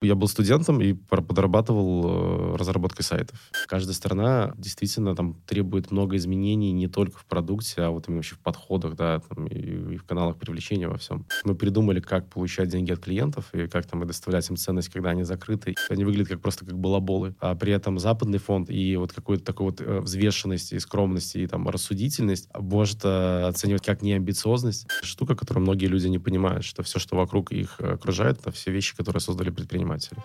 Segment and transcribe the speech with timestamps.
[0.00, 3.36] Я был студентом и подрабатывал э, разработкой сайтов.
[3.66, 8.36] Каждая страна действительно там требует много изменений не только в продукте, а вот именно вообще
[8.36, 11.26] в подходах, да, там, и, и в каналах привлечения во всем.
[11.42, 15.10] Мы придумали, как получать деньги от клиентов и как там и доставлять им ценность, когда
[15.10, 15.74] они закрыты.
[15.88, 17.34] Они выглядят как просто как балаболы.
[17.40, 21.44] А при этом западный фонд и вот какой-то такой вот э, взвешенность и скромность и
[21.48, 24.86] там рассудительность может э, оценивать как неамбициозность.
[25.02, 28.94] Штука, которую многие люди не понимают, что все, что вокруг их окружает, это все вещи,
[28.94, 30.22] которые создали предприниматели предпринимателей.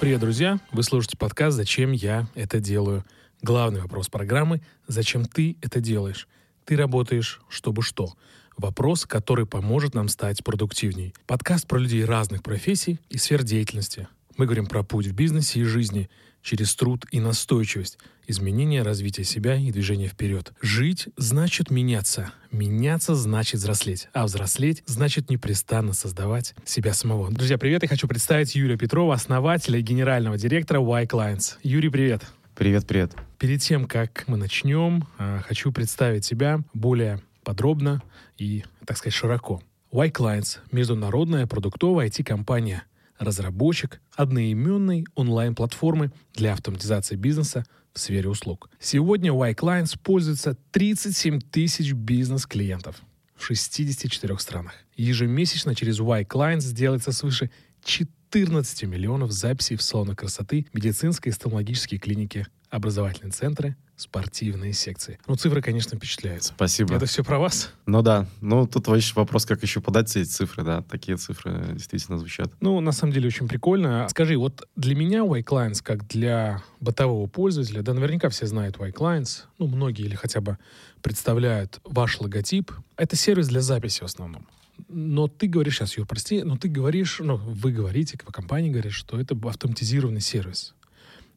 [0.00, 0.58] Привет, друзья!
[0.72, 3.04] Вы слушаете подкаст «Зачем я это делаю?».
[3.42, 6.28] Главный вопрос программы– зачем ты это делаешь?
[6.64, 8.12] Ты работаешь, чтобы что?
[8.56, 11.14] Вопрос, который поможет нам стать продуктивней.
[11.26, 14.08] Подкаст про людей разных профессий и сфер деятельности.
[14.36, 16.10] Мы говорим про путь в бизнесе и жизни–
[16.42, 20.52] через труд и настойчивость, изменение развития себя и движение вперед.
[20.60, 22.32] Жить значит меняться.
[22.50, 24.08] Меняться значит взрослеть.
[24.12, 27.30] А взрослеть значит непрестанно создавать себя самого.
[27.30, 27.82] Друзья, привет!
[27.82, 31.56] Я хочу представить Юрия Петрова, основателя и генерального директора Y Clients.
[31.62, 32.22] Юрий, привет!
[32.54, 33.12] Привет, привет.
[33.38, 38.02] Перед тем, как мы начнем, а, хочу представить себя более подробно
[38.36, 39.62] и, так сказать, широко.
[39.90, 42.84] Y Clients– международная продуктовая IT-компания–
[43.22, 48.70] разработчик одноименной онлайн-платформы для автоматизации бизнеса в сфере услуг.
[48.80, 53.02] Сегодня Y-Clients пользуется 37 тысяч бизнес-клиентов
[53.36, 54.74] в 64 странах.
[54.96, 57.50] Ежемесячно через Y-Clients делается свыше
[57.84, 65.18] 14 миллионов записей в салоны красоты, медицинской и стоматологические клиники, образовательные центры, спортивные секции.
[65.26, 66.44] Ну, цифры, конечно, впечатляют.
[66.44, 66.94] Спасибо.
[66.94, 67.70] Это все про вас?
[67.86, 68.26] Ну да.
[68.40, 70.82] Ну, тут вопрос, как еще подать эти цифры, да.
[70.82, 72.52] Такие цифры действительно звучат.
[72.60, 74.06] Ну, на самом деле, очень прикольно.
[74.10, 79.66] Скажи, вот для меня Y-Clients, как для бытового пользователя, да, наверняка все знают Y-Clients, ну,
[79.66, 80.58] многие или хотя бы
[81.00, 82.72] представляют ваш логотип.
[82.96, 84.46] Это сервис для записи в основном.
[84.88, 88.92] Но ты говоришь, сейчас, Юр, прости, но ты говоришь, ну, вы говорите, как компания говорит,
[88.92, 90.74] что это автоматизированный сервис.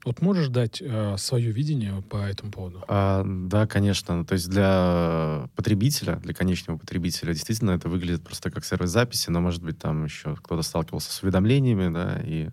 [0.06, 2.84] Вот можешь дать э, свое видение по этому поводу?
[2.88, 4.24] А, да, конечно.
[4.24, 9.42] То есть для потребителя, для конечного потребителя, действительно это выглядит просто как сервис записи, но,
[9.42, 12.50] может быть, там еще кто-то сталкивался с уведомлениями, да, и,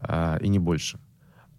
[0.00, 0.98] а, и не больше.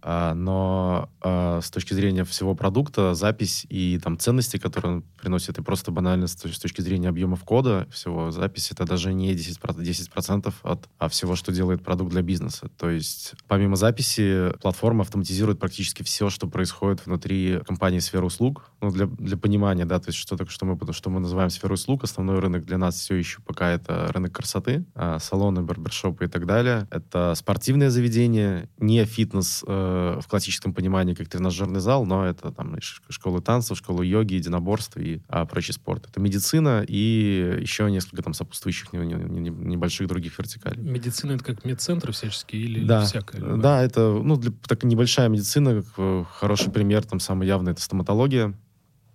[0.10, 5.58] А, но а, с точки зрения всего продукта, запись и там ценности, которые он приносит,
[5.58, 10.54] и просто банально с точки зрения объемов кода всего, запись это даже не 10%, 10%
[10.64, 12.70] от а всего, что делает продукт для бизнеса.
[12.78, 18.72] То есть помимо записи, платформа автоматизирует практически все, что происходит внутри компании сферы услуг.
[18.80, 22.06] Ну, для, для понимания, да, то есть что, что, мы, что мы называем сферой услуг,
[22.06, 24.86] основной рынок для нас все еще пока это рынок красоты,
[25.20, 26.88] салоны, барбершопы и так далее.
[26.92, 32.78] Это спортивное заведение, не фитнес э, в классическом понимании как тренажерный зал, но это там
[33.10, 36.08] школы танцев, школы йоги, единоборств и а, прочий спорт.
[36.10, 40.82] Это медицина и еще несколько там сопутствующих не, не, не, небольших других вертикалей.
[40.82, 43.00] Медицина это как медцентры всяческие или, да.
[43.00, 43.42] или всякое?
[43.42, 47.82] Да, да, это ну, для, так, небольшая медицина, э, хороший пример, там самый явный это
[47.82, 48.54] стоматология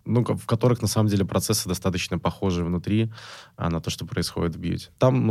[0.04, 3.12] ну, в которых на самом деле процессы достаточно похожи внутри
[3.56, 4.88] а, на то, что происходит в бьюти.
[4.98, 5.26] Там,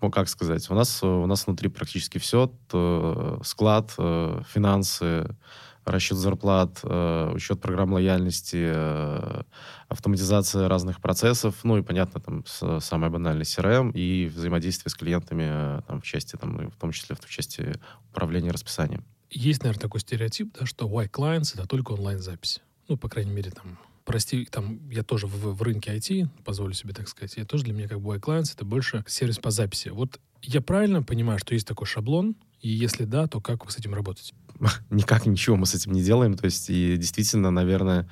[0.00, 2.52] ну, как сказать, у нас, у нас внутри практически все.
[2.68, 5.36] То, склад, э, финансы,
[5.84, 9.42] расчет зарплат, э, учет программ лояльности, э,
[9.88, 12.44] автоматизация разных процессов, ну и, понятно, там,
[12.80, 17.28] самое банальное CRM и взаимодействие с клиентами там, в части, там, в том числе в
[17.28, 17.74] части
[18.10, 19.04] управления расписанием.
[19.30, 22.60] Есть, наверное, такой стереотип, да, что white clients— это только онлайн-запись.
[22.88, 23.78] Ну, по крайней мере, там,
[24.10, 27.72] прости, там, я тоже в, в рынке IT, позволю себе так сказать, я тоже для
[27.72, 29.90] меня как бы iClients это больше сервис по записи.
[29.90, 33.94] Вот я правильно понимаю, что есть такой шаблон, и если да, то как с этим
[33.94, 34.34] работаете?
[34.90, 36.36] никак ничего мы с этим не делаем.
[36.36, 38.10] То есть, и действительно, наверное,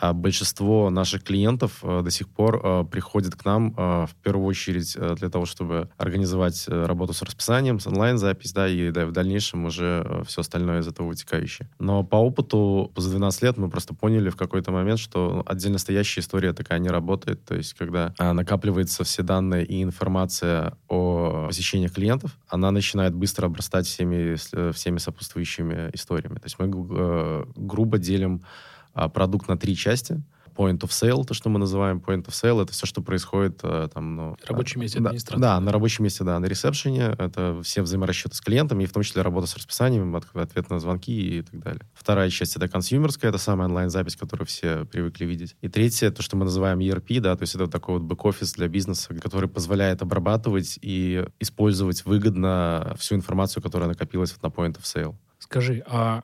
[0.00, 4.96] а, большинство наших клиентов а, до сих пор а, приходит к нам в первую очередь
[4.96, 9.66] для того, чтобы организовать э, работу с расписанием, с онлайн-запись, да, и да, в дальнейшем
[9.66, 11.68] уже все остальное из этого вытекающее.
[11.78, 16.20] Но по опыту за 12 лет мы просто поняли в какой-то момент, что отдельно стоящая
[16.20, 17.44] история такая не работает.
[17.44, 23.86] То есть, когда накапливаются все данные и информация о посещениях клиентов, она начинает быстро обрастать
[23.86, 26.36] всеми, э, всеми сопутствующими историями.
[26.36, 28.67] То есть мы э, грубо делим э,
[29.08, 30.22] продукт на три части.
[30.56, 33.88] Point of sale, то, что мы называем point of sale, это все, что происходит э,
[33.94, 34.36] там, ну...
[34.44, 35.40] Рабочем месте администратора.
[35.40, 37.14] Да, на рабочем месте, да, на ресепшене.
[37.16, 41.38] Это все взаиморасчеты с клиентами, и в том числе работа с расписанием, ответ на звонки
[41.38, 41.82] и так далее.
[41.94, 45.54] Вторая часть— это консюмерская, это самая онлайн-запись, которую все привыкли видеть.
[45.60, 48.66] И третье— то, что мы называем ERP, да, то есть это такой вот бэк-офис для
[48.66, 54.82] бизнеса, который позволяет обрабатывать и использовать выгодно всю информацию, которая накопилась вот на point of
[54.82, 55.14] sale.
[55.38, 56.22] Скажи, а, а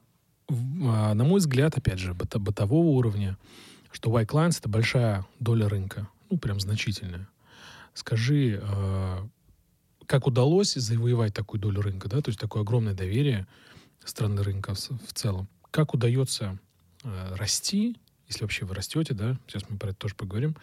[0.48, 3.38] на мой взгляд, опять же, быто, бытового уровня,
[3.92, 7.28] что white clients— это большая доля рынка, ну, прям значительная.
[7.94, 9.28] Скажи, э,
[10.06, 13.46] как удалось завоевать такую долю рынка, да, то есть такое огромное доверие
[14.04, 15.48] страны рынка в, целом?
[15.70, 16.58] Как удается
[17.04, 17.96] э, расти,
[18.28, 20.56] если вообще вы растете, да, сейчас мы про это тоже поговорим,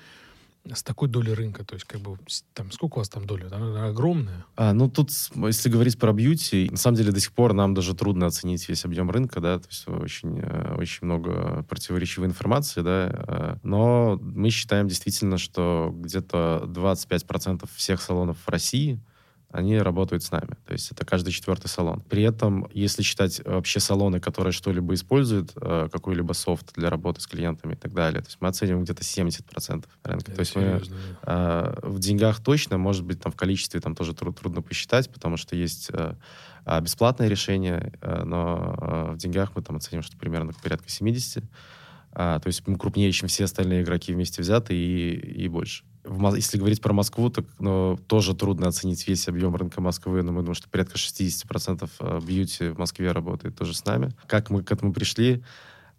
[0.71, 1.63] с такой долей рынка?
[1.63, 2.17] То есть, как бы,
[2.53, 3.47] там, сколько у вас там доля?
[3.51, 4.45] Она огромная.
[4.55, 7.95] А, ну, тут, если говорить про бьюти, на самом деле до сих пор нам даже
[7.95, 13.09] трудно оценить весь объем рынка, да, то есть очень, э, очень много противоречивой информации, да,
[13.11, 18.99] э, но мы считаем действительно, что где-то 25% всех салонов в России—
[19.51, 20.55] они работают с нами.
[20.65, 22.01] То есть это каждый четвертый салон.
[22.09, 27.27] При этом, если считать вообще салоны, которые что-либо используют, э, какой-либо софт для работы с
[27.27, 30.25] клиентами и так далее, то есть мы оцениваем где-то 70% рынка.
[30.25, 33.95] Это то есть серьезно, мы э, в деньгах точно, может быть, там в количестве там
[33.95, 36.15] тоже труд, трудно посчитать, потому что есть э,
[36.65, 41.43] а, бесплатное решение, э, но э, в деньгах мы там оцениваем, что примерно порядка 70.
[42.13, 45.83] А, то есть мы крупнее, чем все остальные игроки вместе взяты и, и больше
[46.35, 50.39] если говорить про Москву, то ну, тоже трудно оценить весь объем рынка Москвы, но мы
[50.39, 54.11] думаем, что порядка 60% э, бьюти в Москве работает тоже с нами.
[54.27, 55.43] Как мы к этому пришли?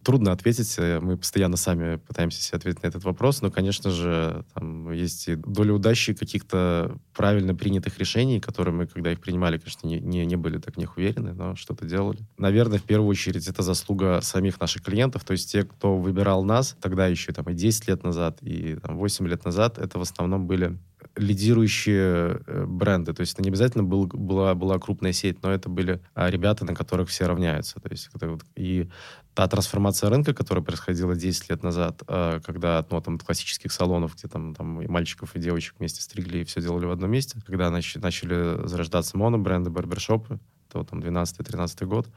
[0.05, 4.45] Трудно ответить, э, мы постоянно сами пытаемся себе ответить на этот вопрос, но, конечно же,
[4.55, 9.87] там есть и доля удачи каких-то правильно принятых решений, которые мы, когда их принимали, конечно,
[9.87, 12.19] не, не, не были так в них уверены, но что-то делали.
[12.37, 16.77] Наверное, в первую очередь, это заслуга самих наших клиентов, то есть те, кто выбирал нас
[16.81, 20.47] тогда еще там, и 10 лет назад, и там, 8 лет назад, это в основном
[20.47, 20.79] были
[21.17, 23.13] лидирующие э, бренды.
[23.13, 26.65] То есть это не обязательно был, была, была крупная сеть, но это были а, ребята,
[26.65, 27.81] на которых все равняются.
[27.81, 28.89] То есть, это и
[29.35, 34.29] та трансформация рынка, которая происходила 10 лет назад, а, когда ну, там, классических салонов, где
[34.29, 37.71] там, там и мальчиков, и девочек вместе стригли и все делали в одном месте, когда
[37.71, 42.09] начали, начали зарождаться монобренды, барбершопы, то там 12-13 год,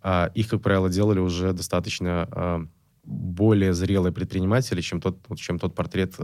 [0.00, 2.68] а, их, как правило, делали уже достаточно
[3.04, 6.16] более зрелые предприниматели, чем тот, чем тот портрет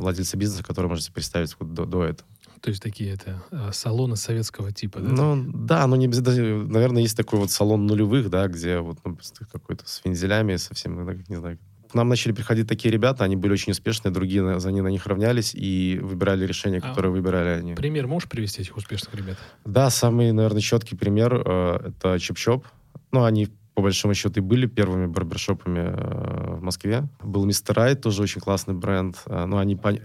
[0.00, 2.28] владельца бизнеса, который можете представить вот до, до этого.
[2.60, 5.10] То есть такие это э, салоны советского типа, да?
[5.10, 6.64] Ну, да, ну не обязательно.
[6.64, 9.16] Наверное, есть такой вот салон нулевых, да, где вот ну,
[9.50, 11.58] какой-то с вензелями совсем, не знаю.
[11.90, 15.06] К нам начали приходить такие ребята, они были очень успешные, другие за ними на них
[15.06, 17.74] равнялись и выбирали решения, а которые а выбирали они.
[17.74, 19.38] Пример можешь привести этих успешных ребят?
[19.64, 22.64] Да, самый, наверное, четкий пример э, это Чип-Чоп.
[23.10, 23.48] Ну, они
[23.80, 27.08] по большому счету и были первыми барбершопами э, в Москве.
[27.22, 29.16] Был Мистер Райт, тоже очень классный бренд.
[29.24, 29.98] Э, но они, э,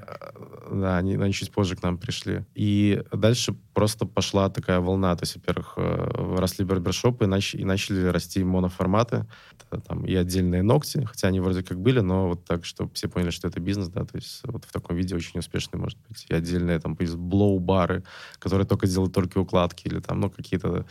[0.72, 2.46] да, они, они чуть позже к нам пришли.
[2.56, 5.14] И дальше просто пошла такая волна.
[5.18, 9.26] То есть, во-первых, э, росли барбершопы и, нач- и начали расти моноформаты.
[9.70, 13.10] Это, там, и отдельные ногти, хотя они вроде как были, но вот так, чтобы все
[13.10, 16.26] поняли, что это бизнес, да, то есть вот в таком виде очень успешный может быть.
[16.30, 18.04] И отдельные там блоу-бары,
[18.40, 20.86] которые только делают только укладки или там, ну, какие-то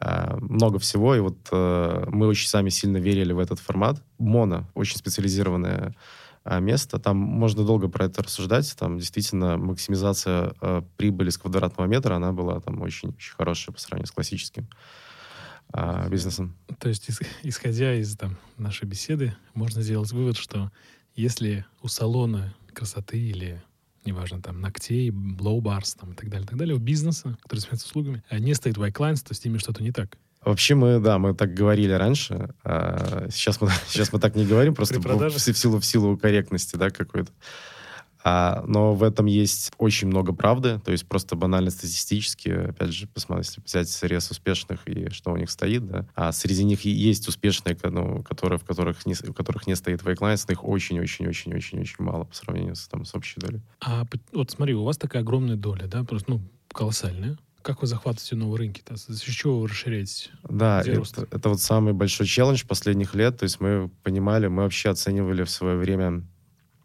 [0.00, 1.14] много всего.
[1.14, 4.02] И вот э, мы очень сами сильно верили в этот формат.
[4.18, 5.94] Моно, очень специализированная
[6.44, 6.98] а, место.
[6.98, 8.76] Там можно долго про это рассуждать.
[8.76, 13.80] Там действительно максимизация э, прибыли с квадратного метра, она была там очень, очень хорошая по
[13.80, 14.68] сравнению с классическим
[15.72, 16.54] э, бизнесом.
[16.78, 17.08] То есть,
[17.42, 20.70] исходя из там, нашей беседы, можно сделать вывод, что
[21.14, 23.62] если у салона красоты или
[24.06, 27.86] неважно, там, ногтей, блоу-барс, там, и так далее, и так далее, у бизнеса, который занимается
[27.86, 30.16] услугами, а не стоит white clients, то с ними что-то не так.
[30.44, 32.50] Вообще мы, да, мы так говорили раньше.
[32.64, 36.76] А сейчас, мы, сейчас мы так не говорим, просто в, в, силу, в силу корректности,
[36.76, 37.30] да, какой-то.
[38.26, 43.06] А, но в этом есть очень много правды, то есть просто банально статистически, опять же,
[43.06, 47.76] посмотрите, взять срез успешных и что у них стоит, да, а среди них есть успешные,
[47.84, 52.76] ну, которые, в которых не, в которых не стоит Wake их очень-очень-очень-очень-очень мало по сравнению
[52.76, 53.60] с, там, с общей долей.
[53.80, 57.36] А вот смотри, у вас такая огромная доля, да, просто, ну, колоссальная.
[57.60, 58.96] Как вы захватываете новые рынки-то?
[58.96, 60.30] За счет чего вы расширяетесь?
[60.48, 63.38] Да, это, это вот самый большой челлендж последних лет.
[63.38, 66.24] То есть мы понимали, мы вообще оценивали в свое время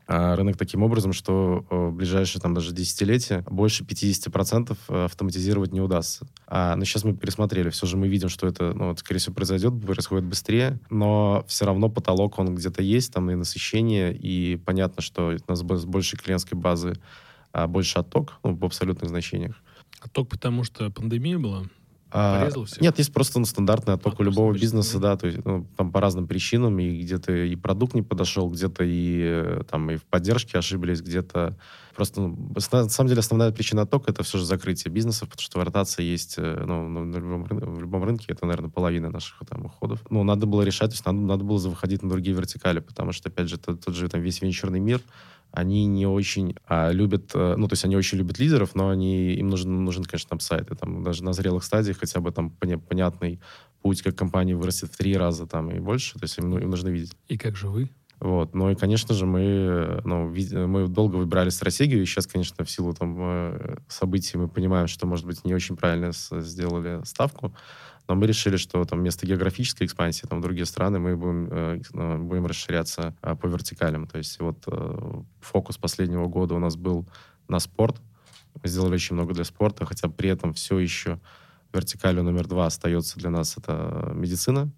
[0.09, 6.25] рынок таким образом, что в ближайшие там даже десятилетия больше 50% э, автоматизировать не удастся.
[6.47, 9.35] А, но сейчас мы пересмотрели, все же мы видим, что это, ну, вот, скорее всего,
[9.35, 15.03] произойдет, происходит быстрее, но все равно потолок, он где-то есть, там и насыщение, и понятно,
[15.03, 16.95] что у нас больше клиентской базы,
[17.51, 19.55] а больше отток, ну, в абсолютных значениях.
[20.01, 21.65] Отток, потому что пандемия была?
[22.11, 22.49] А,
[22.79, 25.91] нет, есть просто ну, стандартный отток а, у любого бизнеса, да, то есть ну, там
[25.91, 30.03] по разным причинам, и где-то и продукт не подошел, где-то и э, там и в
[30.05, 31.55] поддержке ошиблись, где-то
[31.99, 35.63] просто, ну, на самом деле, основная причина оттока это все же закрытие бизнесов, потому что
[35.63, 39.99] ротация есть, э, ну, на любом, в любом рынке, это, наверное, половина наших там уходов.
[40.09, 43.27] Ну, надо было решать, то есть надо, надо было выходить на другие вертикали, потому что,
[43.27, 45.01] опять же, тот, тот же там весь венчурный мир,
[45.51, 49.33] они не очень а, любят, а, ну, то есть они очень любят лидеров, но они,
[49.33, 52.51] им нужен, нужен, конечно, там сайт, и там даже на зрелых стадиях хотя бы там
[52.51, 53.39] понятный
[53.81, 56.69] путь, как компания вырастет в три раза там и больше, то есть им, ну, им
[56.69, 57.15] нужно видеть.
[57.27, 57.89] И как же вы?
[58.19, 58.53] Вот.
[58.53, 60.29] Ну и, конечно же, мы, ну,
[60.67, 65.07] мы долго выбирали стратегию, и сейчас, конечно, в силу там, э, событий мы понимаем, что,
[65.07, 67.53] может быть, не очень правильно сделали ставку,
[68.09, 72.17] но мы решили, что там вместо географической экспансии там, другие страны мы будем, э, ну,
[72.17, 74.07] будем расширяться а, по вертикалям.
[74.07, 77.07] То есть вот э, фокус последнего года у нас был
[77.47, 78.01] на спорт.
[78.61, 81.19] Мы сделали очень много для спорта, хотя при этом все еще
[81.71, 84.71] вертикалью номер два остается для нас это медицина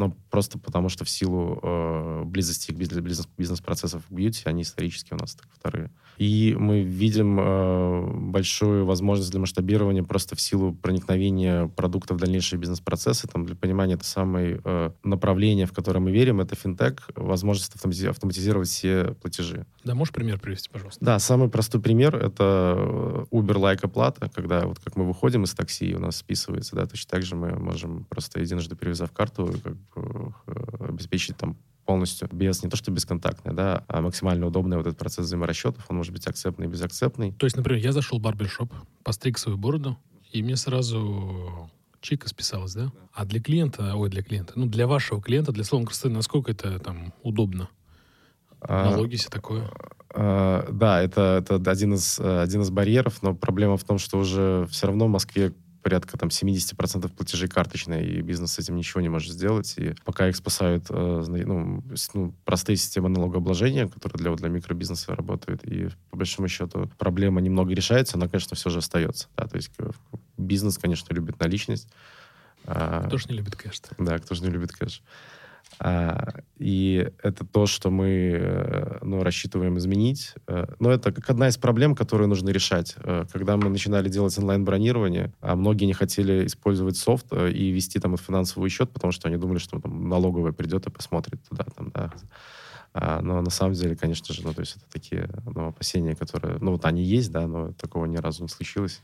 [0.00, 5.12] но просто потому, что в силу э, близости к бизнес, бизнес-процессов в бьюти, они исторически
[5.12, 5.90] у нас так вторые.
[6.16, 12.58] И мы видим э, большую возможность для масштабирования просто в силу проникновения продуктов в дальнейшие
[12.58, 13.28] бизнес-процессы.
[13.28, 18.68] Там, для понимания, это самое э, направление, в которое мы верим, это финтех, возможность автоматизировать
[18.68, 19.66] все платежи.
[19.84, 21.04] Да, можешь пример привести, пожалуйста?
[21.04, 25.94] Да, самый простой пример— это э, Uber-like оплата, когда вот как мы выходим из такси,
[25.94, 29.76] у нас списывается, да, точно так же мы можем просто единожды перевязав карту, как
[30.78, 35.26] обеспечить там полностью без, не то что бесконтактный, да, а максимально удобный вот этот процесс
[35.26, 35.84] взаиморасчетов.
[35.88, 37.32] Он может быть акцептный и безакцептный.
[37.32, 39.98] То есть, например, я зашел в барбершоп, постриг свою бороду,
[40.30, 41.68] и мне сразу
[42.00, 42.92] чика списалась, да?
[43.12, 46.78] А для клиента, ой, для клиента, ну, для вашего клиента, для салона красоты, насколько это
[46.78, 47.68] там удобно?
[48.60, 49.70] А, Налоги все такое?
[50.14, 54.66] А, да, это, это один, из, один из барьеров, но проблема в том, что уже
[54.70, 55.52] все равно в Москве
[55.82, 59.74] порядка там 70% платежей карточные, и бизнес с этим ничего не может сделать.
[59.76, 61.82] И пока их спасают э, ну,
[62.14, 67.72] ну, простые системы налогообложения, которые для, для микробизнеса работают, и по большому счету проблема немного
[67.72, 69.28] решается, но, конечно, все же остается.
[69.36, 69.46] Да?
[69.46, 69.90] То есть э,
[70.36, 71.88] бизнес, конечно, любит наличность.
[72.64, 73.80] А кто же не любит кэш?
[73.98, 75.02] Да, кто же не любит кэш.
[75.82, 80.34] А, и это то, что мы э, ну, рассчитываем изменить.
[80.46, 82.96] Э, но это как одна из проблем, которую нужно решать.
[82.98, 88.18] Э, когда мы начинали делать онлайн-бронирование, а многие не хотели использовать софт и вести там
[88.18, 91.64] финансовый счет, потому что они думали, что там налоговая придет и посмотрит туда.
[91.74, 92.12] Там, да.
[92.92, 96.58] А, но на самом деле, конечно же, ну, то есть это такие ну, опасения, которые,
[96.60, 99.00] ну, вот они есть, да, но такого ни разу не случилось.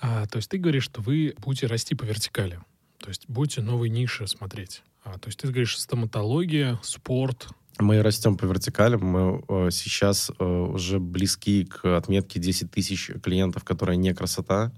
[0.00, 2.60] А, то есть ты говоришь, что вы будете расти по вертикали,
[2.98, 4.84] то есть будете новые ниши смотреть.
[5.04, 7.48] А, то есть ты говоришь стоматология, спорт.
[7.78, 8.96] Мы растем по вертикали.
[8.96, 14.72] Мы э, сейчас э, уже близки к отметке 10 тысяч клиентов, которая не красота.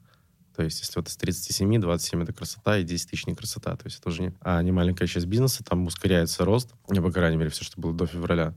[0.56, 3.76] То есть, если вот из 37, 27 это красота, и 10 тысяч не красота.
[3.76, 6.72] То есть, это уже не, а, не маленькая часть бизнеса, там ускоряется рост.
[6.88, 8.54] Не, по крайней мере, все, что было до февраля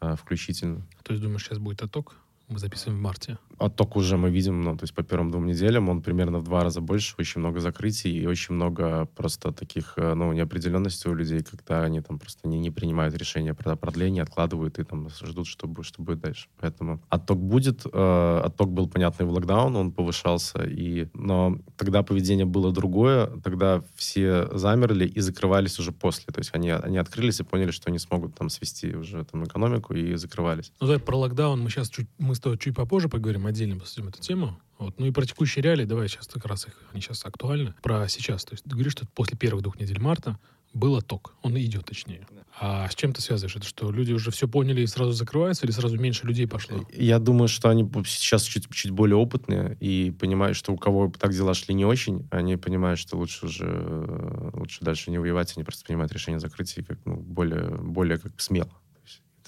[0.00, 0.86] э, включительно.
[1.02, 2.14] То есть, думаешь, сейчас будет отток?
[2.48, 3.38] Мы записываем в марте.
[3.58, 6.62] Отток уже мы видим, ну, то есть по первым двум неделям он примерно в два
[6.62, 11.42] раза больше, очень много закрытий и очень много просто таких, э, ну, неопределенностей у людей,
[11.42, 15.66] когда они там просто не, не принимают решения про продление, откладывают и там ждут, что,
[15.66, 16.48] будет, что будет дальше.
[16.60, 17.86] Поэтому отток будет.
[17.92, 23.82] Э, отток был понятный в локдаун, он повышался, и, но тогда поведение было другое, тогда
[23.94, 26.32] все замерли и закрывались уже после.
[26.32, 29.94] То есть они, они открылись и поняли, что они смогут там свести уже там экономику
[29.94, 30.72] и закрывались.
[30.80, 34.08] Ну да, про локдаун мы сейчас чуть, мы с тобой чуть попозже поговорим, отдельно посмотрим
[34.08, 34.60] эту тему.
[34.78, 34.98] Вот.
[34.98, 37.74] Ну и про текущие реалии, давай сейчас как раз их, они сейчас актуальны.
[37.82, 38.44] Про сейчас.
[38.44, 40.38] То есть ты говоришь, что после первых двух недель марта
[40.74, 41.34] был отток.
[41.42, 42.26] Он идет, точнее.
[42.60, 43.56] А с чем ты связываешь?
[43.56, 46.86] Это что, люди уже все поняли и сразу закрываются, или сразу меньше людей пошло?
[46.92, 51.32] Я думаю, что они сейчас чуть, чуть более опытные и понимают, что у кого так
[51.32, 55.84] дела шли не очень, они понимают, что лучше уже лучше дальше не воевать, они просто
[55.84, 58.72] принимают решение закрытия как, ну, более, более как смело.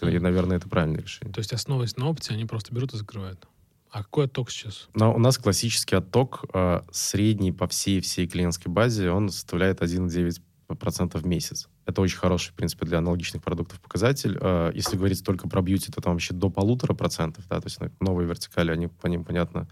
[0.01, 1.35] Это, наверное, это правильное решение.
[1.35, 3.47] То есть, основываясь на опыте, они просто берут и закрывают.
[3.91, 4.89] А какой отток сейчас?
[4.95, 11.19] Но у нас классический отток э, средний по всей всей клиентской базе, он составляет 1,9%
[11.19, 11.69] в месяц.
[11.87, 14.37] Это очень хороший, в принципе, для аналогичных продуктов показатель.
[14.41, 17.79] Э, если говорить только про бьюти, то там вообще до полутора процентов, да, то есть
[18.01, 19.69] новые вертикали, они по ним, понятно,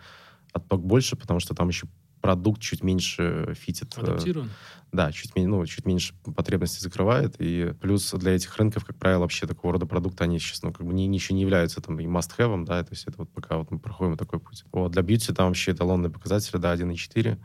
[0.52, 1.86] отток больше, потому что там еще
[2.20, 3.94] продукт чуть меньше фитит.
[3.96, 4.50] Э, Адаптирован?
[4.92, 7.36] Да, чуть, ну, чуть меньше потребностей закрывает.
[7.38, 10.86] И плюс для этих рынков, как правило, вообще такого рода продукты, они сейчас, ну, как
[10.86, 13.70] бы не, ничего не являются там и must-have, да, то есть это вот пока вот
[13.70, 14.64] мы проходим такой путь.
[14.72, 17.38] Вот, для бьюти там вообще эталонные показатели, да, 1,4.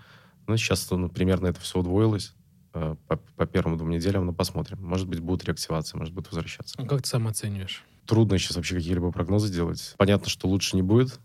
[0.47, 2.33] Ну, сейчас, ну, примерно это все удвоилось
[2.73, 4.77] э, по, по первым двум неделям, но посмотрим.
[4.81, 6.75] Может быть, будут реактивации, может быть, возвращаться.
[6.77, 7.83] А как ты сам оцениваешь?
[8.05, 9.93] Трудно сейчас вообще какие-либо прогнозы делать.
[9.97, 11.19] Понятно, что лучше не будет,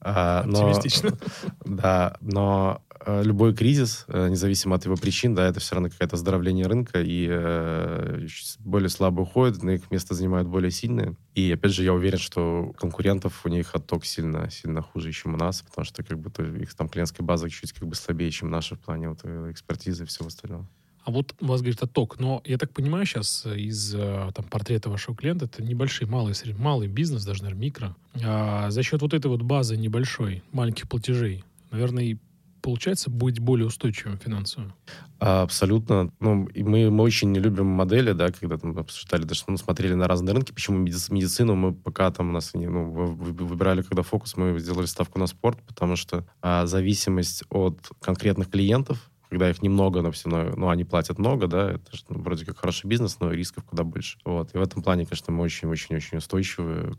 [0.00, 1.18] а, Оптимистично.
[1.64, 5.90] Но, да, но э, любой кризис, э, независимо от его причин, да, это все равно
[5.90, 8.26] какое-то оздоровление рынка, и э,
[8.60, 11.16] более слабые уходят, на их место занимают более сильные.
[11.34, 15.36] И, опять же, я уверен, что конкурентов у них отток сильно, сильно хуже, чем у
[15.36, 18.76] нас, потому что как бы их там клиентская база чуть как бы слабее, чем наша
[18.76, 20.68] в плане вот, экспертизы и всего остального.
[21.08, 22.20] А вот у вас, говорит, отток.
[22.20, 26.86] Но я так понимаю сейчас из э, там, портрета вашего клиента, это небольшие, малый, малый
[26.86, 27.96] бизнес, даже, наверное, микро.
[28.22, 32.16] А за счет вот этой вот базы небольшой, маленьких платежей, наверное, и
[32.60, 34.74] получается быть более устойчивым финансово?
[35.18, 36.12] Абсолютно.
[36.20, 40.08] Ну, мы, мы очень не любим модели, да, когда там обсуждали, даже ну, смотрели на
[40.08, 40.52] разные рынки.
[40.52, 45.18] Почему медицину мы пока там у нас не, ну, выбирали, когда фокус, мы сделали ставку
[45.18, 50.54] на спорт, потому что а, зависимость от конкретных клиентов, когда их немного, но все равно,
[50.56, 53.84] ну, они платят много, да, это же, ну, вроде как хороший бизнес, но рисков куда
[53.84, 54.18] больше.
[54.24, 54.54] Вот.
[54.54, 56.96] И в этом плане, конечно, мы очень-очень-очень устойчивы.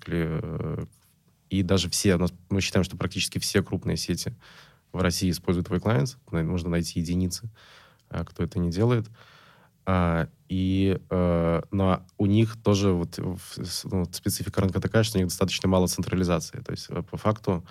[1.50, 2.19] И даже все,
[2.50, 4.36] мы считаем, что практически все крупные сети
[4.91, 6.17] в России используют клиент.
[6.31, 7.50] Нужно найти единицы,
[8.09, 9.09] а, кто это не делает.
[9.86, 15.29] А, и э, но у них тоже вот, ну, специфика рынка такая, что у них
[15.29, 16.59] достаточно мало централизации.
[16.59, 17.65] То есть э, по факту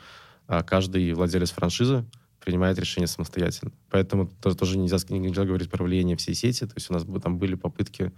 [0.48, 2.04] а, каждый владелец франшизы
[2.40, 3.72] принимает решение самостоятельно.
[3.90, 6.66] Поэтому тоже нельзя, нельзя говорить про влияние всей сети.
[6.66, 8.12] То есть у нас там были попытки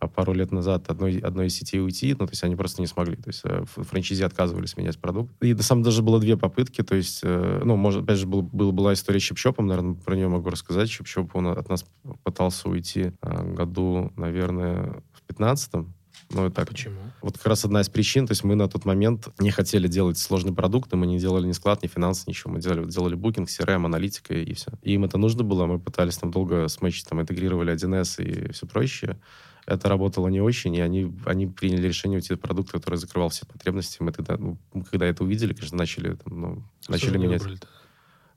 [0.00, 2.86] а пару лет назад одной, одной из сетей уйти, ну, то есть они просто не
[2.86, 3.16] смогли.
[3.16, 5.30] То есть э, франчайзи отказывались менять продукт.
[5.42, 8.40] И на самом даже было две попытки, то есть, э, ну, может, опять же, был,
[8.40, 10.88] был, была история с Чипчопом, наверное, про нее могу рассказать.
[10.88, 11.84] Чипчоп, он от нас
[12.24, 15.86] пытался уйти э, году, наверное, в 15
[16.30, 16.68] ну, и так.
[16.68, 17.00] Почему?
[17.22, 20.18] Вот как раз одна из причин, то есть мы на тот момент не хотели делать
[20.18, 22.52] сложный продукт, и мы не делали ни склад, ни финансы, ничего.
[22.52, 24.72] Мы делали, делали букинг, CRM, аналитика и все.
[24.82, 28.66] И им это нужно было, мы пытались там долго смычить, там интегрировали 1С и все
[28.66, 29.18] прочее
[29.66, 33.46] это работало не очень, и они, они приняли решение уйти от продукта, который закрывал все
[33.46, 33.98] потребности.
[34.00, 34.58] Мы тогда, ну,
[34.90, 37.42] когда это увидели, конечно, начали, там, ну, начали менять.
[37.42, 37.79] А,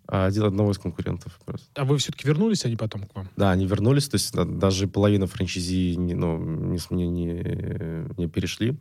[0.07, 1.67] один одного из конкурентов просто.
[1.75, 3.29] А вы все-таки вернулись, они потом к вам?
[3.37, 8.77] Да, они вернулись, то есть даже половина франчайзи не, ну, не, не, не перешли.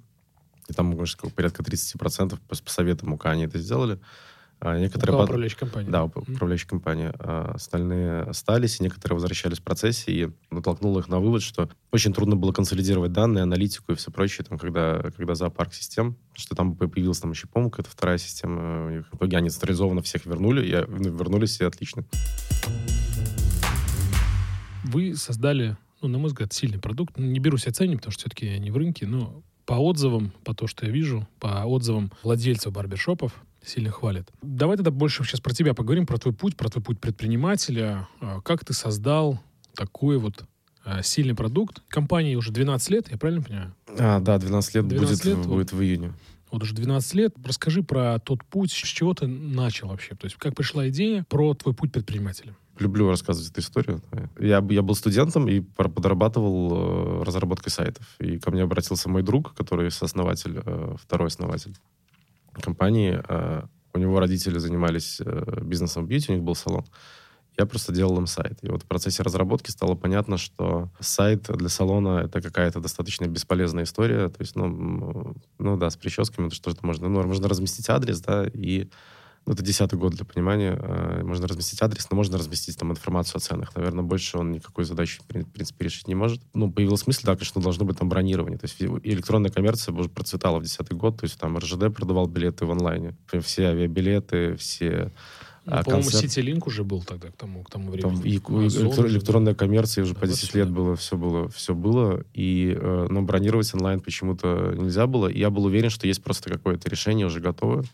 [0.69, 3.99] И там, может, порядка 30% по, по советам УК они это сделали.
[4.64, 5.25] А некоторые под...
[5.25, 5.90] управляющая компания.
[5.90, 7.12] Да, управляющая компания.
[7.19, 12.12] А остальные остались, и некоторые возвращались в процессе, и натолкнуло их на вывод, что очень
[12.12, 16.76] трудно было консолидировать данные, аналитику и все прочее, там, когда, когда зоопарк систем, что там
[16.76, 18.87] появилась там еще, по-моему, какая-то вторая система.
[18.87, 22.04] У них, в итоге они централизованно всех вернули, и ну, вернулись, и отлично.
[24.85, 27.19] Вы создали, ну, на мой взгляд, сильный продукт.
[27.19, 30.69] Не берусь оценить, потому что все-таки я не в рынке, но по отзывам, по то,
[30.69, 33.33] что я вижу, по отзывам владельцев барбершопов,
[33.64, 34.31] сильно хвалят.
[34.42, 38.09] Давай тогда больше сейчас про тебя поговорим, про твой путь, про твой путь предпринимателя.
[38.20, 39.40] А, как ты создал
[39.75, 40.44] такой вот
[40.85, 41.83] а, сильный продукт?
[41.88, 43.75] Компании уже 12 лет, я правильно понимаю?
[43.98, 46.12] А, да, 12 лет, 12 будет, лет будет в июне.
[46.51, 47.35] Вот уже 12 лет.
[47.44, 50.14] Расскажи про тот путь, с чего ты начал вообще.
[50.14, 52.55] То есть как пришла идея про твой путь предпринимателя?
[52.79, 54.03] Люблю рассказывать эту историю.
[54.38, 58.07] Я, я был студентом и подрабатывал э, разработкой сайтов.
[58.18, 61.77] И ко мне обратился мой друг, который сооснователь, э, второй основатель
[62.61, 63.23] компании.
[63.29, 63.62] Э,
[63.95, 66.85] у него родители занимались э, бизнесом бьюти, у них был салон.
[67.59, 68.59] Я просто делал им сайт.
[68.62, 73.85] И вот в процессе разработки стало понятно, что сайт для салона— это какая-то достаточно бесполезная
[73.85, 74.31] история.
[74.31, 77.09] То есть, ну, ну да, с прическами, это что-то можно...
[77.09, 78.88] Ну, можно разместить адрес, да, и
[79.44, 80.78] ну, это десятый год для понимания.
[80.78, 83.74] Э, можно разместить адрес, но можно разместить там информацию о ценах.
[83.74, 86.40] Наверное, больше он никакой задачи, в принципе, решить не может.
[86.55, 88.59] Ну, появилась мысль, да, конечно, должно быть там бронирование.
[88.59, 91.18] То есть электронная коммерция уже процветала в десятый год.
[91.18, 93.16] То есть там РЖД продавал билеты в онлайне.
[93.42, 95.11] Все авиабилеты, все
[95.64, 96.33] ну, а по-моему, концерт...
[96.33, 98.00] Ситилинк уже был тогда к тому, к тому времени.
[98.02, 102.24] Там и, Амазон, электронная коммерция уже да, по 10 лет было, все было, все было.
[102.35, 105.28] И, э, но бронировать онлайн почему-то нельзя было.
[105.28, 107.85] И я был уверен, что есть просто какое-то решение уже готовое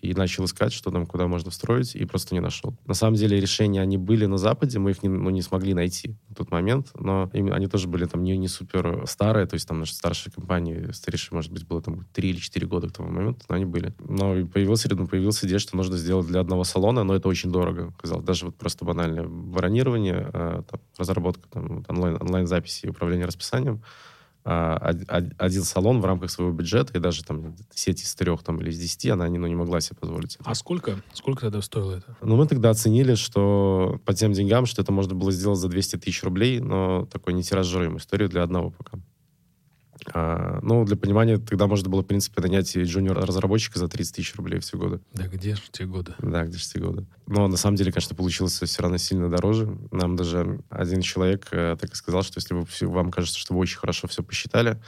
[0.00, 2.76] и начал искать, что там, куда можно встроить, и просто не нашел.
[2.86, 6.16] На самом деле решения, они были на Западе, мы их не, ну, не смогли найти
[6.28, 9.66] в тот момент, но им, они тоже были там не, не супер старые, то есть
[9.66, 13.10] там наша старшая компания, старейшая, может быть, было там 3 или 4 года к тому
[13.10, 13.94] моменту, но они были.
[13.98, 17.92] Но появился, ну, появилась идея, что нужно сделать для одного салона, но это очень дорого,
[17.98, 18.24] казалось.
[18.24, 23.82] Даже вот просто банальное бронирование, а, там, разработка там, онлайн, онлайн-записи и управление расписанием,
[24.48, 28.78] один салон в рамках своего бюджета, и даже там сеть из трех там, или из
[28.78, 30.36] десяти, она не, ну, не могла себе позволить.
[30.36, 30.50] Это.
[30.50, 31.02] А сколько?
[31.12, 32.16] Сколько тогда стоило это?
[32.22, 35.96] Ну, мы тогда оценили, что по тем деньгам, что это можно было сделать за 200
[35.96, 38.98] тысяч рублей, но такой нетиражируемую историю для одного пока.
[40.12, 44.60] А, ну, для понимания, тогда можно было, в принципе, нанять джуниор-разработчика за 30 тысяч рублей
[44.60, 45.00] все годы.
[45.12, 46.14] Да где же те годы?
[46.20, 47.06] Да, где же те годы.
[47.26, 49.76] Но на самом деле, конечно, получилось все равно сильно дороже.
[49.90, 53.60] Нам даже один человек э, так и сказал, что если вы, вам кажется, что вы
[53.60, 54.80] очень хорошо все посчитали,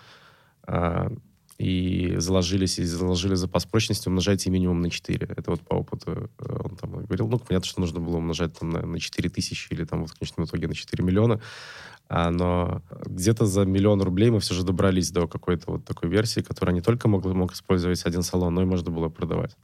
[0.67, 1.11] э,
[1.59, 5.27] и заложились, и заложили запас прочности, умножайте минимум на 4.
[5.37, 7.29] Это вот по опыту э, он там говорил.
[7.29, 10.19] Ну, понятно, что нужно было умножать там на, на 4 тысячи или там вот в
[10.19, 11.39] конечном итоге на 4 миллиона.
[12.13, 16.41] А, но где-то за миллион рублей мы все же добрались до какой-то вот такой версии,
[16.41, 19.57] которая не только мог, мог использовать один салон, но и можно было продавать.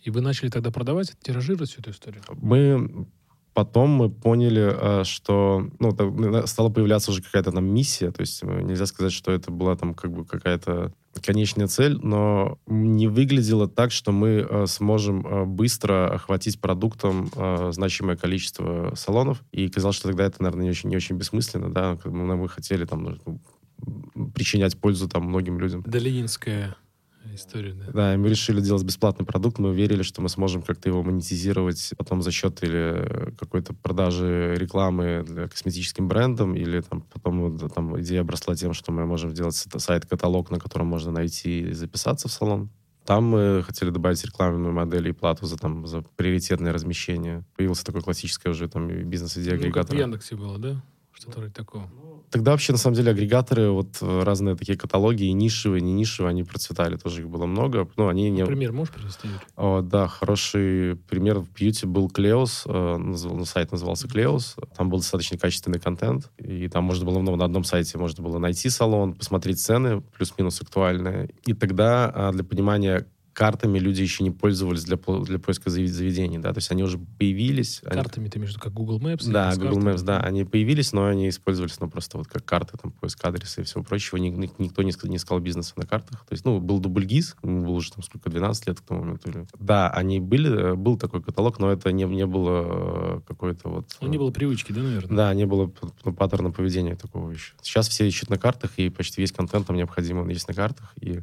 [0.00, 2.22] И вы начали тогда продавать, тиражировать всю эту историю?
[2.40, 3.06] Мы
[3.52, 8.62] потом мы поняли, а, что ну, стала появляться уже какая-то там миссия, то есть э,
[8.62, 13.92] нельзя сказать, что это была там как бы какая-то конечная цель, но не выглядело так,
[13.92, 19.42] что мы э, сможем э, быстро охватить продуктом э, значимое количество салонов.
[19.52, 22.84] И казалось, что тогда это, наверное, не очень, не очень бессмысленно, да, мы, мы хотели
[22.84, 23.40] там ну,
[24.34, 25.82] причинять пользу там многим людям.
[25.86, 26.76] Долининская
[27.34, 27.84] история, да.
[27.92, 31.92] Да, и мы решили делать бесплатный продукт, мы верили, что мы сможем как-то его монетизировать
[31.96, 38.20] потом за счет или какой-то продажи рекламы для косметическим брендам, или там потом там идея
[38.22, 42.70] обросла тем, что мы можем сделать сайт-каталог, на котором можно найти и записаться в салон.
[43.04, 47.44] Там мы хотели добавить рекламную модель и плату за, там, за приоритетное размещение.
[47.56, 49.82] Появился такой классический уже там бизнес-идея агрегатора.
[49.82, 50.82] Ну, как в Яндексе было, да?
[51.26, 51.90] Вроде такого.
[52.30, 56.44] Тогда вообще, на самом деле, агрегаторы, вот разные такие каталоги, и нишевые, не нишевые, они
[56.44, 57.86] процветали, тоже их было много.
[57.96, 58.40] Ну, они не...
[58.40, 59.28] Например, можешь привести?
[59.54, 64.98] О, да, хороший пример в бьюти был Клеос, э, называл, сайт назывался Клеос, там был
[64.98, 69.12] достаточно качественный контент, и там можно было, ну, на одном сайте можно было найти салон,
[69.12, 71.34] посмотреть цены, плюс-минус актуальные.
[71.44, 76.52] И тогда а, для понимания, картами люди еще не пользовались для, для поиска заведений, да,
[76.52, 77.80] то есть они уже появились.
[77.84, 78.30] Картами они...
[78.30, 79.30] ты между как Google Maps?
[79.30, 79.94] Да, Google картами?
[79.94, 83.62] Maps, да, они появились, но они использовались, ну, просто вот как карты, там, поиск адреса
[83.62, 84.18] и всего прочего.
[84.18, 86.24] Никто не, не искал бизнеса на картах.
[86.26, 89.30] То есть, ну, был дубльгиз, был уже там сколько, 12 лет к тому моменту.
[89.30, 89.46] Или...
[89.58, 93.96] Да, они были, был такой каталог, но это не, не было э, какой-то вот...
[94.00, 95.16] Ну, не было привычки, да, наверное?
[95.16, 95.72] Да, не было
[96.04, 97.54] ну, паттерна поведения такого еще.
[97.62, 101.20] Сейчас все ищут на картах, и почти весь контент там необходимо есть на картах, и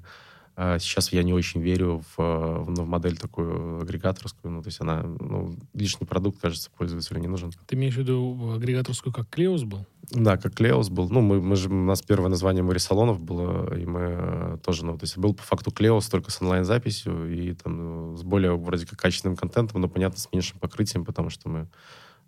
[0.79, 4.51] сейчас я не очень верю в, в, ну, в модель такую агрегаторскую.
[4.51, 7.53] Ну, то есть она, ну, лишний продукт, кажется, пользователю не нужен.
[7.65, 9.85] Ты имеешь в виду агрегаторскую, как Клеус был?
[10.11, 11.09] Да, как Клеус был.
[11.09, 14.85] Ну, мы, мы же, у нас первое название Море Салонов было, и мы э, тоже,
[14.85, 18.85] ну, то есть был по факту Клеус только с онлайн-записью и там с более, вроде
[18.85, 21.69] как, качественным контентом, но, понятно, с меньшим покрытием, потому что мы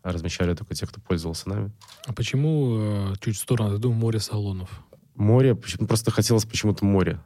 [0.03, 1.71] размещали только тех, кто пользовался нами.
[2.05, 4.69] А почему э, чуть в сторону, я думаю, море салонов?
[5.15, 7.19] Море, просто хотелось почему-то море.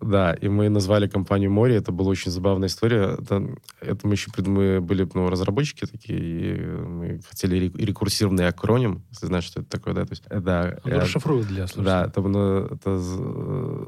[0.00, 1.76] Да, и мы назвали компанию «Море».
[1.76, 3.16] Это была очень забавная история.
[3.20, 9.26] Это, это мы еще мы были ну, разработчики такие, и мы хотели рекурсивный акроним, если
[9.26, 10.04] знаешь, что это такое, да?
[10.04, 11.84] То есть, э, да, Он расшифрует для слушателей.
[11.84, 12.98] Да, это, ну, это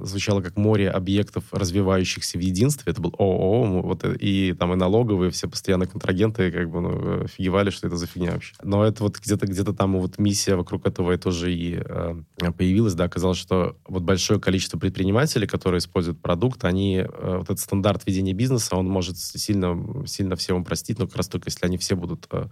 [0.05, 2.93] звучало как «Море объектов, развивающихся в единстве».
[2.93, 7.25] Это был ООО, вот, э, и там и налоговые, все постоянно контрагенты как бы ну,
[7.25, 8.55] офигевали, что это за фигня вообще.
[8.63, 12.23] Но это вот где-то где там вот миссия вокруг этого и тоже и э,
[12.57, 17.61] появилась, да, оказалось, что вот большое количество предпринимателей, которые используют продукт, они, э, вот этот
[17.61, 21.79] стандарт ведения бизнеса, он может сильно, сильно всем упростить, но как раз только если они
[21.79, 22.49] все будут э,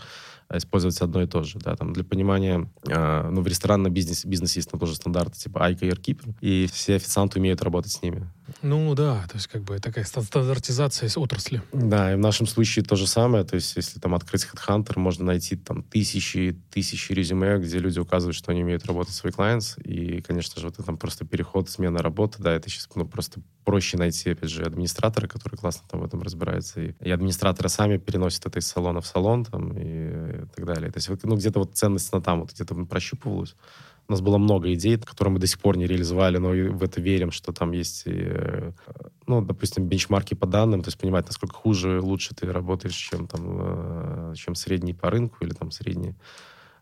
[0.55, 1.59] использовать одно и то же.
[1.59, 5.85] Да, там, для понимания, э, ну, в ресторанном бизнесе, бизнесе есть тоже стандарты типа Айка
[5.85, 8.31] и Airkeeper, и все официанты умеют работать с ними.
[8.63, 11.63] Ну да, то есть как бы такая стандартизация отрасли.
[11.73, 15.25] Да, и в нашем случае то же самое, то есть если там открыть HeadHunter, можно
[15.25, 19.81] найти там тысячи, тысячи резюме, где люди указывают, что они умеют работать с свои clients,
[19.83, 23.41] и, конечно же, вот это там просто переход, смена работы, да, это сейчас ну, просто
[23.65, 27.97] проще найти, опять же, администратора, который классно там в этом разбирается, и, и администраторы сами
[27.97, 30.91] переносят это из салона в салон, там, и, и так далее.
[30.91, 33.57] То есть, ну, где-то вот ценность на там вот где-то прощупывалась.
[34.07, 37.01] У нас было много идей, которые мы до сих пор не реализовали, но в это
[37.01, 38.73] верим, что там есть, э,
[39.27, 43.43] ну, допустим, бенчмарки по данным, то есть понимать, насколько хуже, лучше ты работаешь, чем там,
[43.61, 46.15] э, чем средний по рынку или там средний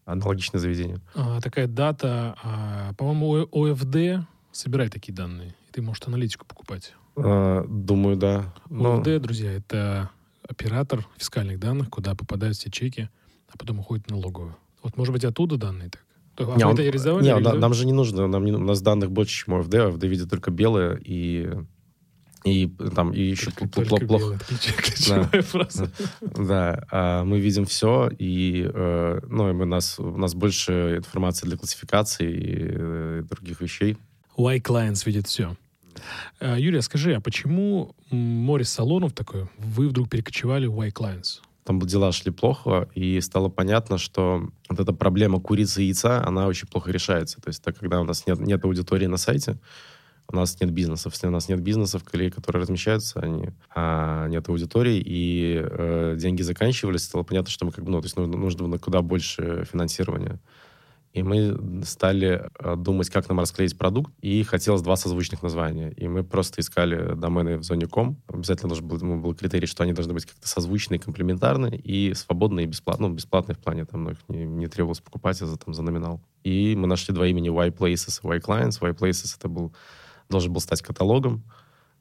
[0.05, 1.01] аналогичное заведение.
[1.15, 6.93] А, такая дата, а, по-моему, ОФД собирает такие данные, и ты можешь аналитику покупать.
[7.17, 8.53] А, думаю, да.
[8.69, 8.99] Но...
[8.99, 10.11] ОФД, друзья, это
[10.49, 13.11] оператор фискальных данных, куда попадают все чеки,
[13.49, 14.57] а потом уходит налоговую.
[14.83, 16.05] Вот, может быть, оттуда данные так?
[16.37, 17.25] А не, он, это реализовали?
[17.25, 20.05] Не, нам, нам же не нужно, нам не, у нас данных больше, чем ОФД, ОФД
[20.05, 21.51] видит только белое и
[22.45, 24.39] и там и еще только, плохо.
[25.09, 25.43] Да.
[25.43, 25.91] фраза.
[26.21, 31.47] Да, а мы видим все, и, э, ну, и мы нас, у нас больше информации
[31.47, 33.97] для классификации и э, других вещей.
[34.37, 35.57] Why clients видят все.
[36.41, 41.41] Э, Юлия, скажи, а почему море салонов такое, вы вдруг перекочевали в Why clients?
[41.65, 46.47] Там дела шли плохо, и стало понятно, что вот эта проблема курицы и яйца, она
[46.47, 47.41] очень плохо решается.
[47.41, 49.59] То есть, так, когда у нас нет, нет аудитории на сайте,
[50.29, 51.13] у нас нет бизнесов.
[51.13, 57.05] Если у нас нет бизнесов, которые размещаются, они, а, нет аудитории, и э, деньги заканчивались,
[57.05, 60.41] стало понятно, что мы как бы, ну, то есть нужно, нужно куда больше финансирования.
[61.13, 65.91] И мы стали э, думать, как нам расклеить продукт, и хотелось два созвучных названия.
[65.93, 68.17] И мы просто искали домены в зоне ком.
[68.29, 72.67] Обязательно должен был, был критерий, что они должны быть как-то созвучные, комплементарные, и свободные, и
[72.67, 73.11] бесплатные.
[73.11, 76.23] Ну, бесплатные в плане, там, ну, их не, не требовалось покупать за, там, за номинал.
[76.45, 78.79] И мы нашли два имени Y Places и Y Clients.
[78.81, 79.75] Y Places это был,
[80.31, 81.45] должен был стать каталогом,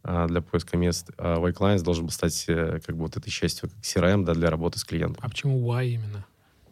[0.04, 1.12] а, для поиска мест.
[1.17, 4.34] А Y Clients должен был стать э, как бы вот этой частью как CRM да,
[4.34, 5.21] для работы с клиентом.
[5.21, 6.26] А почему Y именно?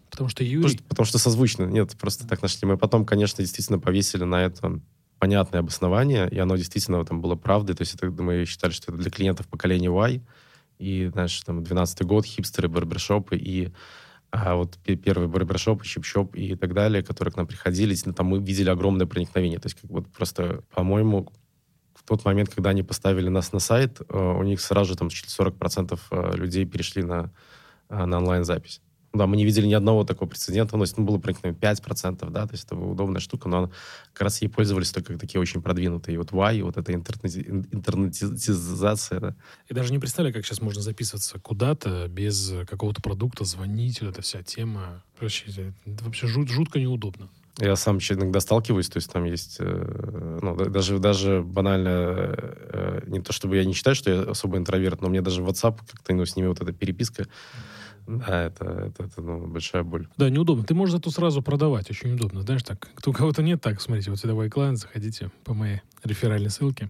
[0.09, 0.69] Потому что Юрий...
[0.69, 1.63] Потому, потому что созвучно.
[1.63, 2.67] Нет, просто так нашли.
[2.67, 4.81] Мы потом, конечно, действительно повесили на это
[5.19, 7.75] понятное обоснование, и оно действительно там было правдой.
[7.75, 10.21] То есть это, мы считали, что это для клиентов поколения Y,
[10.79, 13.71] и, знаешь, там, 12-й год, хипстеры, барбершопы, и
[14.31, 18.69] а вот первые барбершопы, чип-шоп и так далее, которые к нам приходили, там мы видели
[18.69, 19.59] огромное проникновение.
[19.59, 21.31] То есть как вот просто, по-моему,
[21.95, 25.07] в тот момент, когда они поставили нас на сайт, э, у них сразу же там
[25.07, 27.31] 40% э, людей перешли на,
[27.89, 28.81] э, на онлайн-запись.
[29.11, 30.77] Да, мы не видели ни одного такого прецедента.
[30.77, 33.71] Ну, ну было проникновение 5%, да, то есть это удобная штука, но
[34.13, 36.15] как раз ей пользовались только такие очень продвинутые.
[36.15, 37.39] И вот Y, вот эта интернети,
[37.71, 39.35] интернетизация, да.
[39.67, 44.21] И даже не представляю, как сейчас можно записываться куда-то без какого-то продукта, звонить, вот эта
[44.21, 45.03] вся тема.
[45.19, 47.29] Вообще, это вообще жут, жутко неудобно.
[47.59, 53.01] Я сам еще иногда сталкиваюсь, то есть там есть, э, ну, даже, даже банально, э,
[53.07, 56.13] не то чтобы я не считаю, что я особо интроверт, но мне даже WhatsApp как-то
[56.13, 57.27] ну, с ними вот эта переписка,
[58.17, 60.07] да, это, это, это ну, большая боль.
[60.17, 60.63] Да, неудобно.
[60.63, 62.41] Ты можешь зато сразу продавать, очень удобно.
[62.41, 66.49] Знаешь, так, кто у кого-то нет, так, смотрите, вот сюда iClient, заходите по моей реферальной
[66.49, 66.89] ссылке.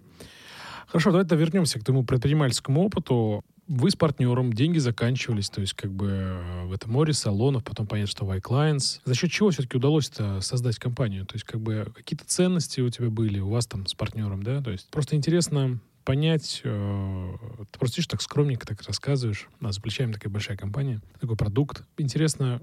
[0.86, 3.44] Хорошо, давайте вернемся к твоему предпринимательскому опыту.
[3.68, 7.86] Вы с партнером, деньги заканчивались, то есть как бы э, в этом море салонов, потом
[7.86, 9.00] понятно, что White Clients.
[9.04, 11.24] За счет чего все-таки удалось создать компанию?
[11.26, 14.60] То есть как бы какие-то ценности у тебя были, у вас там с партнером, да?
[14.60, 17.32] То есть просто интересно, понять, э,
[17.70, 21.84] ты просто так скромненько так рассказываешь, нас за плечами такая большая компания, такой продукт.
[21.98, 22.60] Интересно,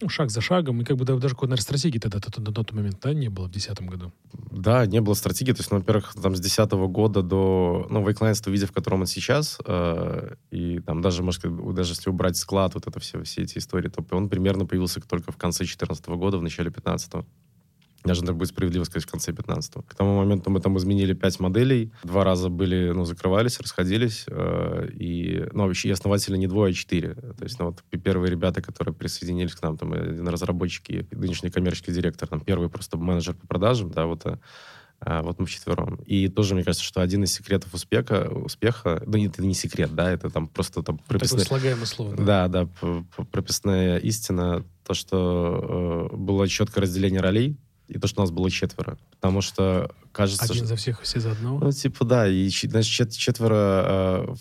[0.00, 2.98] ну, шаг за шагом, и как бы даже какой-то, наверное, стратегии тогда на тот момент,
[3.02, 4.12] да, не было в 2010 году?
[4.50, 8.34] Да, не было стратегии, то есть, ну, во-первых, там с 2010 года до, ну, Wakeline
[8.34, 11.42] в виде, в котором он сейчас, э, и там даже, может,
[11.74, 15.32] даже если убрать склад, вот это все, все эти истории, то он примерно появился только
[15.32, 17.26] в конце 2014 года, в начале 2015
[18.04, 19.82] даже так будет справедливо сказать, в конце 15-го.
[19.82, 21.92] К тому моменту мы там изменили пять моделей.
[22.02, 24.24] Два раза были, ну, закрывались, расходились.
[24.28, 27.14] Э, и, ну, вообще, и основатели не двое, а четыре.
[27.14, 31.50] То есть, ну, вот первые ребята, которые присоединились к нам, там, один разработчик и нынешний
[31.50, 34.24] коммерческий директор, там, первый просто менеджер по продажам, да, вот,
[35.02, 35.96] а, вот мы вчетвером.
[36.06, 40.10] И тоже, мне кажется, что один из секретов успеха, успеха ну, это не секрет, да,
[40.10, 41.44] это там просто там прописная...
[41.44, 42.16] Такое слагаемое слово.
[42.16, 47.56] Да, да, да прописная истина, то, что э, было четкое разделение ролей,
[47.90, 48.98] и то, что у нас было четверо.
[49.10, 50.44] Потому что кажется...
[50.44, 50.66] Один что...
[50.66, 51.58] за всех, все за одного?
[51.58, 52.28] Ну, типа, да.
[52.28, 54.34] И, значит, четверо э,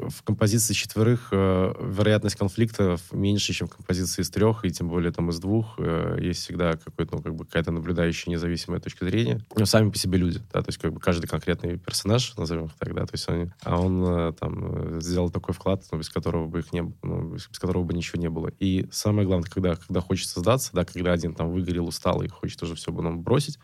[0.00, 5.12] в композиции четверых э, вероятность конфликта меньше, чем в композиции из трех, и тем более
[5.12, 5.74] там из двух.
[5.78, 9.44] Э, есть всегда какой-то, ну, как бы какая-то наблюдающая независимая точка зрения.
[9.56, 12.72] Но сами по себе люди, да, то есть как бы каждый конкретный персонаж, назовем их
[12.78, 16.46] так, да, то есть они, а он э, там сделал такой вклад, ну, без которого
[16.46, 18.48] бы их не ну, без которого бы ничего не было.
[18.58, 22.62] И самое главное, когда, когда хочется сдаться, да, когда один там выгорел, устал и хочет
[22.62, 23.58] уже все бы нам бросить,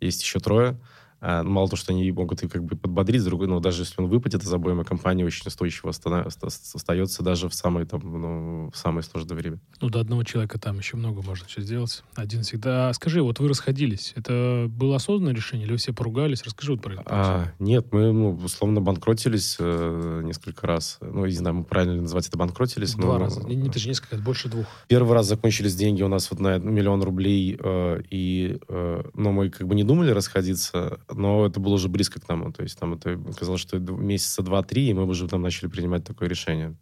[0.00, 0.78] есть еще трое,
[1.20, 4.00] а, мало того, что они могут и как бы подбодрить, с другой, но даже если
[4.00, 9.02] он выпадет из обоймы, компания очень устойчиво остается даже в самое, там, ну, в самое
[9.02, 9.60] сложное время.
[9.80, 12.02] Ну, до одного человека там еще много можно еще сделать.
[12.14, 12.88] Один всегда...
[12.88, 16.42] А скажи, вот вы расходились, это было осознанное решение или вы все поругались?
[16.42, 17.04] Расскажи вот про это.
[17.06, 20.98] А, нет, мы, ну, условно, банкротились э, несколько раз.
[21.00, 22.94] Ну, не знаю, мы правильно назвать это банкротились.
[22.94, 23.42] Два но, раза.
[23.42, 24.66] Не, не, ты же несколько, больше двух.
[24.88, 29.50] Первый раз закончились деньги у нас вот на миллион рублей, э, и, э, но мы
[29.50, 32.52] как бы не думали расходиться, но это было уже близко к тому.
[32.52, 36.28] То есть там это казалось, что месяца два-три, и мы уже там начали принимать такое
[36.28, 36.76] решение.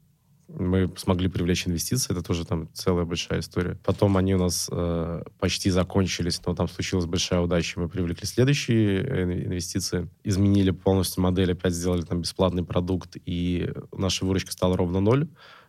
[0.48, 3.78] Мы смогли привлечь инвестиции, это тоже там целая большая история.
[3.84, 7.78] Потом они у нас э, почти закончились, но там случилась большая удача.
[7.78, 14.24] Мы привлекли следующие э, инвестиции, изменили полностью модель, опять сделали там бесплатный продукт, и наша
[14.24, 15.28] выручка стала ровно ноль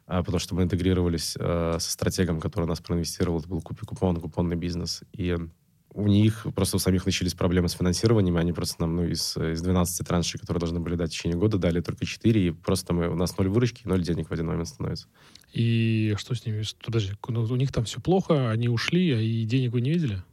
[0.10, 3.39] а, потому что мы интегрировались э, со стратегом, который нас проинвестировал.
[3.39, 5.04] Это был купи-купон, купонный бизнес.
[5.13, 5.38] И
[6.00, 9.62] у них просто у самих начались проблемы с финансированием, они просто нам, ну, из, из
[9.62, 13.10] 12 траншей, которые должны были дать в течение года, дали только 4, и просто мы,
[13.10, 15.08] у нас ноль выручки, ноль денег в один момент становится.
[15.54, 16.64] И что с ними?
[16.84, 20.24] Подожди, ну, у них там все плохо, они ушли, а и денег вы не видели?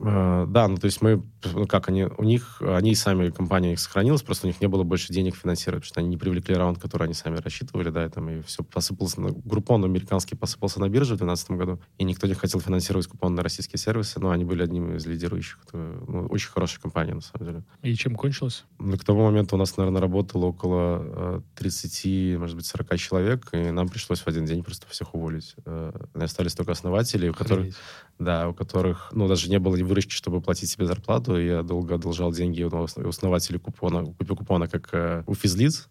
[0.00, 3.80] Uh, да, ну то есть мы, ну как они, у них, они сами, компания их
[3.80, 6.78] сохранилась, просто у них не было больше денег финансировать, потому что они не привлекли раунд,
[6.78, 10.88] который они сами рассчитывали, да, и там и все посыпалось, на, группон американский посыпался на
[10.88, 14.44] бирже в 2012 году, и никто не хотел финансировать купон на российские сервисы, но они
[14.44, 17.62] были одним из лидирующих, ну, очень хорошая компания, на самом деле.
[17.82, 18.64] И чем кончилось?
[18.78, 23.48] Ну, к тому моменту у нас, наверное, работало около 30, э, может быть, 40 человек,
[23.52, 25.54] и нам пришлось в один день просто всех уволить.
[25.66, 27.74] Э, остались только основатели, у которых,
[28.18, 31.38] да, у которых, ну, даже не было выручки, чтобы платить себе зарплату.
[31.38, 35.88] Я долго одолжал деньги у основателей купона, купи купона, как э, у физлиц.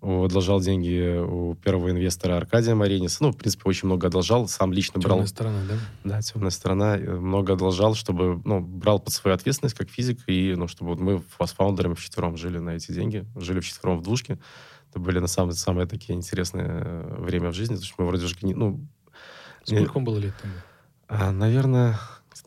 [0.00, 3.22] Одолжал деньги у первого инвестора Аркадия Мариниса.
[3.22, 4.46] Ну, в принципе, очень много одолжал.
[4.46, 5.16] Сам лично брал...
[5.16, 5.74] Темная сторона, да?
[6.04, 6.96] Да, темная сторона.
[6.96, 8.40] Много одолжал, чтобы...
[8.44, 10.20] Ну, брал под свою ответственность как физик.
[10.28, 13.26] И, ну, чтобы вот мы с фаундерами вчетвером жили на эти деньги.
[13.34, 14.38] Жили вчетвером в двушке.
[14.90, 17.74] Это были, на самом деле, самые такие интересные э, время в жизни.
[17.74, 18.36] Потому что мы вроде же...
[18.42, 18.86] Ну,
[19.64, 20.58] Сколько вам было лет тогда?
[21.08, 21.98] А, наверное,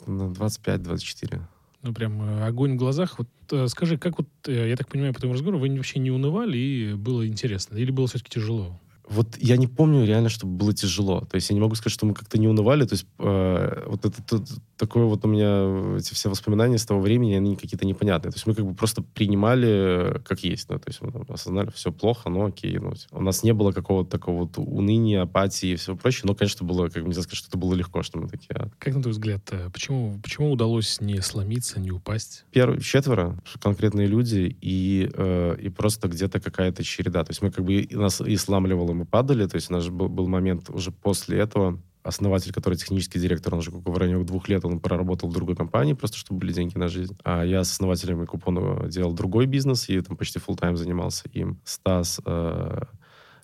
[0.06, 1.42] 25-24.
[1.84, 3.18] Ну, прям э, огонь в глазах.
[3.18, 6.12] Вот э, скажи, как вот, э, я так понимаю, по этому разговору, вы вообще не
[6.12, 7.78] унывали и было интересно?
[7.78, 8.80] Или было все-таки тяжело?
[9.12, 11.22] Вот я не помню реально, чтобы было тяжело.
[11.22, 12.86] То есть я не могу сказать, что мы как-то не унывали.
[12.86, 14.44] То есть э, вот это, это
[14.78, 18.32] такое вот у меня эти все воспоминания с того времени, они какие-то непонятные.
[18.32, 20.70] То есть мы как бы просто принимали как есть.
[20.70, 22.78] Ну, то есть мы там, осознали, все плохо, но окей.
[22.78, 26.28] Ну, у нас не было какого-то такого вот уныния, апатии и всего прочего.
[26.28, 28.56] Но, конечно, было, как бы нельзя сказать, что это было легко, что мы такие...
[28.56, 32.46] А как на твой взгляд, э, почему, почему удалось не сломиться, не упасть?
[32.52, 37.24] Первые четверо, конкретные люди, и, э, и просто где-то какая-то череда.
[37.24, 40.08] То есть мы как бы нас и сламливало мы падали, то есть у нас был,
[40.08, 44.66] был момент уже после этого, основатель, который технический директор, он уже в районе двух лет,
[44.66, 47.18] он проработал в другой компании, просто чтобы были деньги на жизнь.
[47.24, 51.60] А я с основателем купона делал другой бизнес, и там почти full тайм занимался им.
[51.64, 52.82] Стас э,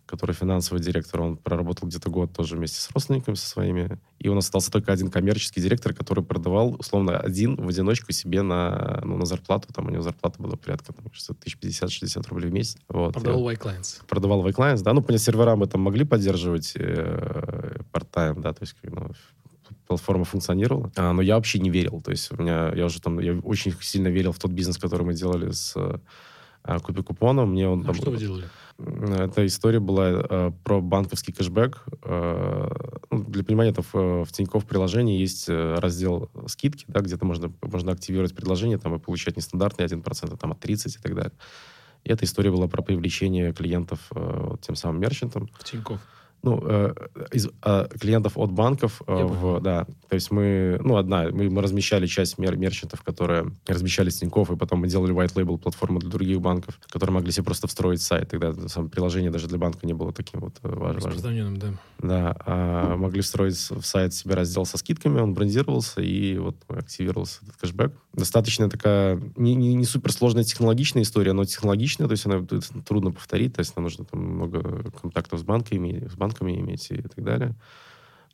[0.08, 4.00] который финансовый директор, он проработал где-то год тоже вместе с родственниками со своими.
[4.20, 8.42] И у нас остался только один коммерческий директор, который продавал, условно, один в одиночку себе
[8.42, 9.68] на, ну, на зарплату.
[9.74, 12.78] Там у него зарплата была порядка там, 1050-60 рублей в месяц.
[12.88, 13.14] Вот.
[13.14, 14.06] Продавал Y-Clients.
[14.08, 14.94] Продавал Y-Clients, да.
[14.94, 19.12] Ну, понятно, сервера мы там могли поддерживать э, part-time, да, то есть ну,
[19.88, 20.92] платформа функционировала.
[20.96, 22.02] А, но я вообще не верил.
[22.02, 25.04] То есть у меня, я уже там, я очень сильно верил в тот бизнес, который
[25.04, 26.00] мы делали с э,
[26.84, 27.52] Купи Купоном.
[27.52, 28.46] Мне он, а там, что вы делали?
[28.80, 31.84] Эта история была э, про банковский кэшбэк.
[32.04, 32.70] Э,
[33.10, 37.52] ну, для понимания, это в, в Тинькофф приложении есть э, раздел скидки, да, где-то можно,
[37.64, 41.16] можно активировать предложение там, и получать не стандартный 1%, а там от 30 и так
[41.16, 41.34] далее.
[42.04, 45.50] И эта история была про привлечение клиентов э, тем самым мерчантам.
[45.60, 46.00] В Тинькофф
[46.44, 46.94] ну, э,
[47.32, 51.62] из э, клиентов от банков, э, в, да, то есть мы, ну, одна, мы, мы
[51.62, 56.00] размещали часть мер, мерчантов, которые размещали с Тинькофф, и потом мы делали white label платформу
[56.00, 59.86] для других банков, которые могли себе просто встроить сайт, тогда само приложение даже для банка
[59.86, 61.02] не было таким вот э, важным.
[61.58, 61.74] да.
[62.00, 67.40] Да, а могли встроить в сайт себе раздел со скидками, он брендировался, и вот активировался
[67.44, 67.94] этот кэшбэк.
[68.14, 72.46] Достаточно такая, не, не, не суперсложная технологичная история, но технологичная, то есть она
[72.86, 76.92] трудно повторить, то есть нам нужно там много контактов с банками, с банками банками иметь
[76.92, 77.56] и так далее.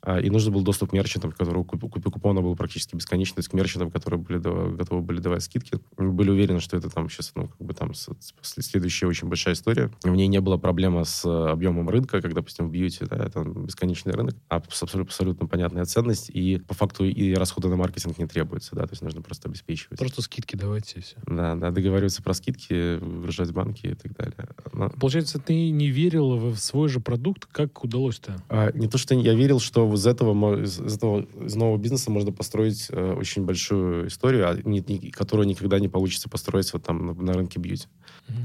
[0.06, 3.48] А, и нужен был доступ к мерчантам, который купи купона был практически бесконечный, то есть
[3.48, 5.78] к мерчантам, которые были готовы были давать скидки.
[5.96, 9.90] Мы были уверены, что это там сейчас, ну, как бы там следующая очень большая история.
[10.02, 13.44] В ней не было проблема с э, объемом рынка, как, допустим, в бьюти, да, это
[13.44, 18.26] бесконечный рынок, а абсолютно, абсолютно понятная ценность, и по факту и расходы на маркетинг не
[18.26, 19.98] требуются, да, то есть нужно просто обеспечивать.
[19.98, 21.16] Просто скидки давайте и все.
[21.26, 24.48] Да, да, договариваться про скидки, выгружать банки и так далее.
[24.74, 24.90] Но...
[24.90, 28.36] Получается, ты не верил в свой же продукт, как удалось-то?
[28.50, 32.32] А, не то, что я верил, что из этого, из, этого из нового бизнеса можно
[32.32, 37.06] построить э, очень большую историю, а не, не, которую никогда не получится построить вот там
[37.06, 37.86] на, на рынке бьюти.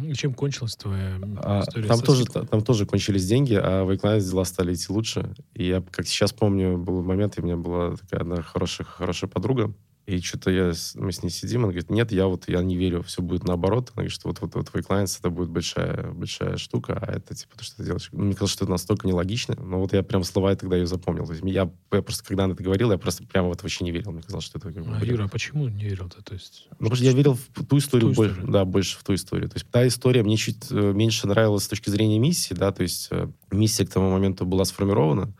[0.03, 1.87] И чем кончилась твоя а, история?
[1.87, 5.33] Там тоже, там тоже кончились деньги, а в Equinox дела стали идти лучше.
[5.53, 9.29] И я, как сейчас помню, был момент, и у меня была такая одна хорошая, хорошая
[9.29, 9.73] подруга,
[10.09, 13.03] и что-то я, мы с ней сидим, она говорит, нет, я вот, я не верю,
[13.03, 13.89] все будет наоборот.
[13.89, 17.35] Она говорит, что вот, вот, вот твой клиент, это будет большая, большая штука, а это,
[17.35, 18.09] типа, то, что ты делаешь.
[18.11, 21.27] Мне казалось, что это настолько нелогично, но вот я прям слова тогда ее запомнил.
[21.27, 23.91] То есть я, я просто, когда она это говорила, я просто прямо вот вообще не
[23.91, 24.11] верил.
[24.11, 24.71] Мне казалось, что это...
[24.71, 26.23] Как бы, а, Юра, а почему не верил-то?
[26.23, 28.51] То есть, ну, потому что я верил в ту историю, ту больше, историю.
[28.51, 29.49] да, больше в ту историю.
[29.49, 32.81] То есть та история мне чуть э, меньше нравилась с точки зрения миссии, да, то
[32.81, 35.31] есть э, миссия к тому моменту была сформирована,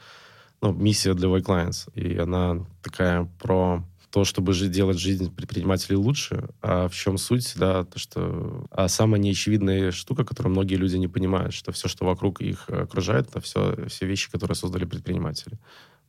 [0.62, 6.50] ну, миссия для Y Clients, и она такая про то, чтобы делать жизнь предпринимателей лучше.
[6.62, 8.66] А в чем суть, да, то, что...
[8.72, 13.28] А самая неочевидная штука, которую многие люди не понимают, что все, что вокруг их окружает,
[13.28, 15.60] это все, все вещи, которые создали предприниматели.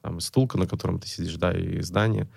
[0.00, 2.28] Там стулка, на котором ты сидишь, да, и здание.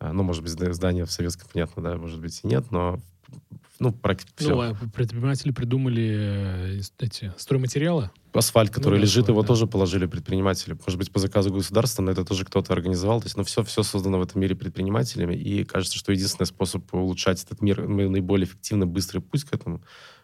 [0.00, 3.00] А, ну, может быть, здание в советском, понятно, да, может быть, и нет, но
[3.78, 8.10] ну, практически ну, а предприниматели придумали э, эти стройматериалы?
[8.32, 9.48] Асфальт, который ну, лежит, асфальт, его да.
[9.48, 10.76] тоже положили предприниматели.
[10.86, 13.20] Может быть, по заказу государства, но это тоже кто-то организовал.
[13.20, 15.34] То есть, ну, все, все создано в этом мире предпринимателями.
[15.34, 19.80] И кажется, что единственный способ улучшать этот мир, наиболее эффективно, быстрый путь к этому,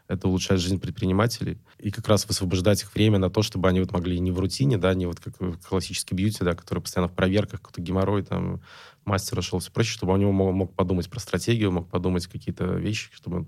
[0.06, 3.92] это улучшать жизнь предпринимателей и как раз высвобождать их время на то, чтобы они вот
[3.92, 7.62] могли не в рутине, да, не вот как классический бьюти, да, который постоянно в проверках,
[7.62, 8.60] какой-то геморрой, там,
[9.04, 13.10] мастер шел, все прочее, чтобы у него мог, подумать про стратегию, мог подумать какие-то вещи,
[13.12, 13.46] чтобы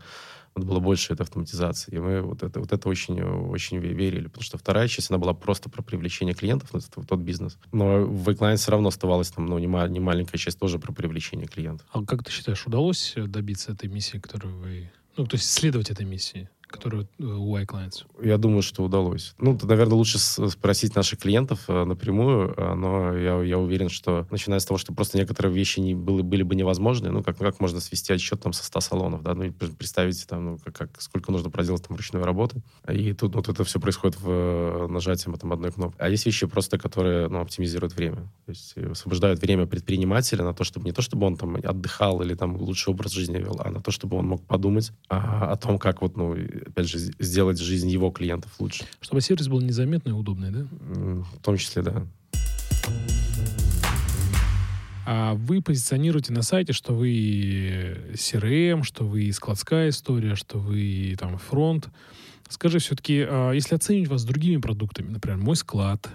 [0.55, 1.95] вот было больше этой автоматизации.
[1.95, 5.35] И мы вот это, вот это очень, очень верили, потому что вторая часть, она была
[5.35, 7.59] просто про привлечение клиентов, ну, это тот бизнес.
[7.73, 10.93] Но в Eggline все равно оставалась там, ну, не, ма- не маленькая часть тоже про
[10.93, 11.87] привлечение клиентов.
[11.93, 14.91] А как ты считаешь, удалось добиться этой миссии, которую вы...
[15.17, 16.49] Ну, то есть следовать этой миссии?
[16.67, 18.05] Которые э, у iClients?
[18.23, 19.35] Я думаю, что удалось.
[19.39, 24.59] Ну, наверное, лучше спросить наших клиентов э, напрямую, э, но я, я уверен, что начиная
[24.59, 27.81] с того, что просто некоторые вещи не были, были бы невозможны, ну, как, как можно
[27.81, 31.51] свести отсчет там со 100 салонов, да, ну, представить там, ну, как, как, сколько нужно
[31.51, 35.97] проделать там ручной работы, и тут вот это все происходит в нажатием там одной кнопки.
[36.01, 40.65] А есть вещи просто, которые, ну, оптимизируют время, то есть освобождают время предпринимателя на то,
[40.65, 43.81] чтобы не то, чтобы он там отдыхал или там лучший образ жизни вел, а на
[43.81, 46.35] то, чтобы он мог подумать а, о том, как вот, ну,
[46.65, 48.85] опять же, сделать жизнь его клиентов лучше.
[49.01, 50.67] Чтобы сервис был незаметный и удобный, да?
[50.71, 52.07] В том числе, да.
[55.09, 61.39] А вы позиционируете на сайте, что вы CRM, что вы складская история, что вы там
[61.39, 61.89] фронт.
[62.49, 66.09] Скажи все-таки, а если оценивать вас другими продуктами, например, мой склад,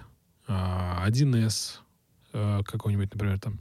[0.46, 1.78] 1С,
[2.34, 3.60] а, какой-нибудь, например, там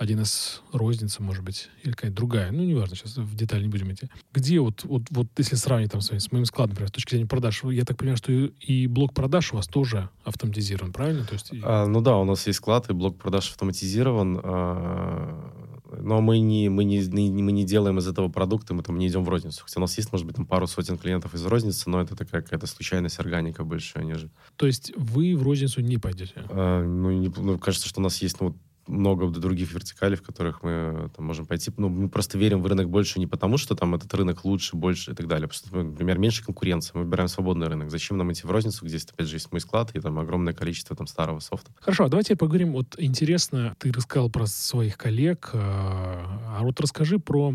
[0.00, 2.52] 1С розница, может быть, или какая-то другая.
[2.52, 4.08] Ну, неважно, сейчас в детали не будем идти.
[4.32, 7.10] Где вот, вот, вот если сравнить там с, вами, с моим складом, например, с точки
[7.10, 11.24] зрения продаж, я так понимаю, что и, и блок продаж у вас тоже автоматизирован, правильно?
[11.24, 11.50] То есть...
[11.62, 14.40] а, ну да, у нас есть склад, и блок продаж автоматизирован.
[14.42, 15.68] А,
[16.00, 19.08] но мы не, мы, не, не, мы не делаем из этого продукта, мы там не
[19.08, 19.62] идем в розницу.
[19.64, 22.42] Хотя у нас есть, может быть, там пару сотен клиентов из розницы, но это такая
[22.42, 24.30] какая-то случайность, органика больше, же.
[24.56, 26.34] То есть вы в розницу не пойдете?
[26.50, 28.54] А, ну, не, ну, кажется, что у нас есть ну,
[28.88, 31.70] много других вертикалей, в которых мы там, можем пойти.
[31.76, 35.12] Ну, мы просто верим в рынок больше не потому, что там этот рынок лучше, больше
[35.12, 35.46] и так далее.
[35.48, 36.92] Просто, например, меньше конкуренции.
[36.94, 37.90] Мы выбираем свободный рынок.
[37.90, 40.96] Зачем нам идти в розницу, где опять же, есть мой склад и там огромное количество
[40.96, 41.70] там старого софта.
[41.80, 42.72] Хорошо, а давайте поговорим.
[42.72, 47.54] Вот интересно, ты рассказал про своих коллег, а, а вот расскажи про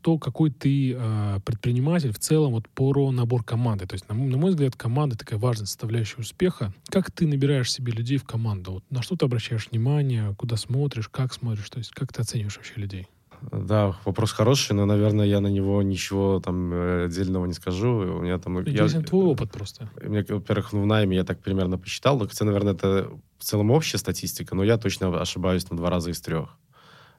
[0.00, 3.86] то, какой ты э, предприниматель в целом вот про набор команды.
[3.86, 6.72] То есть, на, на мой взгляд, команда такая важная составляющая успеха.
[6.88, 8.72] Как ты набираешь себе людей в команду?
[8.72, 11.68] Вот на что ты обращаешь внимание, куда смотришь, как смотришь?
[11.70, 13.08] То есть, как ты оцениваешь вообще людей?
[13.52, 18.18] Да, вопрос хороший, но, наверное, я на него ничего там э, отдельного не скажу.
[18.18, 18.60] У меня там...
[18.60, 19.88] Интересен я, твой опыт просто.
[20.02, 24.54] Меня, во-первых, в найме я так примерно посчитал, хотя, наверное, это в целом общая статистика,
[24.54, 26.56] но я точно ошибаюсь на два раза из трех.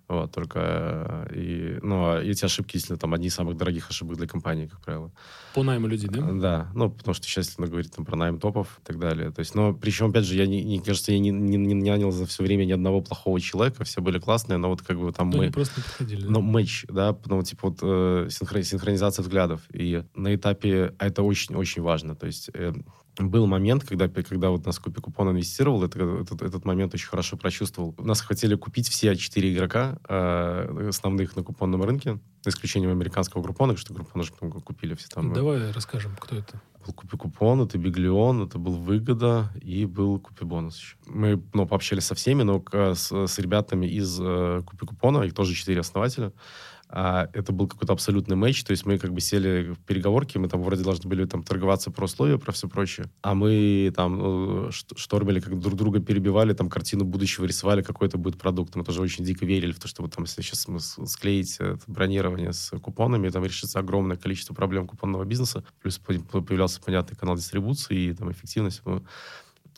[0.09, 4.27] Вот, только и, ну, а эти ошибки, если там одни из самых дорогих ошибок для
[4.27, 5.11] компании, как правило.
[5.53, 6.21] По найму людей, да?
[6.31, 9.29] Да, ну, потому что сейчас, если говорить там, про найм топов и так далее.
[9.29, 12.11] То есть, но причем, опять же, я не, не кажется, я не, не, не нанял
[12.11, 15.27] за все время ни одного плохого человека, все были классные, но вот как бы там
[15.27, 15.51] мы...
[15.51, 16.29] просто не подходили, да?
[16.31, 19.61] Ну, матч, да, ну, типа вот э, синхронизация взглядов.
[19.71, 22.15] И на этапе а это очень-очень важно.
[22.15, 22.73] То есть э,
[23.19, 27.37] был момент, когда, когда вот нас Купи Купон инвестировал, это, этот, этот момент очень хорошо
[27.37, 27.95] прочувствовал.
[27.97, 33.75] Нас хотели купить все четыре игрока э, основных на купонном рынке, за исключением американского группона,
[33.75, 35.29] что группона же купили все там.
[35.29, 36.61] Ну, давай расскажем, кто это.
[36.85, 40.95] Был Купи Купон, это Биглион, это был Выгода и был Купи Бонус еще.
[41.07, 45.53] Мы ну, пообщались со всеми, но с, с ребятами из э, Купи Купона, их тоже
[45.55, 46.31] четыре основателя,
[46.91, 50.49] а это был какой-то абсолютный матч, то есть мы как бы сели в переговорки, мы
[50.49, 54.71] там вроде должны были там торговаться про условия, про все прочее, а мы там ну,
[54.71, 58.75] штормили, как друг друга перебивали, там картину будущего рисовали, какой это будет продукт.
[58.75, 62.77] Мы тоже очень дико верили в то, что вот там сейчас мы склеить бронирование с
[62.79, 68.31] купонами, там решится огромное количество проблем купонного бизнеса, плюс появлялся понятный канал дистрибуции и там
[68.31, 68.81] эффективность.
[68.85, 69.03] Ну,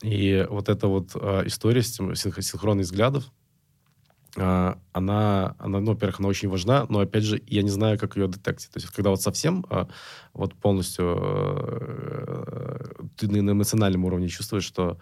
[0.01, 3.31] и вот эта вот э, история синхронных взглядов, а,
[4.35, 8.27] она, она, ну, во-первых, она очень важна, но, опять же, я не знаю, как ее
[8.27, 8.71] детектить.
[8.71, 9.87] То есть, когда вот совсем а,
[10.33, 14.97] вот полностью э, ты на эмоциональном уровне чувствуешь, что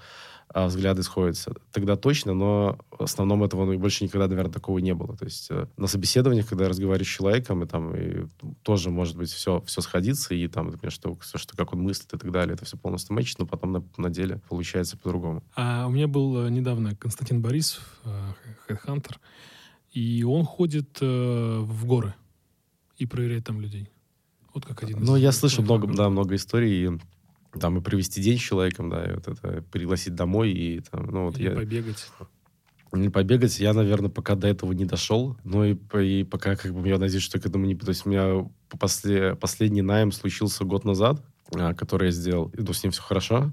[0.52, 1.54] а взгляды сходятся.
[1.72, 5.16] Тогда точно, но в основном этого ну, больше никогда, наверное, такого не было.
[5.16, 8.26] То есть э, на собеседованиях, когда я разговариваю с человеком, и там и,
[8.64, 12.18] тоже, может быть, все, все сходится, и там, например, что, что, как он мыслит и
[12.18, 15.44] так далее, это все полностью мэчит, но потом на, на деле получается по-другому.
[15.56, 17.84] А у меня был э, недавно Константин Борисов,
[18.68, 19.18] Headhunter,
[19.92, 22.16] и он ходит э, в горы
[22.98, 23.90] и проверяет там людей.
[24.54, 25.04] Вот как один.
[25.04, 27.00] Ну, я слышу много, да, много историй
[27.58, 31.26] там и провести день с человеком, да, и вот это пригласить домой и там, ну
[31.26, 31.56] вот Или я...
[31.56, 32.08] побегать.
[32.92, 36.88] Не побегать, я, наверное, пока до этого не дошел, но и, и пока, как бы,
[36.88, 37.76] я надеюсь, что к этому не...
[37.76, 41.24] То есть у меня после, последний найм случился год назад,
[41.54, 43.52] а, который я сделал, и ну, с ним все хорошо,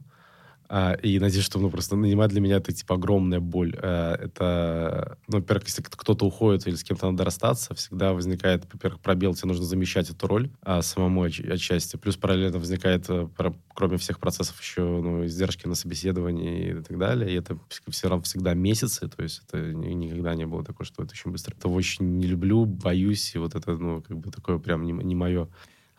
[1.02, 3.74] и надеюсь, что ну, просто нанимать для меня это типа огромная боль.
[3.80, 9.00] А, это, ну, во-первых, если кто-то уходит или с кем-то надо расстаться, всегда возникает, во-первых,
[9.00, 11.96] пробел, тебе нужно замещать эту роль а, самому отчасти.
[11.96, 13.28] Плюс параллельно возникает, э,
[13.74, 17.30] кроме всех процессов, еще ну, издержки на собеседование и так далее.
[17.30, 17.58] И это
[17.88, 21.54] все равно всегда месяцы, то есть это никогда не было такого, что это очень быстро.
[21.54, 25.14] Этого очень не люблю, боюсь, и вот это, ну, как бы такое прям не, не
[25.14, 25.48] мое.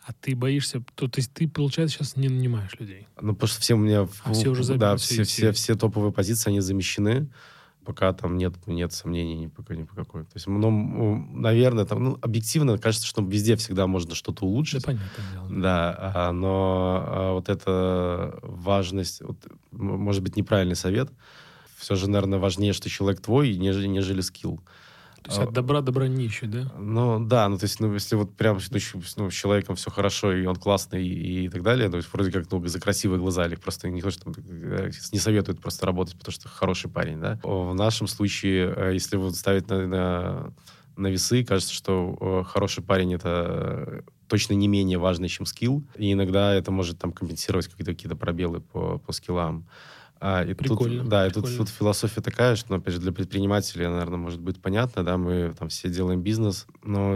[0.08, 3.08] А ты боишься, то, то есть ты, получается, сейчас не нанимаешь людей?
[3.20, 4.08] Ну, потому что все у меня...
[4.24, 7.28] А все уже Да, все, все, все, все топовые позиции, они замещены.
[7.84, 10.24] пока там нет, нет сомнений ни по, ни по какой.
[10.24, 14.84] То есть, ну, наверное, там, ну, объективно кажется, что везде всегда можно что-то улучшить.
[14.84, 15.62] Да, понятное дело.
[15.62, 19.38] Да, а, но а, вот эта важность, вот,
[19.72, 21.12] может быть, неправильный совет,
[21.76, 24.62] все же, наверное, важнее, что человек твой, нежели, нежели скилл.
[25.28, 26.72] То есть от добра добра не ищут, да?
[26.78, 28.60] Ну, да, ну, то есть, ну, если вот прям
[29.18, 32.32] ну, с человеком все хорошо, и он классный, и, и так далее, то есть, вроде
[32.32, 36.18] как, ну, за красивые глаза, или просто не то, что э, не советуют просто работать,
[36.18, 37.40] потому что хороший парень, да.
[37.44, 40.54] В нашем случае, э, если вот ставить на, на,
[40.96, 46.14] на весы, кажется, что э, хороший парень— это точно не менее важный, чем скилл, и
[46.14, 49.68] иногда это может там компенсировать какие-то какие пробелы по, по скиллам.
[50.20, 51.02] А, и прикольно.
[51.02, 51.48] Тут, да, прикольно.
[51.48, 55.04] и тут, тут философия такая, что, ну, опять же, для предпринимателей, наверное, может быть понятно,
[55.04, 57.14] да, мы там все делаем бизнес, но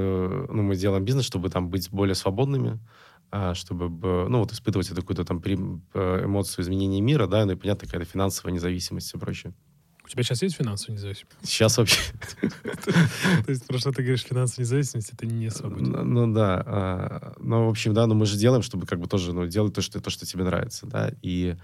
[0.50, 2.80] ну, мы делаем бизнес, чтобы там быть более свободными,
[3.32, 3.90] а, чтобы,
[4.30, 8.10] ну, вот испытывать эту какую-то там э, эмоцию изменения мира, да, ну и, понятно, какая-то
[8.10, 9.54] финансовая независимость и прочее.
[10.04, 11.38] У тебя сейчас есть финансовая независимость?
[11.44, 12.02] Сейчас вообще.
[13.46, 16.04] То есть, про что ты говоришь, финансовая независимость, это не свобода.
[16.04, 16.64] Ну да.
[16.66, 19.74] А, ну, в общем, да, но мы же делаем, чтобы как бы тоже, ну, делать
[19.74, 21.56] то, что, то, что тебе нравится, да, и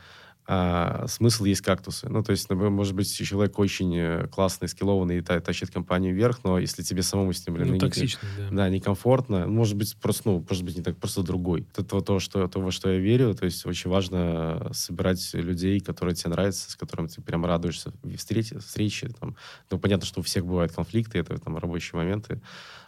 [0.50, 2.08] а, смысл есть кактусы.
[2.08, 6.58] Ну, то есть, может быть, человек очень э, классный, скиллованный и тащит компанию вверх, но
[6.58, 8.50] если тебе самому с ним, блин, ну, ну токсичный, да.
[8.52, 11.68] Да, некомфортно, может быть, просто, ну, может быть, не так, просто другой.
[11.76, 16.16] Это то, что, то, во что я верю, то есть очень важно собирать людей, которые
[16.16, 19.36] тебе нравятся, с которыми ты прям радуешься встречи, встречи там.
[19.70, 22.40] Ну, понятно, что у всех бывают конфликты, это там рабочие моменты,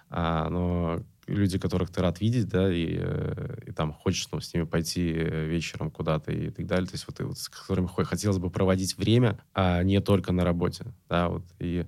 [0.09, 4.53] а, но люди, которых ты рад видеть, да, и, э, и там хочешь ну, с
[4.53, 7.87] ними пойти э, вечером куда-то и так далее, то есть вот, и вот с которыми
[7.87, 11.85] хотелось бы проводить время, а не только на работе, да, вот, и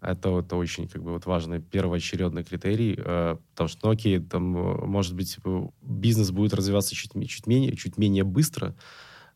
[0.00, 4.56] это, это очень как бы вот важный первоочередный критерий, э, потому что, ну окей, там,
[4.56, 5.38] э, может быть,
[5.82, 8.74] бизнес будет развиваться чуть, чуть, менее, чуть менее быстро,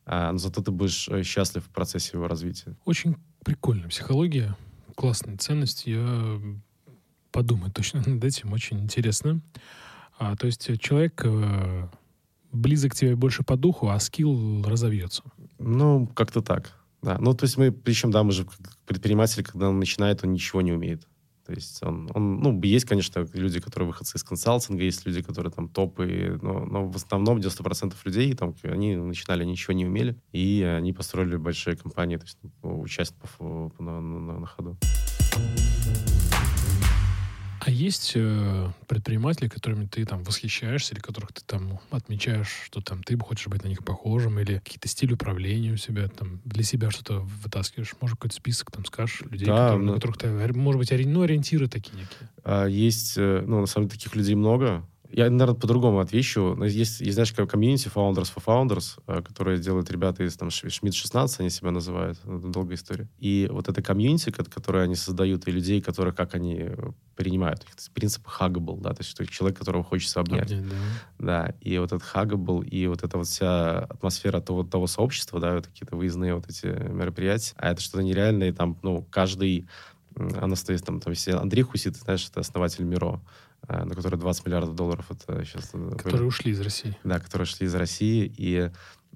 [0.07, 2.77] э, но зато ты будешь счастлив в процессе его развития.
[2.85, 4.57] Очень прикольная психология,
[4.95, 5.91] классные ценности.
[5.91, 6.41] Я
[7.35, 9.41] подумать точно над этим, очень интересно.
[10.19, 11.89] А, то есть человек э,
[12.53, 15.23] близок к тебе больше по духу, а скилл разовьется.
[15.59, 16.73] Ну, как-то так.
[17.03, 17.19] Да.
[17.19, 18.47] Ну, то есть мы, причем, да, мы же
[18.87, 21.07] предприниматель, когда он начинает, он ничего не умеет.
[21.45, 25.53] То есть он, он, ну, есть, конечно, люди, которые выходцы из консалтинга, есть люди, которые
[25.53, 30.63] там топы, но, но в основном 90% людей, там, они начинали, ничего не умели, и
[30.63, 33.37] они построили большие компании, то есть ну, участников
[33.79, 34.79] на, на, на ходу.
[37.67, 43.03] А есть э, предприниматели, которыми ты там восхищаешься, или которых ты там отмечаешь, что там
[43.03, 46.91] ты хочешь быть на них похожим, или какие-то стили управления у себя, там для себя
[46.91, 47.95] что-то вытаскиваешь?
[48.03, 49.85] Может, какой-то список там скажешь людей, да, которые, но...
[49.85, 51.07] на ну которых ты, может быть, ори...
[51.07, 52.29] ну, ориентиры такие некие?
[52.43, 54.87] А, есть, э, ну, на самом деле, таких людей много.
[55.17, 56.61] Я, наверное, по-другому отвечу.
[56.65, 61.39] Есть, есть знаешь, комьюнити Founders for Founders, э, которые делают ребята из там Шмидт 16,
[61.39, 62.19] они себя называют.
[62.25, 63.09] Это долгая история.
[63.21, 66.71] И вот это комьюнити, которое они создают, и людей, которые, как они
[67.15, 67.93] принимают их.
[67.93, 70.51] принцип huggable, да, то есть что человек, которого хочется обнять.
[70.51, 70.77] Обнять, да.
[71.19, 75.55] Да, и вот этот huggable, и вот эта вот вся атмосфера того, того сообщества, да,
[75.55, 79.69] вот какие-то выездные вот эти мероприятия, а это что-то нереальное, и там, ну, каждый
[80.17, 84.75] она стоит там, там Андрей Хусит, знаешь, это основатель Миро, э, на который 20 миллиардов
[84.75, 85.71] долларов это сейчас...
[85.75, 86.97] Э, которые ушли из России.
[87.05, 88.71] Да, которые ушли из России, и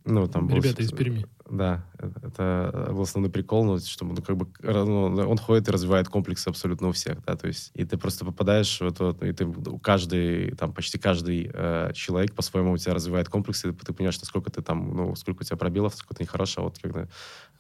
[0.05, 1.27] ну, там Ребята был, из Перми.
[1.51, 6.09] Да, это был основной прикол, ну, что ну, как бы, ну, он ходит и развивает
[6.09, 9.51] комплексы абсолютно у всех, да, то есть, и ты просто попадаешь в это, и ты,
[9.83, 14.21] каждый, там, почти каждый э, человек по-своему у тебя развивает комплексы, и ты, ты понимаешь,
[14.21, 17.09] насколько ты там, ну, сколько у тебя пробелов, сколько ты нехорошо, вот когда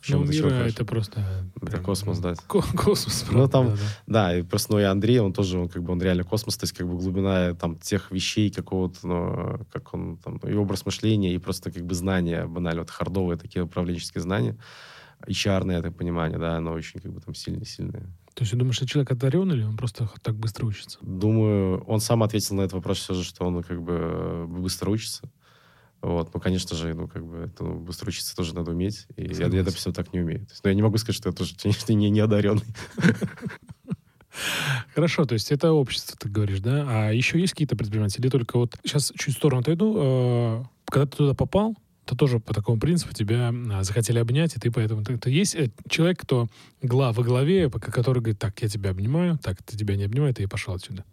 [0.00, 1.24] в чем ну, мира это просто...
[1.60, 2.34] Это космос, да.
[2.46, 3.78] Космос, правда, Ну, там, да, да.
[4.06, 6.64] да, и просто, ну, и Андрей, он тоже, он как бы, он реально космос, то
[6.64, 11.34] есть, как бы, глубина там тех вещей какого-то, ну, как он, там, и образ мышления,
[11.34, 14.56] и просто, как бы, знания, банально, вот, хардовые такие управленческие знания,
[15.26, 18.02] HR, это понимание, да, оно очень, как бы, там, сильное-сильное.
[18.34, 20.98] То есть, ты думаешь, что человек одарен, или он просто так быстро учится?
[21.02, 25.30] Думаю, он сам ответил на этот вопрос все же, что он, как бы, быстро учится.
[26.00, 29.08] Вот, ну, конечно же, ну, как бы, это, ну, быстро учиться тоже надо уметь.
[29.16, 30.46] И я, я, допустим, так не умею.
[30.46, 32.62] То есть, ну, я не могу сказать, что я тоже, конечно, не, не одаренный.
[34.94, 36.84] Хорошо, то есть это общество, ты говоришь, да?
[36.88, 38.28] А еще есть какие-то предприниматели?
[38.28, 39.96] только вот сейчас чуть в сторону отойду.
[39.98, 41.74] Э, когда ты туда попал,
[42.08, 45.04] то тоже по такому принципу тебя а, захотели обнять, и ты поэтому...
[45.04, 46.48] Ты есть э, человек, кто
[46.82, 50.42] глав во главе, который говорит, так, я тебя обнимаю, так, ты тебя не обнимаю, ты
[50.42, 51.04] и пошел отсюда.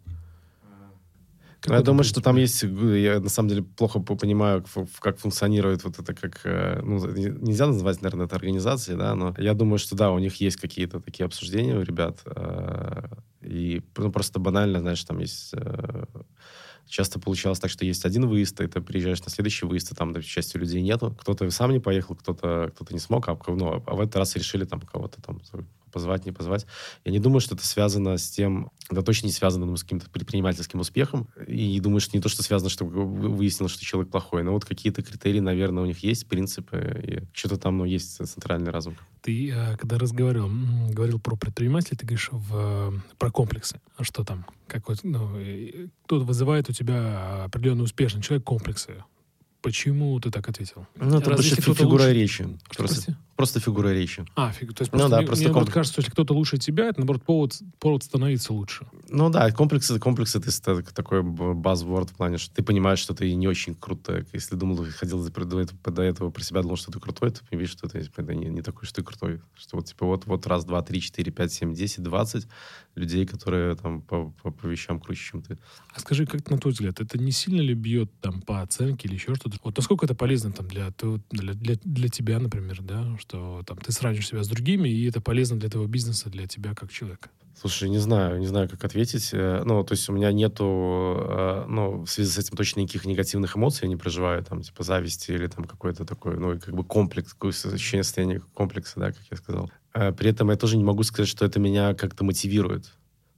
[1.66, 4.64] Ну, я думаю, что там есть, я на самом деле плохо понимаю,
[5.00, 9.52] как функционирует вот это, как, э, ну, нельзя называть, наверное, это организацией, да, но я
[9.52, 13.08] думаю, что да, у них есть какие-то такие обсуждения у ребят, э,
[13.42, 16.04] и ну, просто банально, знаешь, там есть э,
[16.88, 20.12] Часто получалось так, что есть один выезд, и ты приезжаешь на следующий выезд, и там,
[20.12, 21.14] да, части людей нету.
[21.20, 24.64] Кто-то сам не поехал, кто-то кто не смог, а, ну, а в этот раз решили
[24.64, 25.40] там кого-то там
[25.96, 26.66] позвать, не позвать.
[27.06, 30.78] Я не думаю, что это связано с тем, да точно не связано с каким-то предпринимательским
[30.78, 31.26] успехом.
[31.46, 35.02] И думаю, что не то, что связано, что выяснилось, что человек плохой, но вот какие-то
[35.02, 38.94] критерии, наверное, у них есть, принципы, и что-то там, ну, есть центральный разум.
[39.22, 40.50] Ты, э, когда разговаривал,
[40.92, 43.80] говорил про предпринимателей, ты говоришь в, про комплексы.
[43.96, 44.44] А что там?
[44.66, 45.30] Какой, ну,
[46.04, 49.02] кто вызывает у тебя определенный успешный человек комплексы?
[49.62, 50.86] Почему ты так ответил?
[50.96, 52.12] Ну, это Разве просто фигура лучше...
[52.12, 52.48] речи.
[52.70, 54.24] Что, просто, просто фигура речи.
[54.36, 54.72] А, фиг...
[54.74, 55.74] то есть ну просто, ну, да, мне, просто мне комплекс...
[55.74, 58.86] кажется, что если кто-то лучше тебя, это, наоборот, повод, повод становиться лучше.
[59.08, 63.48] Ну да, комплексы, комплексы это такой базворд в плане, что ты понимаешь, что ты не
[63.48, 64.24] очень крутой.
[64.32, 67.70] Если думал, ходил до этого, до этого про себя, думал, что ты крутой, то видишь,
[67.70, 69.40] что ты типа, не, не такой, что ты крутой.
[69.56, 72.46] Что вот, типа, вот, вот раз, два, три, четыре, пять, семь, десять, двадцать
[72.94, 75.58] людей, которые там по, по, по вещам круче, чем ты.
[75.92, 79.14] А скажи, как на твой взгляд, это не сильно ли бьет там по оценке или
[79.14, 79.55] еще что-то?
[79.62, 80.92] Вот насколько это полезно там для,
[81.30, 85.20] для, для, для тебя, например, да, что там ты сравнишь себя с другими, и это
[85.20, 87.30] полезно для твоего бизнеса, для тебя как человека?
[87.58, 89.30] Слушай, не знаю, не знаю, как ответить.
[89.32, 93.06] Э, ну, то есть у меня нету, э, ну, в связи с этим точно никаких
[93.06, 96.84] негативных эмоций я не проживаю, там, типа, зависти или там какой-то такой, ну, как бы
[96.84, 99.70] комплекс, какое ощущение состояния комплекса, да, как я сказал.
[99.94, 102.92] Э, при этом я тоже не могу сказать, что это меня как-то мотивирует.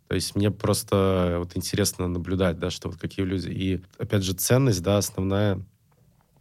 [0.08, 3.48] То есть мне просто вот интересно наблюдать, да, что вот какие люди.
[3.50, 5.60] И, опять же, ценность, да, основная,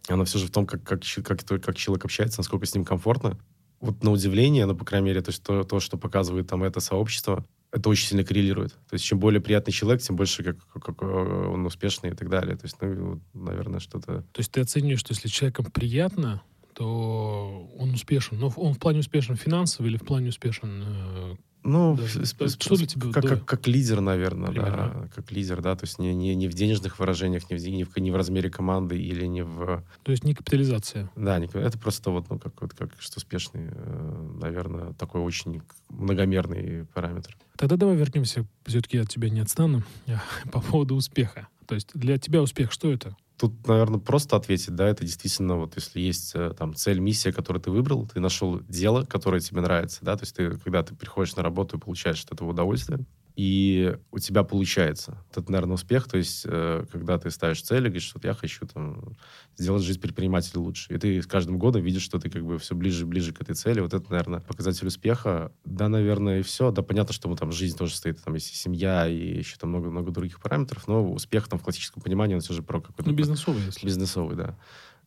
[0.08, 3.38] она все же в том, как, как, как, как человек общается, насколько с ним комфортно.
[3.80, 7.46] Вот на удивление, ну, по крайней мере, то, что, то, что показывает там это сообщество,
[7.72, 8.72] это очень сильно коррелирует.
[8.72, 12.30] То есть чем более приятный человек, тем больше как, как, как он успешный и так
[12.30, 12.56] далее.
[12.56, 14.22] То есть, ну, наверное, что-то...
[14.22, 16.42] То есть ты оцениваешь, что если человеком приятно,
[16.74, 18.40] то он успешен.
[18.40, 22.08] Но он в плане успешен финансово или в плане успешен э, ну, да.
[22.48, 23.12] что для тебя?
[23.12, 24.92] Как, как, как лидер, наверное, Примерно.
[24.94, 25.08] да.
[25.14, 25.76] Как лидер, да.
[25.76, 28.50] То есть не, не, не в денежных выражениях, не в, не, в, не в размере
[28.50, 29.84] команды или не в...
[30.04, 31.10] То есть не капитализация.
[31.16, 35.62] Да, не, это просто вот, ну, как, вот, как что успешный, э, наверное, такой очень
[35.90, 37.36] многомерный параметр.
[37.58, 39.84] Тогда давай вернемся, все-таки от тебя не отстану,
[40.52, 41.48] по поводу успеха.
[41.66, 43.16] То есть для тебя успех что это?
[43.38, 47.62] Тут, наверное, просто ответить, да, это действительно вот если есть э, там цель, миссия, которую
[47.62, 51.36] ты выбрал, ты нашел дело, которое тебе нравится, да, то есть ты, когда ты приходишь
[51.36, 53.06] на работу и получаешь от этого удовольствие,
[53.38, 55.24] и у тебя получается.
[55.30, 58.66] Это, наверное, успех, то есть, э, когда ты ставишь цель и говоришь, что я хочу
[58.66, 59.16] там,
[59.56, 60.92] сделать жизнь предпринимателя лучше.
[60.92, 63.42] И ты с каждым годом видишь, что ты как бы все ближе и ближе к
[63.42, 63.80] этой цели.
[63.80, 65.52] Вот это, наверное, показатель успеха.
[65.66, 66.72] Да, наверное, и все.
[66.72, 70.42] Да, понятно, что там жизнь тоже стоит, там есть семья и еще там много-много других
[70.42, 73.08] параметров, но успех там в классическом понимании, он все же про какой-то...
[73.08, 73.86] Ну, бизнесовый, если.
[73.86, 74.58] Бизнесовый, да.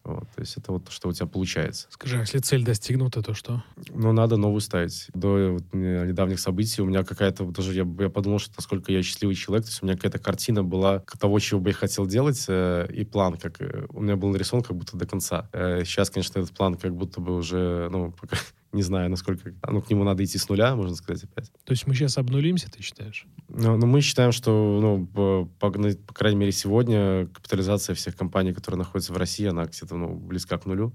[0.04, 1.86] Вот, то есть это вот то, что у тебя получается.
[1.90, 3.62] Скажи, а если цель достигнута, то что?
[3.90, 5.08] Ну, надо новую ставить.
[5.12, 9.34] До вот, недавних событий у меня какая-то, даже я, я подумал, что насколько я счастливый
[9.34, 12.88] человек, то есть у меня какая-то картина была того, чего бы я хотел делать, э,
[12.92, 15.48] и план, как э, у меня был нарисован как будто до конца.
[15.52, 18.38] Э, сейчас, конечно, этот план как будто бы уже, ну, пока,
[18.72, 19.52] не знаю, насколько...
[19.68, 21.50] Ну, к нему надо идти с нуля, можно сказать, опять.
[21.64, 23.26] То есть мы сейчас обнулимся, ты считаешь?
[23.48, 28.78] Ну, ну мы считаем, что, ну, по, по, крайней мере, сегодня капитализация всех компаний, которые
[28.78, 30.92] находятся в России, она где-то, ну, близка к нулю.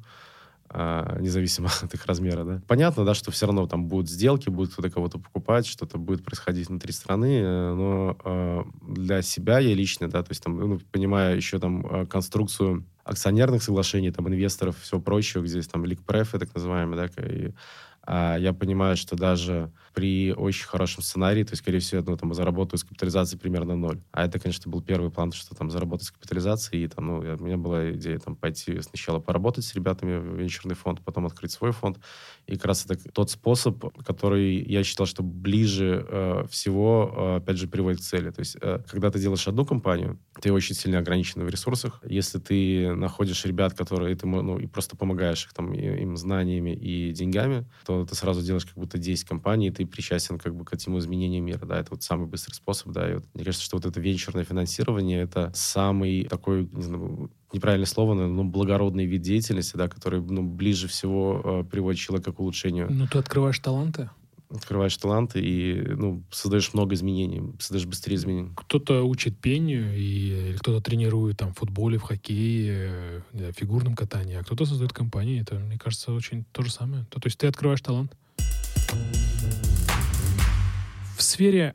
[0.67, 2.61] А, независимо от их размера, да.
[2.67, 6.69] Понятно, да, что все равно там будут сделки, будет кто-то кого-то покупать, что-то будет происходить
[6.69, 11.35] внутри страны, э, но э, для себя я лично, да, то есть там, ну, понимая
[11.35, 16.53] еще там э, конструкцию акционерных соглашений, там, инвесторов, все прочее, где здесь там ликпрефы, так
[16.53, 17.53] называемые, да, и
[18.07, 22.33] а, я понимаю, что даже при очень хорошем сценарии, то есть, скорее всего, ну, там,
[22.33, 24.01] заработаю с капитализацией примерно ноль.
[24.11, 26.85] А это, конечно, был первый план, что там заработать с капитализацией.
[26.85, 30.75] И там, ну, у меня была идея там пойти сначала поработать с ребятами в венчурный
[30.75, 31.97] фонд, потом открыть свой фонд.
[32.47, 37.57] И как раз это тот способ, который я считал, что ближе э, всего, э, опять
[37.57, 38.29] же, приводит к цели.
[38.29, 42.01] То есть, э, когда ты делаешь одну компанию, ты очень сильно ограничен в ресурсах.
[42.07, 47.11] Если ты находишь ребят, которые ты, ну, и просто помогаешь их там им знаниями и
[47.11, 50.73] деньгами, то ты сразу делаешь как будто 10 компаний, и ты причастен как бы к
[50.73, 53.77] этому изменению мира, да, это вот самый быстрый способ, да, и вот мне кажется, что
[53.77, 59.77] вот это венчурное финансирование, это самый такой, не знаю, неправильное слово, но благородный вид деятельности,
[59.77, 62.87] да, который ну, ближе всего э, приводит человека к улучшению.
[62.91, 64.09] Ну, ты открываешь таланты?
[64.49, 68.51] Открываешь таланты и ну, создаешь много изменений, создаешь быстрее изменений.
[68.55, 74.43] Кто-то учит пению, и кто-то тренирует там в футболе, в хоккее, в фигурном катании, а
[74.43, 75.41] кто-то создает компании.
[75.41, 77.05] Это, мне кажется, очень то же самое.
[77.09, 78.15] То, то есть ты открываешь талант.
[81.17, 81.73] В сфере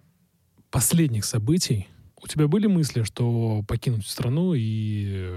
[0.71, 1.89] последних событий
[2.23, 5.35] у тебя были мысли, что покинуть страну и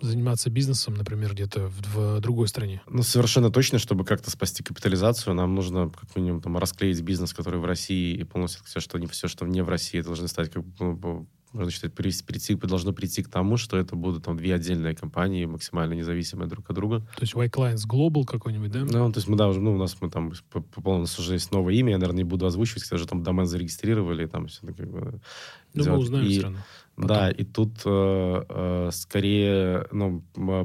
[0.00, 2.82] заниматься бизнесом, например, где-то в, в другой стране?
[2.88, 7.60] Ну, совершенно точно, чтобы как-то спасти капитализацию, нам нужно как минимум там расклеить бизнес, который
[7.60, 10.64] в России, и полностью все, что не все, что не в России, должны стать как
[10.64, 14.94] бы ну, можно считать, прийти, должно прийти к тому, что это будут там две отдельные
[14.94, 17.00] компании, максимально независимые друг от друга.
[17.16, 18.80] То есть Y Clients Global какой-нибудь, да?
[18.80, 21.18] Ну, то есть мы, да, уже, ну, у нас мы там, по, по, у нас
[21.18, 24.48] уже есть новое имя, я, наверное, не буду озвучивать, когда же там домен зарегистрировали, там
[24.48, 25.20] все как бы...
[25.74, 26.58] Ну, мы узнаем и, все равно.
[26.96, 27.08] Потом.
[27.08, 30.22] Да, и тут э, э, скорее ну,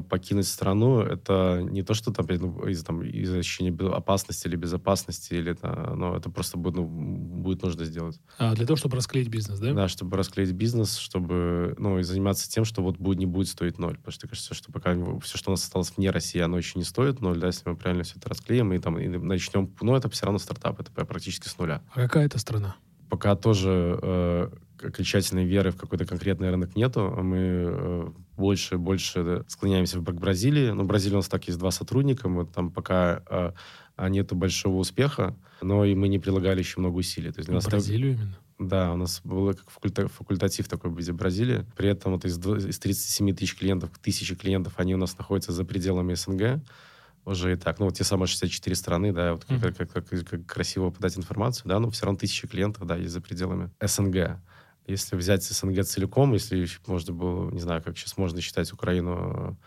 [0.08, 5.34] покинуть страну это не то, что там, ну, из, там, из ощущения опасности или безопасности,
[5.34, 8.18] или это, ну, это просто будет, ну, будет нужно сделать.
[8.38, 9.74] А, для того, чтобы расклеить бизнес, да?
[9.74, 13.78] Да, чтобы расклеить бизнес, чтобы ну, и заниматься тем, что вот будет, не будет стоить
[13.78, 13.98] ноль.
[13.98, 16.84] Потому что кажется, что пока все, что у нас осталось вне России, оно еще не
[16.84, 20.08] стоит ноль, да, если мы правильно все это расклеим и, там, и начнем, ну, это
[20.08, 21.82] все равно стартап, это практически с нуля.
[21.92, 22.76] А какая это страна?
[23.10, 24.50] Пока тоже э,
[24.84, 27.10] окончательной веры в какой-то конкретный рынок нету.
[27.22, 30.70] Мы э, больше больше склоняемся к Бразилии.
[30.70, 32.28] Ну, Бразилия у нас так есть два сотрудника.
[32.28, 33.52] Мы там пока э,
[33.96, 37.30] а нету большого успеха, но и мы не прилагали еще много усилий.
[37.30, 38.38] То есть для нас Бразилию именно?
[38.58, 41.66] Да, у нас был как факульта, факультатив такой в Бразилии.
[41.76, 45.64] При этом вот из, из 37 тысяч клиентов, тысячи клиентов, они у нас находятся за
[45.64, 46.62] пределами СНГ
[47.24, 47.78] уже и так.
[47.78, 49.60] Ну, вот те самые 64 страны, да, вот mm-hmm.
[49.60, 53.12] как, как, как, как красиво подать информацию, да, но все равно тысячи клиентов, да, есть
[53.12, 54.40] за пределами СНГ.
[54.86, 59.58] Если взять СНГ целиком, если можно было, не знаю, как сейчас можно считать Украину,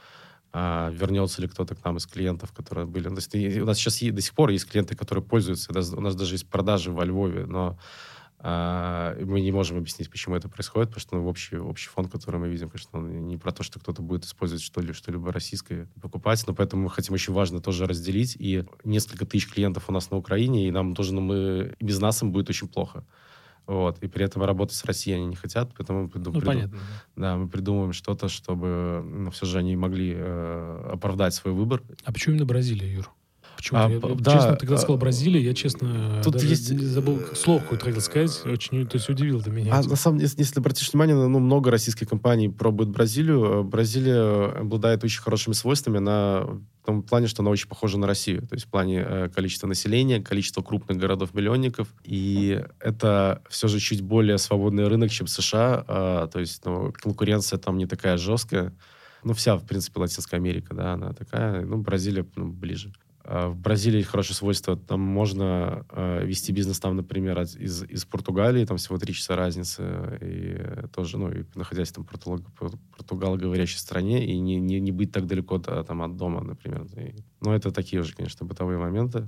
[0.52, 3.10] а вернется ли кто-то к нам из клиентов, которые были.
[3.10, 5.72] То есть, у нас сейчас до сих пор есть клиенты, которые пользуются.
[5.72, 7.78] У нас даже есть продажи во Львове, но
[8.48, 12.40] а, мы не можем объяснить, почему это происходит, потому что ну, общий, общий фон, который
[12.40, 16.44] мы видим, конечно, он не про то, что кто-то будет использовать что-либо, что-либо российское покупать,
[16.46, 18.36] но поэтому мы хотим очень важно тоже разделить.
[18.38, 22.22] И несколько тысяч клиентов у нас на Украине, и нам тоже, ну, мы, без нас
[22.22, 23.04] им будет очень плохо.
[23.68, 23.98] Вот.
[24.04, 26.34] И при этом работать с Россией они не хотят, поэтому мы придум...
[26.34, 26.78] ну, понятно.
[27.16, 31.82] Да, мы придумываем что-то, чтобы ну, все же они могли э, оправдать свой выбор.
[32.04, 33.12] А почему именно Бразилия, Юр?
[33.56, 33.80] Почему?
[33.80, 36.80] А, я, да, честно, ты когда а, сказал Бразилия, я, честно, тут даже есть...
[36.80, 38.42] забыл слово какое-то хотел сказать.
[38.46, 39.74] Очень, то есть удивил ты меня.
[39.74, 43.64] А на самом деле, если обратишь внимание, ну, много российских компаний пробуют Бразилию.
[43.64, 46.00] Бразилия обладает очень хорошими свойствами.
[46.00, 46.46] на
[46.86, 48.42] в том плане, что она очень похожа на Россию.
[48.44, 51.88] То есть в плане э, количества населения, количества крупных городов-миллионников.
[52.04, 55.84] И это все же чуть более свободный рынок, чем США.
[55.88, 58.72] Э, то есть ну, конкуренция там не такая жесткая.
[59.24, 61.66] Ну, вся, в принципе, Латинская Америка, да, она такая.
[61.66, 62.94] Ну, Бразилия ну, ближе.
[63.28, 64.78] А в Бразилии хорошее свойство.
[64.78, 70.20] Там можно э, вести бизнес, там, например, из, из Португалии, там всего три часа разницы,
[70.22, 75.26] и тоже, ну, и находясь там в португалоговорящей стране, и не, не, не быть так
[75.26, 76.86] далеко да, там, от дома, например.
[76.98, 79.28] И, ну, это такие уже, конечно, бытовые моменты.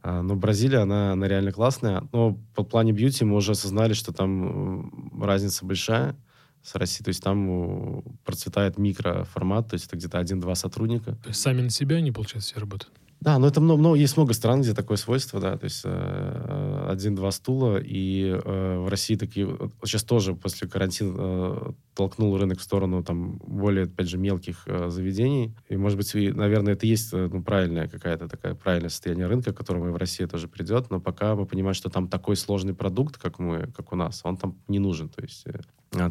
[0.00, 2.08] А, но Бразилия, она, она реально классная.
[2.12, 6.16] Но по плане бьюти мы уже осознали, что там разница большая
[6.62, 7.04] с Россией.
[7.04, 11.16] То есть там процветает микроформат, то есть это где-то один-два сотрудника.
[11.16, 12.98] То есть сами на себя они, получается, все работают?
[13.20, 16.86] Да, но это много, много, есть много стран, где такое свойство, да, то есть э,
[16.88, 22.60] один-два стула, и э, в России такие, вот сейчас тоже после карантина э, толкнул рынок
[22.60, 26.86] в сторону там более, опять же, мелких э, заведений, и, может быть, и, наверное, это
[26.86, 30.46] есть э, ну, правильная какая-то такая правильное состояние рынка, к которому и в России тоже
[30.46, 34.20] придет, но пока мы понимаем, что там такой сложный продукт, как мы, как у нас,
[34.22, 35.58] он там не нужен, то есть э,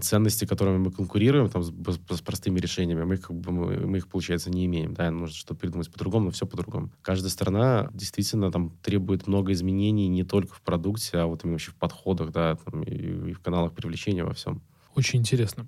[0.02, 4.08] ценности, которыми мы конкурируем там, с, с простыми решениями, мы, как бы, мы, мы их,
[4.08, 4.94] получается, не имеем.
[4.94, 5.12] Да?
[5.12, 6.90] Нужно что-то придумать по-другому, но все по-другому.
[7.02, 11.72] Каждая страна действительно там требует много изменений не только в продукте, а вот именно вообще
[11.72, 14.62] в подходах, да, там, и, и в каналах привлечения во всем.
[14.96, 15.68] Очень интересно.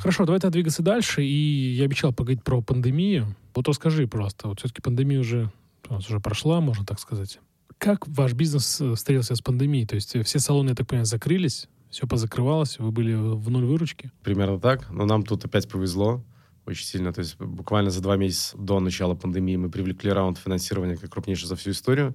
[0.00, 1.22] Хорошо, давай тогда двигаться дальше.
[1.22, 3.36] И я обещал поговорить про пандемию.
[3.54, 4.48] Вот расскажи просто.
[4.48, 5.52] Вот все-таки пандемия уже,
[5.88, 7.38] уже прошла, можно так сказать.
[7.80, 9.86] Как ваш бизнес э, встретился с пандемией?
[9.86, 13.64] То есть э, все салоны, я так понимаю, закрылись, все позакрывалось, вы были в нуль
[13.64, 14.12] выручки?
[14.22, 14.90] Примерно так.
[14.90, 16.22] Но нам тут опять повезло
[16.66, 17.10] очень сильно.
[17.10, 21.48] То есть буквально за два месяца до начала пандемии мы привлекли раунд финансирования как крупнейший
[21.48, 22.14] за всю историю.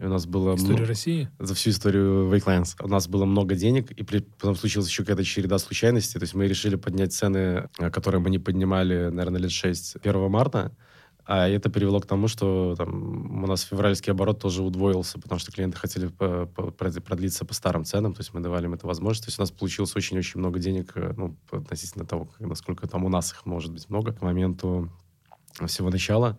[0.00, 0.56] И у нас было...
[0.56, 0.88] Историю много...
[0.88, 1.28] России?
[1.38, 2.74] За всю историю Wakelines.
[2.80, 4.18] У нас было много денег, и при...
[4.18, 6.18] потом случилась еще какая-то череда случайностей.
[6.18, 10.28] То есть мы решили поднять цены, э, которые мы не поднимали, наверное, лет 6 1
[10.28, 10.76] марта.
[11.26, 15.52] А это привело к тому, что там, у нас февральский оборот тоже удвоился, потому что
[15.52, 19.24] клиенты хотели продлиться по старым ценам, то есть мы давали им эту возможность.
[19.24, 23.08] То есть у нас получилось очень-очень много денег, э, ну, относительно того, насколько там у
[23.08, 24.90] нас их может быть много к моменту
[25.66, 26.38] всего начала.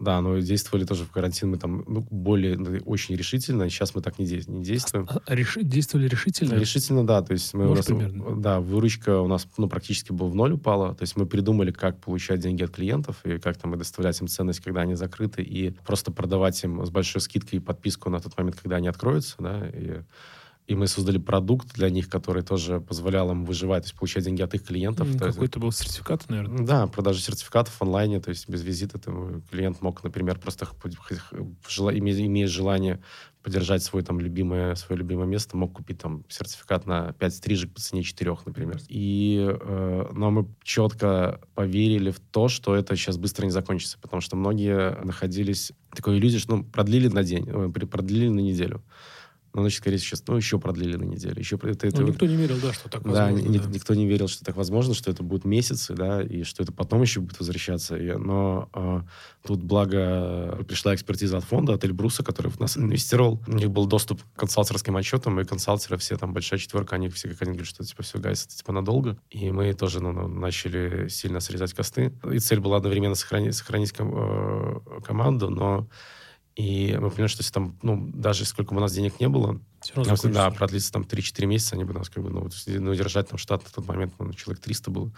[0.00, 3.68] Да, но действовали тоже в карантин мы там ну, более ну, очень решительно.
[3.68, 5.06] Сейчас мы так не, де- не действуем.
[5.10, 6.54] А, а реши- действовали решительно?
[6.54, 7.20] Решительно, да.
[7.20, 8.40] То есть мы Может, у нас, примерно?
[8.40, 10.94] Да, выручка у нас ну, практически была в ноль упала.
[10.94, 14.28] То есть мы придумали, как получать деньги от клиентов и как там и доставлять им
[14.28, 18.56] ценность, когда они закрыты, и просто продавать им с большой скидкой подписку на тот момент,
[18.56, 20.00] когда они откроются, да, и
[20.70, 24.40] и мы создали продукт для них, который тоже позволял им выживать, то есть получать деньги
[24.40, 25.08] от их клиентов.
[25.08, 26.64] Есть- Какой-то был сертификат, наверное.
[26.64, 30.68] да, продажа сертификатов в онлайне, то есть без визита там, клиент мог, например, просто
[32.26, 33.00] имея желание
[33.42, 37.80] поддержать свой там любимое, свое любимое место, мог купить там сертификат на 5 стрижек по
[37.80, 38.78] цене 4, например.
[38.88, 44.20] И, э, но мы четко поверили в то, что это сейчас быстро не закончится, потому
[44.20, 48.84] что многие находились такой иллюзии, что ну, продлили на день, продлили на неделю.
[49.52, 51.38] Ну, значит, скорее сейчас, ну, еще продлили на неделю.
[51.38, 53.48] Еще, это, это- Ну, никто не верил, да, что так да, возможно.
[53.48, 53.64] ни- да.
[53.68, 57.02] никто не верил, что так возможно, что это будут месяцы, да, и что это потом
[57.02, 57.96] еще будет возвращаться.
[57.96, 59.00] И, но э,
[59.44, 63.40] тут, благо, пришла экспертиза от фонда, от Эльбруса, который в нас инвестировал.
[63.48, 67.28] У них был доступ к консалтерским отчетам, и консалтеры все, там, большая четверка, они все
[67.28, 69.16] как они говорят, что, типа, все, гайс, это, типа, надолго.
[69.30, 72.12] И мы тоже ну, ну, начали сильно срезать косты.
[72.32, 75.88] И цель была одновременно сохранить, сохранить ком- э, команду, но
[76.60, 79.60] и мы поняли, что если там, ну, даже сколько бы у нас денег не было,
[79.94, 83.38] равно нам, продлится там 3-4 месяца, они бы нас как бы, ну, ну, держать там
[83.38, 85.10] штат на тот момент, ну, человек 300 было.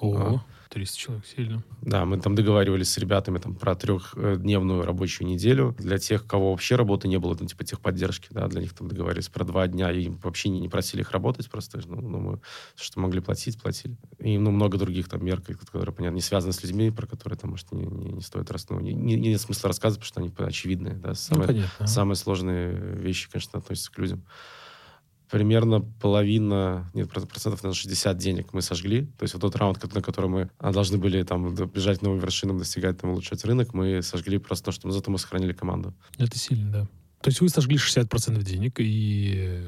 [0.00, 1.62] Ого, 300 человек, сильно.
[1.82, 5.74] Да, мы там договаривались с ребятами там про трехдневную рабочую неделю.
[5.78, 9.28] Для тех, кого вообще работы не было, ну, типа техподдержки, да, для них там договаривались
[9.28, 12.40] про два дня, и вообще не, не просили их работать просто, ну, ну, мы
[12.76, 13.96] что могли платить, платили.
[14.18, 17.50] И, ну, много других там мер, которые, понятно, не связаны с людьми, про которые там,
[17.50, 20.48] может, не, не, не стоит раз, ну, не, не- нет смысла рассказывать, потому что они
[20.48, 21.86] очевидные, да, Ну, самые, понятно.
[21.86, 24.24] Самые сложные вещи, конечно, относятся к людям.
[25.30, 29.06] Примерно половина, нет, проц- процентов на 60 денег мы сожгли.
[29.18, 32.18] То есть вот тот раунд, на который мы а, должны были там бежать к новым
[32.18, 35.94] вершинам, достигать, там, улучшать рынок, мы сожгли просто то, что зато мы сохранили команду.
[36.18, 36.88] Это сильно, да.
[37.20, 39.64] То есть вы сожгли 60% денег, и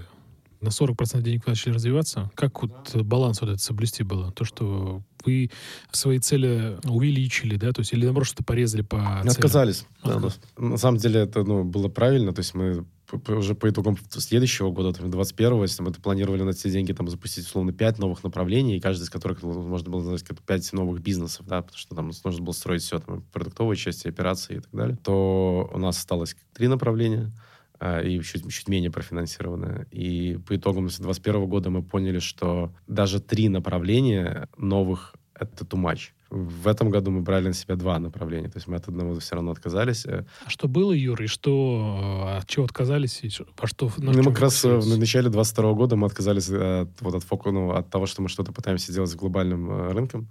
[0.61, 2.30] на 40% денег вы начали развиваться.
[2.34, 4.30] Как вот баланс вот этот соблюсти было?
[4.32, 5.50] То, что вы
[5.90, 7.72] свои цели увеличили, да?
[7.72, 9.28] То есть или наоборот, что-то порезали по Мы целям?
[9.28, 9.86] отказались.
[10.04, 10.28] Да, да.
[10.58, 12.32] На самом деле это ну, было правильно.
[12.32, 16.68] То есть мы уже по итогам следующего года, там, 21-го, если мы планировали на эти
[16.68, 20.40] деньги там запустить, условно, 5 новых направлений, и каждый из которых можно было назвать как
[20.40, 24.56] 5 новых бизнесов, да, потому что там нужно было строить все, там, продуктовые части, операции
[24.56, 27.32] и так далее, то у нас осталось три направления,
[27.78, 29.86] а, и чуть, чуть менее профинансированное.
[29.90, 36.11] И по итогам 2021 года мы поняли, что даже три направления новых— это too much.
[36.30, 39.34] В этом году мы брали на себя два направления, то есть мы от одного все
[39.34, 40.07] равно отказались.
[40.07, 43.30] Э, А что было, Юр, и что, э, от чего отказались, и
[43.61, 43.91] во что...
[43.99, 47.51] Ну, мы как раз э, в начале 22 года мы отказались от, вот, от, фоку-
[47.51, 50.28] ну, от того, что мы что-то пытаемся делать с глобальным рынком.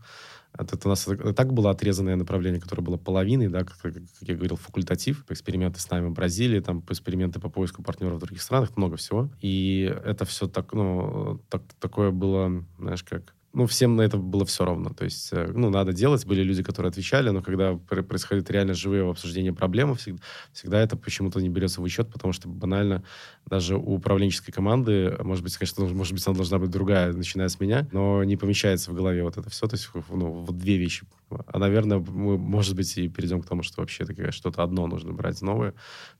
[0.58, 4.56] Это, у нас так было отрезанное направление, которое было половиной, да, как- как я говорил,
[4.56, 8.96] факультатив, эксперименты с нами в Бразилии, там эксперименты по поиску партнеров в других странах, много
[8.96, 9.30] всего.
[9.42, 14.46] И это все так, ну, так, такое было, знаешь, как ну, всем на это было
[14.46, 14.92] все равно.
[14.92, 16.26] То есть, э, ну, надо делать.
[16.26, 20.22] Были люди, которые отвечали, но когда пр- происходит реально живые обсуждения проблемы, всегда,
[20.54, 23.04] всегда это почему-то не берется в учет, потому что банально
[23.46, 27.60] даже у управленческой команды, может быть, конечно, может быть, она должна быть другая, начиная с
[27.60, 29.68] меня, но не помещается в голове вот это все.
[29.68, 31.06] То есть, ну, вот две вещи.
[31.48, 35.14] А, наверное, мы, может быть, и перейдем к тому, что вообще такое что-то одно нужно
[35.14, 35.74] брать новое,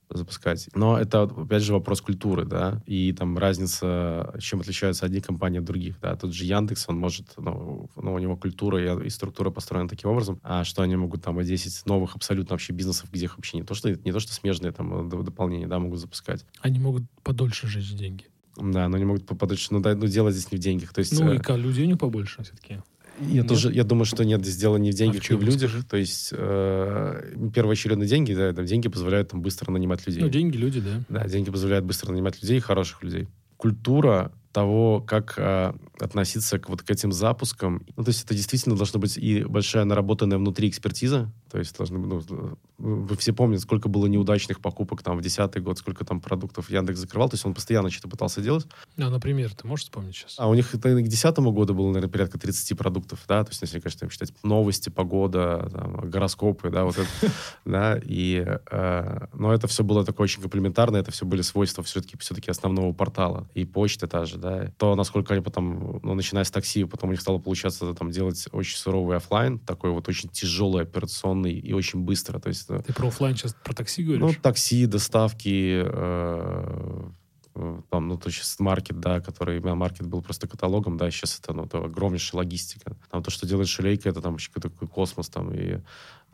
[0.08, 0.68] запускать.
[0.74, 5.64] Но это, опять же, вопрос культуры, да, и там разница, чем отличаются одни компании от
[5.64, 6.16] других, да.
[6.16, 10.10] Тот же Яндекс, он может, ну, ну, у него культура и, и структура построена таким
[10.10, 13.62] образом, а что они могут там 10 новых абсолютно вообще бизнесов, где их вообще не
[13.64, 16.44] то, что, не то, что смежные там дополнения, да, могут запускать.
[16.60, 18.26] Они могут подольше жить деньги.
[18.56, 20.92] Да, но они могут подальше, ну, да, ну, дело здесь не в деньгах.
[20.92, 22.82] То есть, Ну, э, и как, людей у них побольше все-таки.
[23.20, 23.48] Я нет?
[23.48, 25.72] тоже, я думаю, что нет, дело не в деньгах, не чем, в людях.
[25.88, 30.22] То есть, э, первоочередно деньги, да, там, деньги позволяют там быстро нанимать людей.
[30.22, 31.04] Ну, деньги, люди, да.
[31.08, 33.28] Да, деньги позволяют быстро нанимать людей, хороших людей.
[33.56, 37.84] Культура того, как а, относиться к вот к этим запускам.
[37.96, 41.32] Ну, то есть это действительно должна быть и большая наработанная внутри экспертиза.
[41.50, 45.78] То есть должны, ну, вы все помните, сколько было неудачных покупок там в 2010 год,
[45.78, 47.28] сколько там продуктов Яндекс закрывал.
[47.28, 48.66] То есть он постоянно что-то пытался делать.
[48.96, 50.34] А, например, ты можешь вспомнить сейчас?
[50.38, 53.62] А у них это к 2010 году было, наверное, порядка 30 продуктов, да, то есть,
[53.62, 57.08] если, конечно, там считать новости, погода, там, гороскопы, да, вот это,
[57.64, 62.16] да, и, э, но это все было такое очень комплементарно, это все были свойства все-таки,
[62.18, 66.50] все-таки основного портала, и почта та же, да, то, насколько они потом, ну, начиная с
[66.50, 70.82] такси, потом у них стало получаться там делать очень суровый оффлайн, такой вот очень тяжелый,
[70.82, 74.38] операционный и очень быстро, то есть, э, Ты про оффлайн сейчас про такси ну, говоришь?
[74.42, 77.10] такси, доставки, э,
[77.54, 81.52] э, там, ну, то сейчас маркет, да, который, маркет был просто каталогом, да, сейчас это,
[81.52, 82.96] ну, это огромнейшая логистика.
[83.10, 85.80] Там то, что делает Шелейка, это там еще какой-то такой космос там, и...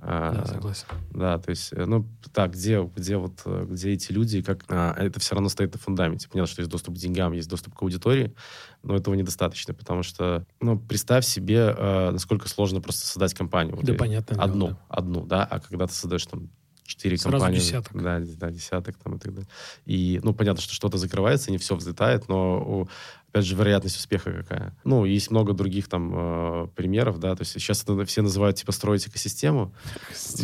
[0.07, 0.87] э, да, согласен.
[1.11, 4.95] да, то есть, э, ну, так, где, где вот, э, где эти люди, как а,
[4.95, 6.29] это все равно стоит на фундаменте.
[6.29, 8.35] Понятно, что есть доступ к деньгам, есть доступ к аудитории,
[8.83, 13.79] но этого недостаточно, потому что, ну, представь себе, э, насколько сложно просто создать компанию.
[13.83, 14.43] Да, понятно.
[14.43, 16.51] одну, одну, да, а когда ты создаешь там
[16.87, 17.59] четыре компании.
[17.59, 18.01] десяток.
[18.01, 19.49] Да, да, десяток там и так далее.
[19.85, 22.89] И, ну, понятно, что что-то закрывается, не все взлетает, но,
[23.29, 24.77] опять же, вероятность успеха какая.
[24.85, 28.73] Ну, есть много других там э, примеров, да, то есть сейчас это все называют, типа,
[28.73, 29.75] строить экосистему.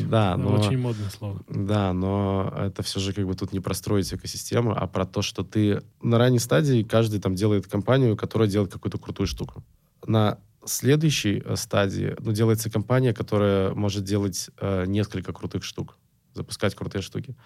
[0.08, 0.60] Да, Ну, но...
[0.60, 1.42] Очень модное слово.
[1.48, 5.22] Да, но это все же как бы тут не про строить экосистему, а про то,
[5.22, 9.64] что ты на ранней стадии каждый там делает компанию, которая делает какую-то крутую штуку.
[10.06, 15.96] На следующей э, стадии ну, делается компания, которая может делать э, несколько крутых штук,
[16.34, 17.36] запускать крутые штуки.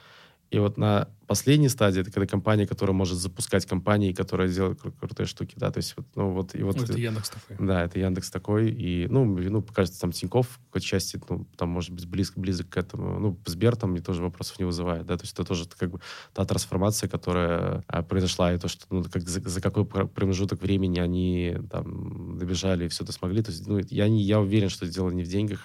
[0.50, 4.92] И вот на последней стадии это когда компания, которая может запускать компании, которые делают кру-
[4.98, 7.66] крутые штуки, да, то есть вот, ну вот и вот Ну, это Яндекс такой.
[7.66, 8.70] да, это Яндекс такой.
[8.70, 12.68] И, ну, ну кажется, там Тиньков в какой-то части, ну, там, может быть, близко, близок
[12.68, 13.18] к этому.
[13.18, 16.00] Ну, Сбер там мне тоже вопросов не вызывает, да, то есть это тоже как бы
[16.32, 20.62] та трансформация, которая а, произошла, и то, что, ну, как, за, за какой пр- промежуток
[20.62, 23.42] времени они там добежали и все это смогли.
[23.42, 25.64] То есть, ну, я, не, я уверен, что дело не в деньгах.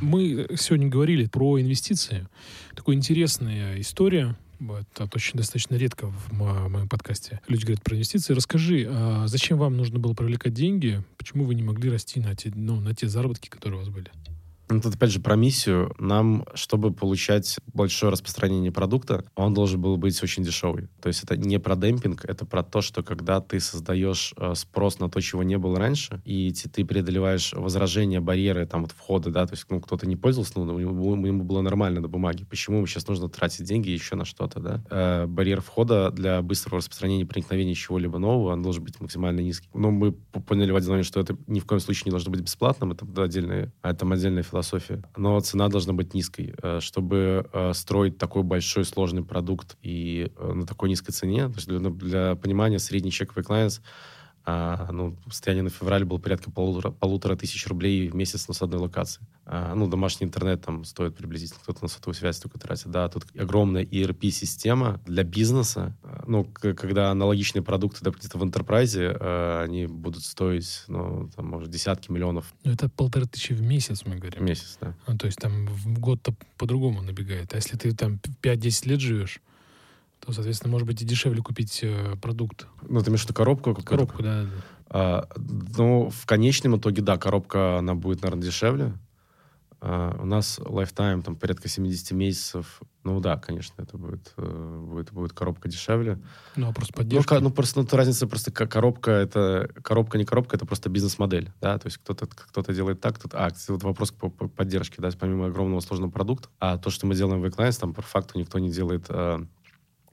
[0.00, 2.26] Мы сегодня говорили про инвестиции.
[2.74, 4.36] Такая интересная история.
[4.60, 7.40] Это очень достаточно редко в мо- моем подкасте.
[7.48, 8.34] Люди говорят про инвестиции.
[8.34, 11.02] Расскажи, а зачем вам нужно было привлекать деньги?
[11.18, 14.10] Почему вы не могли расти на те, ну, на те заработки, которые у вас были?
[14.68, 15.94] Ну, тут опять же про миссию.
[15.98, 20.88] Нам, чтобы получать большое распространение продукта, он должен был быть очень дешевый.
[21.00, 24.98] То есть это не про демпинг, это про то, что когда ты создаешь э, спрос
[24.98, 29.46] на то, чего не было раньше, и ты преодолеваешь возражения, барьеры там вот входа, да,
[29.46, 32.44] то есть ну, кто-то не пользовался, ну, у него, ему было нормально на бумаге.
[32.44, 34.82] Почему ему сейчас нужно тратить деньги еще на что-то, да?
[34.90, 39.68] Э, барьер входа для быстрого распространения проникновения чего-либо нового, он должен быть максимально низкий.
[39.74, 42.32] Но мы п- поняли в один момент, что это ни в коем случае не должно
[42.32, 45.02] быть бесплатным, это отдельная, а это отдельная философия.
[45.16, 46.54] Но цена должна быть низкой.
[46.62, 51.78] Э, Чтобы э, строить такой большой сложный продукт и э, на такой низкой цене, для,
[51.90, 53.82] для понимания, средний чековый клиент
[54.48, 58.62] а, ну, состояние на февраль было порядка полутора, полутора тысяч рублей в месяц на с
[58.62, 59.26] одной локации.
[59.44, 62.88] А, ну, домашний интернет там стоит приблизительно, кто-то на сотовую связь только тратит.
[62.90, 65.96] Да, тут огромная ERP-система для бизнеса.
[66.02, 71.28] А, Ну, к- когда аналогичные продукты, да, где-то в интерпрайзе, а, они будут стоить, ну,
[71.34, 74.40] там, может, десятки миллионов Ну, это полторы тысячи в месяц, мы говорим.
[74.40, 74.94] в месяц, да.
[75.06, 77.52] Ну, то есть там в год-то по-другому набегает.
[77.52, 79.40] А если ты там 5-10 лет живешь,
[80.20, 82.66] то, соответственно, может быть и дешевле купить э, продукт.
[82.88, 83.74] Ну, ты имеешь в виду коробку?
[83.74, 83.88] какую-то?
[83.88, 84.42] Коробку, да.
[84.42, 84.50] да.
[84.88, 85.28] А,
[85.76, 88.94] ну, в конечном итоге, да, коробка, она будет, наверное, дешевле.
[89.80, 92.80] А, у нас lifetime там порядка 70 месяцев.
[93.04, 96.18] Ну да, конечно, это будет, э, будет, будет коробка дешевле.
[96.56, 97.36] Ну, а просто Ну, поддержка.
[97.36, 101.52] ко- ну, просто ну, разница просто ко- коробка это коробка не коробка, это просто бизнес-модель,
[101.60, 104.96] да, то есть кто-то кто-то делает так, кто-то а кстати, вот вопрос по, по поддержке,
[104.98, 108.38] да, помимо огромного сложного продукта, а то, что мы делаем в e там по факту
[108.38, 109.46] никто не делает э,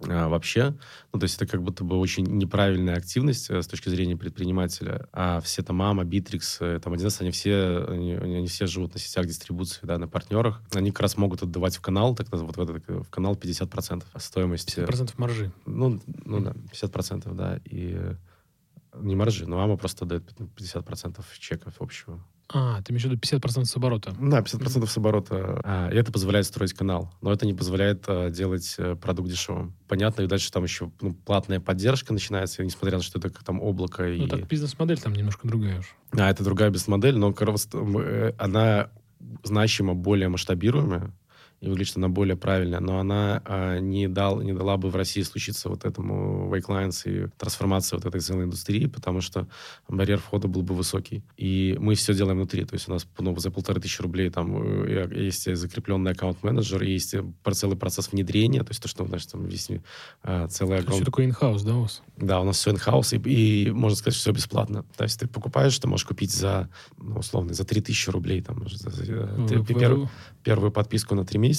[0.09, 0.75] а, вообще.
[1.11, 5.07] Ну, то есть это как будто бы очень неправильная активность э, с точки зрения предпринимателя.
[5.11, 8.99] А все там amo, Битрикс, э, там 1С, они все, они, они все живут на
[8.99, 10.61] сетях дистрибуции, да, на партнерах.
[10.73, 14.03] Они как раз могут отдавать в канал, так вот в, этот, э, в канал 50%
[14.17, 14.79] стоимости.
[14.79, 15.51] 50% маржи.
[15.65, 17.59] Ну, ну да, 50%, да.
[17.65, 17.99] И
[18.95, 20.23] не маржи, но amo просто дает
[20.57, 22.23] 50% чеков общего.
[22.53, 24.15] А, ты имеешь в виду 50% с оборота.
[24.19, 25.59] Да, 50% с оборота.
[25.63, 27.11] А, и это позволяет строить канал.
[27.21, 29.75] Но это не позволяет а, делать э, продукт дешевым.
[29.87, 33.43] Понятно, и дальше там еще ну, платная поддержка начинается, несмотря на то, что это как
[33.43, 34.19] там облако и...
[34.19, 35.95] Ну, так бизнес-модель там немножко другая уж.
[36.11, 38.91] А, это другая бизнес-модель, но э, она
[39.43, 41.11] значимо более масштабируемая,
[41.63, 44.95] и выглядит, что она более правильная, но она а, не, дал, не дала бы в
[44.97, 49.47] России случиться вот этому Wakelines и трансформации вот этой целой индустрии, потому что
[49.87, 51.23] барьер входа был бы высокий.
[51.37, 54.61] И мы все делаем внутри, то есть у нас ну, за полторы тысячи рублей там
[54.61, 57.15] э, есть закрепленный аккаунт-менеджер, есть
[57.53, 59.69] целый процесс внедрения, то есть то, что, значит, там весь
[60.21, 61.05] а, целый Все огромный...
[61.05, 62.01] такое in-house, да, у вас?
[62.17, 64.83] Да, у нас все in-house, и, и можно сказать, что все бесплатно.
[64.97, 68.89] То есть ты покупаешь, ты можешь купить за, ну, условно, за 3000 рублей, там, за-
[68.89, 70.09] за- ты Вы- пер- вы-
[70.43, 71.52] первую подписку на три месяца,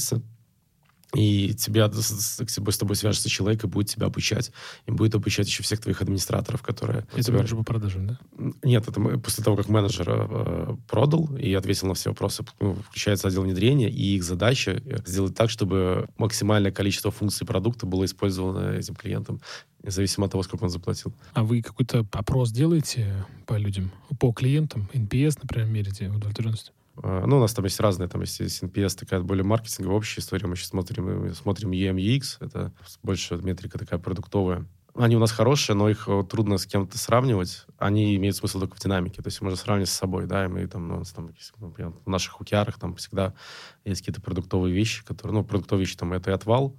[1.14, 4.50] и тебя, с, тобой- свяжется человек и будет тебя обучать.
[4.86, 7.06] И будет обучать еще всех твоих администраторов, которые...
[7.12, 8.18] Это тебя- менеджер по продажам, да?
[8.62, 13.28] Нет, это после того, как менеджер э, продал и ответил на все вопросы, ну, включается
[13.28, 18.72] отдел внедрения, и их задача э, сделать так, чтобы максимальное количество функций продукта было использовано
[18.76, 19.40] этим клиентом,
[19.84, 21.14] независимо от того, сколько он заплатил.
[21.34, 24.88] А вы какой-то опрос делаете по людям, по клиентам?
[24.92, 26.72] NPS, например, мерите удовлетворенность?
[27.02, 30.46] Э, Ну, у нас там есть разные, там есть NPS, такая более маркетинговая, общая история.
[30.46, 32.72] Мы сейчас смотрим, мы смотрим EMUX, это
[33.02, 34.66] больше метрика такая продуктовая.
[34.96, 37.66] Они у нас хорошие, но их э, трудно с кем-то сравнивать.
[37.78, 39.22] Они имеют смысл только в динамике.
[39.22, 42.08] То есть можно сравнивать с собой, да, и мы там, ну, там есть, например, в
[42.08, 43.34] наших хукиарах там всегда
[43.84, 46.76] есть какие-то продуктовые вещи, которые, ну, продуктовые вещи там это и отвал,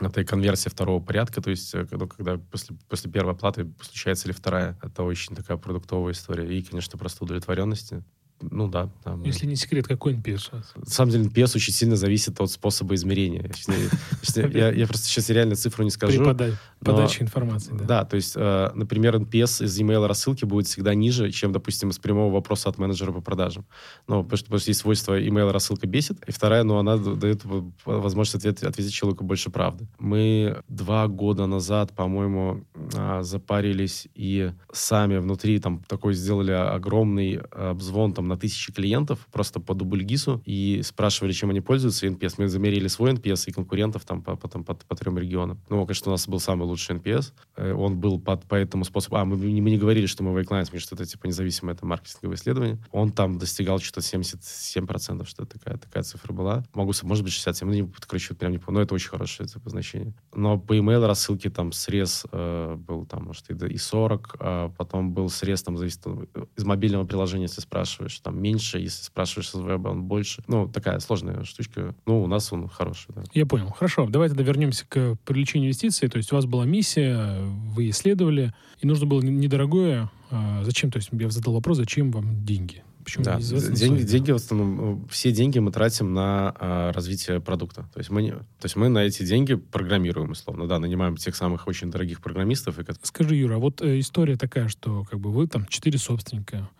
[0.00, 4.26] это и конверсия второго порядка, то есть э, ну, когда после, после первой оплаты случается
[4.28, 4.78] ли вторая.
[4.82, 6.46] Это очень такая продуктовая история.
[6.46, 8.04] И, конечно, просто удовлетворенности.
[8.40, 8.90] Ну да.
[9.06, 10.50] мы- Если не секрет, какой NPS?
[10.52, 10.72] вас?
[10.76, 13.50] На самом деле NPS очень сильно зависит от способа измерения.
[13.54, 16.18] Сейчас Я, просто сейчас реально цифру не скажу.
[16.18, 16.48] При пода-
[16.80, 17.84] но- подаче информации, да.
[17.84, 21.98] Да, то есть, э, например, NPS из email рассылки будет всегда ниже, чем, допустим, из
[21.98, 23.64] прямого вопроса от менеджера по продажам.
[24.08, 27.42] Ну, потому что, есть свойство email рассылка бесит, и вторая, ну, она дает
[27.84, 29.86] возможность ответ- ответить человеку больше правды.
[29.98, 32.64] Мы два года назад, по-моему,
[32.94, 39.60] а, запарились и сами внутри там такой сделали огромный обзвон там на тысячи клиентов просто
[39.60, 42.34] по дубльгису и спрашивали, чем они пользуются, и NPS.
[42.38, 45.60] Мы замерили свой NPS и конкурентов там по, по, там, по, по трем регионам.
[45.68, 47.32] Ну, конечно, у нас был самый лучший NPS.
[47.56, 49.16] Э, Он был под, по этому способу...
[49.16, 52.36] А, мы, мы не говорили, что мы Wayclient, потому что это типа независимое это маркетинговое
[52.36, 52.78] исследование.
[52.90, 56.64] Он там достигал что-то 77%, что такая, такая цифра была.
[56.74, 59.70] Могу, может быть, 67, ну, не, вот прям не помню, но это очень хорошее типа,
[59.70, 60.14] значение.
[60.34, 65.12] Но по email рассылке там срез э, был там, может, и, и 40, а потом
[65.12, 69.60] был срез, там, зависит от- из мобильного приложения, если спрашиваешь, там меньше, если спрашиваешь из
[69.60, 70.42] веба, он больше.
[70.48, 71.94] Ну, такая сложная штучка.
[72.06, 73.22] Ну, у нас он хороший, да.
[73.32, 73.70] Я понял.
[73.70, 76.08] Хорошо, давай тогда вернемся к привлечению инвестиций.
[76.08, 77.38] То есть у вас была миссия,
[77.74, 80.10] вы исследовали, и нужно было недорогое.
[80.30, 80.90] а, Зачем?
[80.90, 82.82] То есть я задал вопрос, зачем вам деньги?
[83.04, 87.86] Почему Да, деньги, деньги в основном, э, все деньги мы тратим на а, развитие продукта.
[87.92, 91.36] То есть, мы, не- то есть мы на эти деньги программируем, условно, да, нанимаем тех
[91.36, 92.78] самых очень дорогих программистов.
[92.78, 96.70] И, Скажи, Юра, вот э, история такая, что как бы вы там четыре собственника.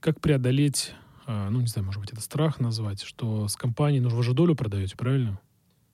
[0.00, 0.94] Как преодолеть,
[1.26, 4.32] а, ну, не знаю, может быть, это страх назвать, что с компанией, ну, вы же
[4.32, 5.40] долю продаете, правильно?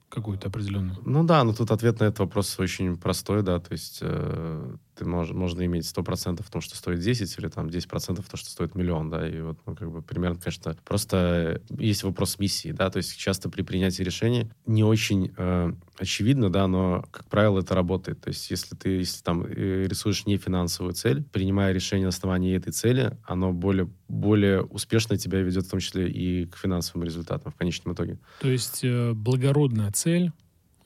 [0.08, 0.98] Какую-то определенную.
[1.04, 5.04] ну да, но тут ответ на этот вопрос очень простой, да, то есть э, ты
[5.04, 8.50] мож, можно иметь 100% в том, что стоит 10, или там 10% в том, что
[8.50, 12.90] стоит миллион, да, и вот, ну, как бы, примерно, конечно, просто есть вопрос миссии, да,
[12.90, 17.74] то есть часто при принятии решений не очень э, очевидно, да, но, как правило, это
[17.74, 22.10] работает, то есть если ты, если там э, рисуешь не финансовую цель, принимая решение на
[22.10, 27.04] основании этой цели, оно более, более успешно тебя ведет в том числе и к финансовым
[27.04, 30.32] результатам в конечном итоге, То есть э, благородная цель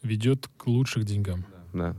[0.03, 1.45] ведет к лучших деньгам.
[1.73, 1.97] да.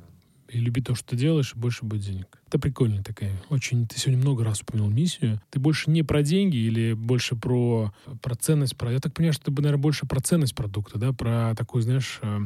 [0.51, 2.27] И люби то, что ты делаешь, и больше будет денег.
[2.47, 3.39] Это прикольная такая.
[3.49, 3.87] Очень.
[3.87, 5.39] Ты сегодня много раз упомянул миссию.
[5.51, 8.75] Ты больше не про деньги или больше про, про ценность.
[8.75, 12.19] Про, я так понимаю, что ты, наверное, больше про ценность продукта, да, про такую, знаешь,
[12.23, 12.39] э,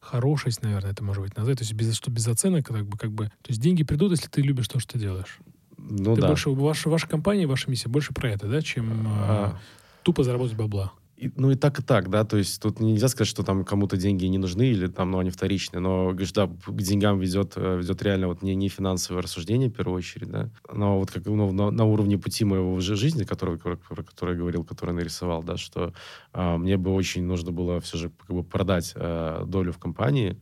[0.00, 1.58] хорошесть, наверное, это может быть назвать.
[1.58, 3.26] То есть без, что без оценок, как бы, как бы.
[3.26, 5.38] То есть деньги придут, если ты любишь то, что ты делаешь.
[5.76, 6.28] Ну ты да.
[6.28, 9.58] больше, ваша, ваша компания, ваша миссия больше про это, да, чем э, А,
[10.02, 10.92] тупо заработать бабла.
[11.36, 14.24] Ну и так, и так, да, то есть тут нельзя сказать, что там кому-то деньги
[14.26, 18.02] не нужны или там, ну, они вторичные, но, говоришь, да, к деньгам ведет, э, ведет
[18.02, 21.70] реально вот не, не финансовое рассуждение в первую очередь, да, но вот как ну, на,
[21.70, 25.92] на уровне пути моего жизни, который, про про который я говорил, который нарисовал, да, что
[26.32, 30.40] а, мне бы очень нужно было все же как бы продать а, долю в компании,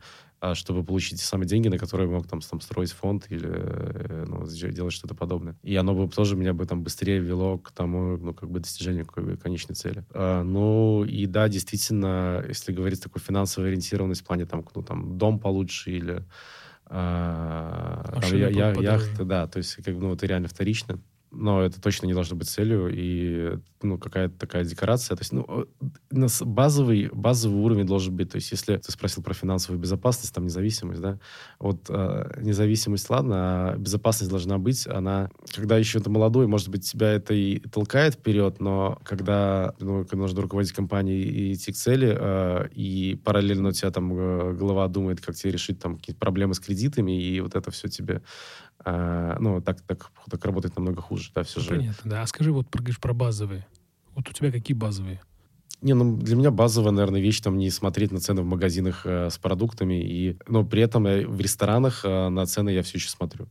[0.54, 4.24] чтобы получить те самые деньги, на которые я мог там, там строить фонд или э,
[4.26, 5.56] ну, делать что-то подобное.
[5.62, 9.04] И оно бы тоже меня бы там быстрее вело к тому, ну, как бы достижению
[9.06, 10.04] какой-то конечной цели.
[10.14, 15.18] А, ну, и да, действительно, если говорить такой финансовой ориентированность в плане там, ну, там,
[15.18, 16.24] дом получше или
[16.86, 21.00] а, там, я, я- яхта, да, то есть как бы, ну, это реально вторично.
[21.32, 25.16] Но это точно не должно быть целью, и ну, какая-то такая декорация.
[25.16, 25.64] То есть, ну, э,
[26.10, 28.30] нас базовый, базовый уровень должен быть.
[28.30, 31.18] То есть, если ты спросил про финансовую безопасность, там, независимость, да,
[31.58, 36.90] вот э, независимость, ладно, а безопасность должна быть, она, когда еще ты молодой, может быть,
[36.90, 42.16] тебя это и толкает вперед, но когда, ну, нужно руководить компанией и идти к цели,
[42.18, 46.54] э, и параллельно у тебя там э, голова думает, как тебе решить там какие-то проблемы
[46.54, 48.22] с кредитами, и вот это все тебе,
[48.84, 51.70] э, ну, так, так, так работает намного хуже, да, все же.
[51.70, 52.22] Понятно, да.
[52.22, 53.66] А скажи, вот про, про базовые.
[54.14, 55.20] Вот у тебя какие базовые?
[55.82, 59.30] Не, ну для меня базовая, наверное, вещь там не смотреть на цены в магазинах э,
[59.30, 63.08] с продуктами, и, но при этом я в ресторанах э, на цены я все еще
[63.08, 63.48] смотрю.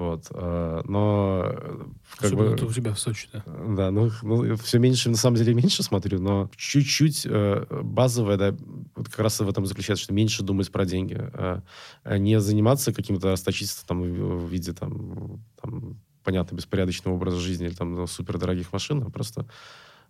[0.00, 1.84] Вот, э, но э,
[2.16, 2.66] как Особенно бы...
[2.66, 3.42] у тебя в Сочи, да.
[3.46, 8.56] Да, ну, ну, все меньше, на самом деле, меньше смотрю, но чуть-чуть э, базовое, да,
[8.96, 11.18] вот как раз в этом заключается, что меньше думать про деньги.
[11.20, 11.60] э,
[12.04, 17.66] а не заниматься каким-то расточительством там, в в виде, там, там, понятно, беспорядочного образа жизни
[17.66, 19.46] или там ну, супердорогих машин, а просто,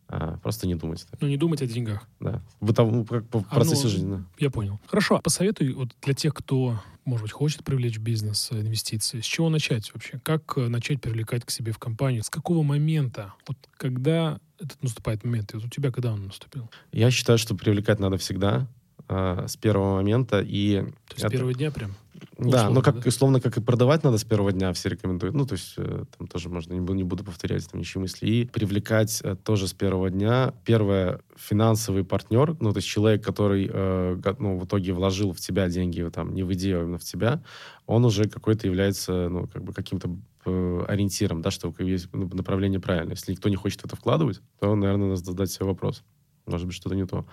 [0.08, 1.04] а, просто не думать.
[1.10, 2.06] да, Ну, не думать о деньгах.
[2.20, 2.42] Да.
[2.60, 4.10] В, по- в А, процессе ну, жизни.
[4.10, 4.22] да.
[4.38, 4.78] Я понял.
[4.86, 5.20] Хорошо.
[5.22, 6.78] Посоветуй вот для тех, кто,
[7.10, 9.20] может быть, хочет привлечь бизнес, э, инвестиции.
[9.20, 10.20] С чего начать вообще?
[10.22, 12.22] Как э, начать привлекать к себе в компанию?
[12.22, 13.34] С какого момента?
[13.48, 15.52] Вот когда этот наступает момент?
[15.52, 16.70] И вот у тебя когда он наступил?
[16.92, 18.68] Я считаю, что привлекать надо всегда,
[19.08, 20.40] а, с первого момента.
[20.40, 21.96] И То есть с это- первого дня прям?
[22.40, 23.08] Да, но как, да?
[23.08, 25.34] условно, как и продавать надо с первого дня, все рекомендуют.
[25.34, 28.26] Ну, то есть э, там тоже можно, не буду, не буду повторять там ничьи мысли.
[28.26, 30.54] И привлекать э, тоже с первого дня.
[30.64, 35.68] Первое, финансовый партнер, ну, то есть человек, который, э, ну, в итоге вложил в тебя
[35.68, 37.42] деньги, там, не в идею, а именно в тебя,
[37.86, 43.14] он уже какой-то является, ну, как бы каким-то э, ориентиром, да, что есть направление правильное.
[43.16, 46.02] Если никто не хочет в это вкладывать, то, наверное, надо задать себе вопрос.
[46.46, 47.26] Может быть, что-то не то.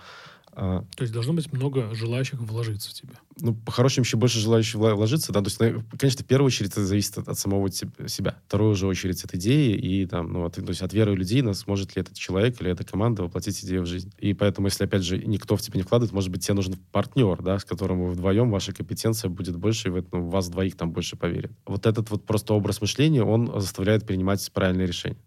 [0.60, 3.14] А, то есть должно быть много желающих вложиться в тебя.
[3.40, 5.58] Ну, по-хорошему, еще больше желающих вложиться, да, то есть,
[5.96, 8.36] конечно, в первую очередь это зависит от, от самого себя.
[8.48, 11.60] Вторую же очередь от идеи и там, ну, от, то есть от веры людей, нас
[11.60, 14.12] сможет ли этот человек или эта команда воплотить идею в жизнь.
[14.18, 17.40] И поэтому, если, опять же, никто в тебя не вкладывает, может быть, тебе нужен партнер,
[17.40, 20.90] да, с которым вы вдвоем, ваша компетенция будет больше, и в этом, вас двоих там
[20.90, 21.52] больше поверят.
[21.66, 25.18] Вот этот вот просто образ мышления, он заставляет принимать правильные решения.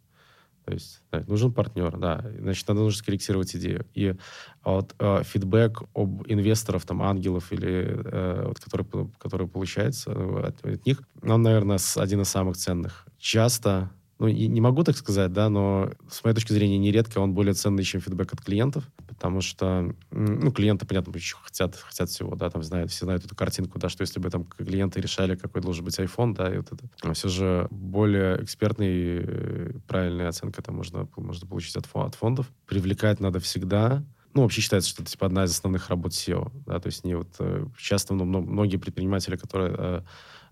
[0.66, 2.24] То есть да, нужен партнер, да.
[2.40, 3.86] Значит, надо нужно скорректировать идею.
[3.94, 4.16] И
[4.64, 8.86] вот э, фидбэк об инвесторов, там, ангелов или э, вот, который,
[9.18, 13.08] который получается э, от, от них, он, наверное, один из самых ценных.
[13.18, 17.56] Часто ну, не могу так сказать, да, но с моей точки зрения нередко он более
[17.56, 22.52] ценный, чем фидбэк от клиентов, потому что, ну, клиенты, понятно, еще хотят, хотят всего, да,
[22.52, 25.84] там знают, все знают эту картинку, да, что если бы там клиенты решали, какой должен
[25.84, 26.84] быть iPhone, да, и вот это.
[27.04, 32.46] Но все же более экспертный, э, правильная оценка там можно, можно получить от, от фондов.
[32.68, 34.04] Привлекать надо всегда,
[34.36, 37.16] ну, вообще считается, что это типа одна из основных работ SEO, да, то есть не
[37.16, 40.02] вот э, часто ну, многие предприниматели, которые э,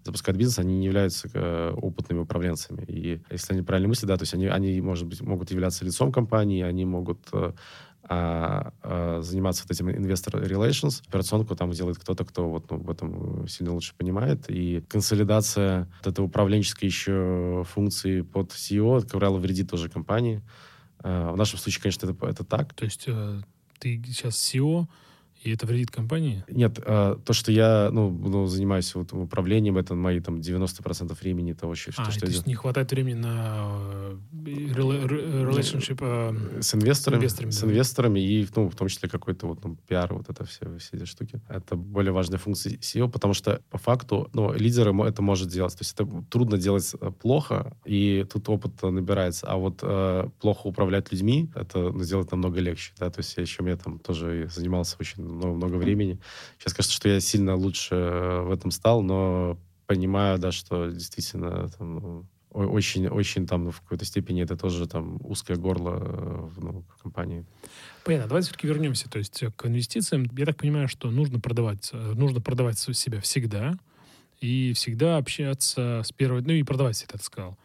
[0.03, 2.83] запускают бизнес, они не являются э, опытными управленцами.
[2.87, 6.11] И если они правильно мыслят, да, то есть они, они может быть, могут являться лицом
[6.11, 7.53] компании, они могут э,
[8.11, 11.03] а, а, заниматься вот этим investor relations.
[11.07, 14.49] Операционку там делает кто-то, кто вот ну, в этом сильно лучше понимает.
[14.49, 20.41] И консолидация вот этой управленческой еще функции под CEO, как правило, вредит тоже компании.
[20.99, 22.73] А, в нашем случае, конечно, это, это так.
[22.73, 23.07] То есть
[23.79, 24.87] ты сейчас CEO,
[25.41, 26.43] и это вредит компании?
[26.49, 31.53] Нет, э, то, что я ну, ну, занимаюсь вот управлением, это мои там 90% времени
[31.53, 33.69] того, что, а, что то есть не хватает времени на
[34.45, 37.67] э, relationship э, с инвесторами, инвесторами, с да.
[37.67, 41.05] инвесторами и ну, в том числе какой-то вот ну, пиар, вот это все, все эти
[41.05, 41.41] штуки.
[41.47, 45.73] Это более важная функция SEO, потому что по факту ну, лидеры это может делать.
[45.73, 49.47] То есть это трудно делать э, плохо, и тут опыт набирается.
[49.47, 52.91] А вот э, плохо управлять людьми, это ну, сделать намного легче.
[52.99, 53.09] Да?
[53.09, 56.19] То есть я еще я там тоже занимался очень много, много времени.
[56.57, 61.69] Сейчас кажется, что я сильно лучше э, в этом стал, но понимаю, да, что действительно
[61.69, 66.49] там, ну, очень, очень там ну, в какой-то степени это тоже там узкое горло э,
[66.57, 67.45] ну, в компании.
[68.03, 68.27] Понятно.
[68.27, 70.25] Давайте все-таки вернемся, то есть к инвестициям.
[70.35, 73.73] Я так понимаю, что нужно продавать, э, нужно продавать себя всегда
[74.41, 77.57] и всегда общаться с первой, ну и продавать, я так сказал.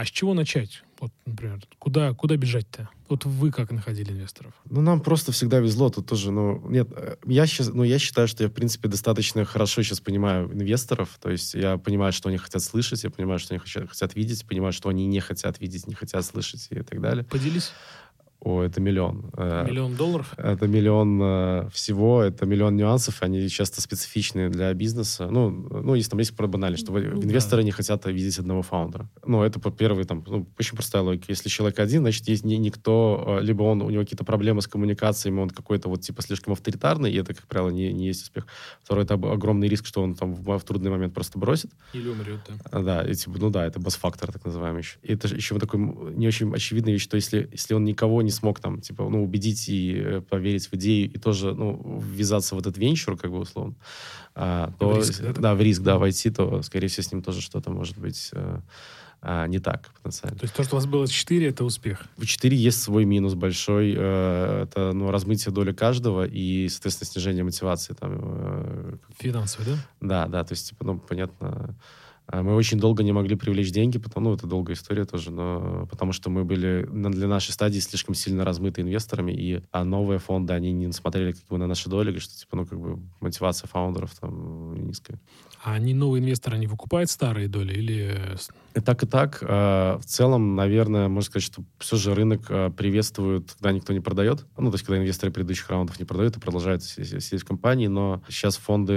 [0.00, 0.82] А с чего начать?
[0.98, 2.88] Вот, например, куда, куда бежать-то?
[3.10, 4.54] Вот вы как находили инвесторов?
[4.64, 5.90] Ну, нам просто всегда везло.
[5.90, 9.44] Тут тоже, ну, нет, э, я сейчас, ну, я считаю, что я, в принципе, достаточно
[9.44, 11.18] хорошо сейчас понимаю инвесторов.
[11.20, 14.46] То есть я понимаю, что они хотят слышать, я понимаю, что они хотят, хотят видеть,
[14.46, 17.24] понимаю, что они не хотят видеть, не хотят слышать и так далее.
[17.24, 17.72] Поделись.
[18.40, 19.30] О, это миллион.
[19.36, 20.32] Э, миллион долларов?
[20.38, 25.28] Это миллион э, всего, это миллион нюансов, они часто специфичные для бизнеса.
[25.30, 27.66] Ну, ну если там есть про банально, что ну, инвесторы да.
[27.66, 29.10] не хотят видеть одного фаундера.
[29.26, 31.26] Ну, это первый там, ну, очень простая логика.
[31.28, 34.66] Если человек один, значит, есть не, никто, э, либо он, у него какие-то проблемы с
[34.66, 38.46] коммуникациями, он какой-то вот типа слишком авторитарный, и это, как правило, не, не есть успех.
[38.82, 41.70] Второй, это огромный риск, что он там в, в трудный момент просто бросит.
[41.92, 42.40] Или умрет,
[42.72, 42.80] да.
[42.80, 44.96] Да, и, типа, ну да, это бас-фактор, так называемый еще.
[45.02, 48.29] И это еще вот такой не очень очевидная вещь, что если, если он никого не
[48.30, 52.58] смог там, типа, ну, убедить и э, поверить в идею, и тоже, ну, ввязаться в
[52.58, 53.74] этот венчур, как бы, условно,
[54.34, 57.22] а, то, в риск, да, да, в риск, да, войти, то, скорее всего, с ним
[57.22, 58.62] тоже что-то может быть а,
[59.22, 60.38] а, не так потенциально.
[60.38, 62.06] То есть то, что у вас было 4, это успех?
[62.16, 63.94] В 4 есть свой минус большой.
[63.96, 67.92] Э, это ну, размытие доли каждого и, соответственно, снижение мотивации.
[67.92, 69.78] Там, э, Финансовой, да?
[70.00, 70.44] Да, да.
[70.44, 71.76] То есть, типа, ну, понятно,
[72.32, 76.12] мы очень долго не могли привлечь деньги, потому, ну, это долгая история тоже, но потому
[76.12, 80.72] что мы были для нашей стадии слишком сильно размыты инвесторами, и а новые фонды, они
[80.72, 84.74] не смотрели как бы на наши доли, что, типа, ну, как бы мотивация фаундеров там
[84.86, 85.18] низкая.
[85.62, 88.36] А они, новые инвесторы, они выкупают старые доли или...
[88.74, 89.40] И так, и так.
[89.42, 92.46] А, в целом, наверное, можно сказать, что все же рынок
[92.76, 94.46] приветствует, когда никто не продает.
[94.56, 98.22] Ну, то есть, когда инвесторы предыдущих раундов не продают и продолжают сидеть в компании, но
[98.28, 98.92] сейчас фонды,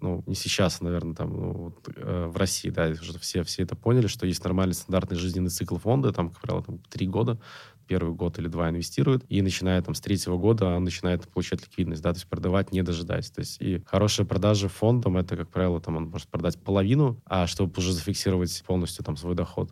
[0.00, 4.06] ну, не сейчас, наверное, там, ну, э, в России, да, уже все, все это поняли,
[4.06, 7.38] что есть нормальный стандартный жизненный цикл фонда, там, как правило, там, три года,
[7.86, 12.02] первый год или два инвестирует, и начиная там с третьего года он начинает получать ликвидность,
[12.02, 13.30] да, то есть продавать не дожидаясь.
[13.30, 17.46] То есть и хорошая продажа фондом, это, как правило, там он может продать половину, а
[17.46, 19.70] чтобы уже зафиксировать полностью там свой доход.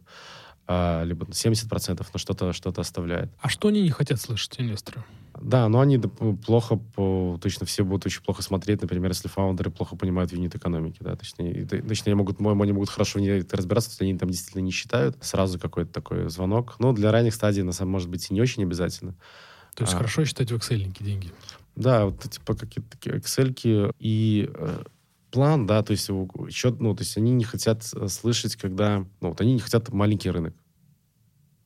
[0.66, 3.30] А, либо 70%, но что-то что оставляет.
[3.40, 5.04] А что они не хотят слышать, инвесторы?
[5.40, 10.32] Да, но они плохо, точно все будут очень плохо смотреть, например, если фаундеры плохо понимают
[10.32, 14.30] юнит экономики, да, точнее, точнее могут, они могут хорошо в ней разбираться, если они там
[14.30, 16.76] действительно не считают, сразу какой-то такой звонок.
[16.78, 19.14] Но для ранних стадий, на самом может быть, и не очень обязательно.
[19.74, 21.32] То есть а, хорошо считать в Excel деньги?
[21.74, 24.84] Да, вот типа какие-то такие Excel и э,
[25.34, 26.08] план, да, то есть
[26.50, 29.92] счет, ну, то есть они не хотят э, слышать, когда, ну, вот они не хотят
[29.92, 30.54] маленький рынок.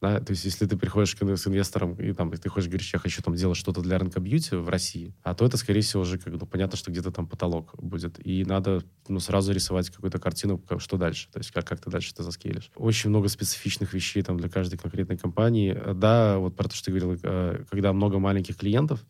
[0.00, 0.20] Да?
[0.20, 3.20] То есть, если ты приходишь к, с инвестором и там ты хочешь говорить, я хочу
[3.22, 6.32] там делать что-то для рынка бьюти в России, а то это, скорее всего, уже как,
[6.32, 8.24] ну, понятно, что где-то там потолок будет.
[8.24, 12.12] И надо ну, сразу рисовать какую-то картину, что дальше, то есть как, как ты дальше
[12.14, 12.70] это заскейлишь.
[12.74, 15.76] Очень много специфичных вещей там для каждой конкретной компании.
[15.94, 19.04] Да, вот про то, что ты говорил, э, когда много маленьких клиентов,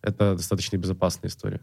[0.00, 1.60] это достаточно безопасная история.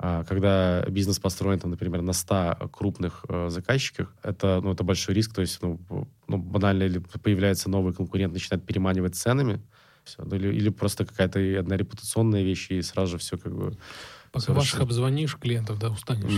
[0.00, 5.14] А, когда бизнес построен, там, например, на 100 крупных э, заказчиках, это, ну, это большой
[5.14, 5.34] риск.
[5.34, 5.80] То есть, ну,
[6.28, 9.60] ну, банально или появляется новый конкурент, начинает переманивать ценами,
[10.04, 13.76] все, ну, или, или просто какая-то одна репутационная вещь, и сразу же все как бы...
[14.30, 16.30] Пока ваших обзвонишь клиентов, да, устанешь.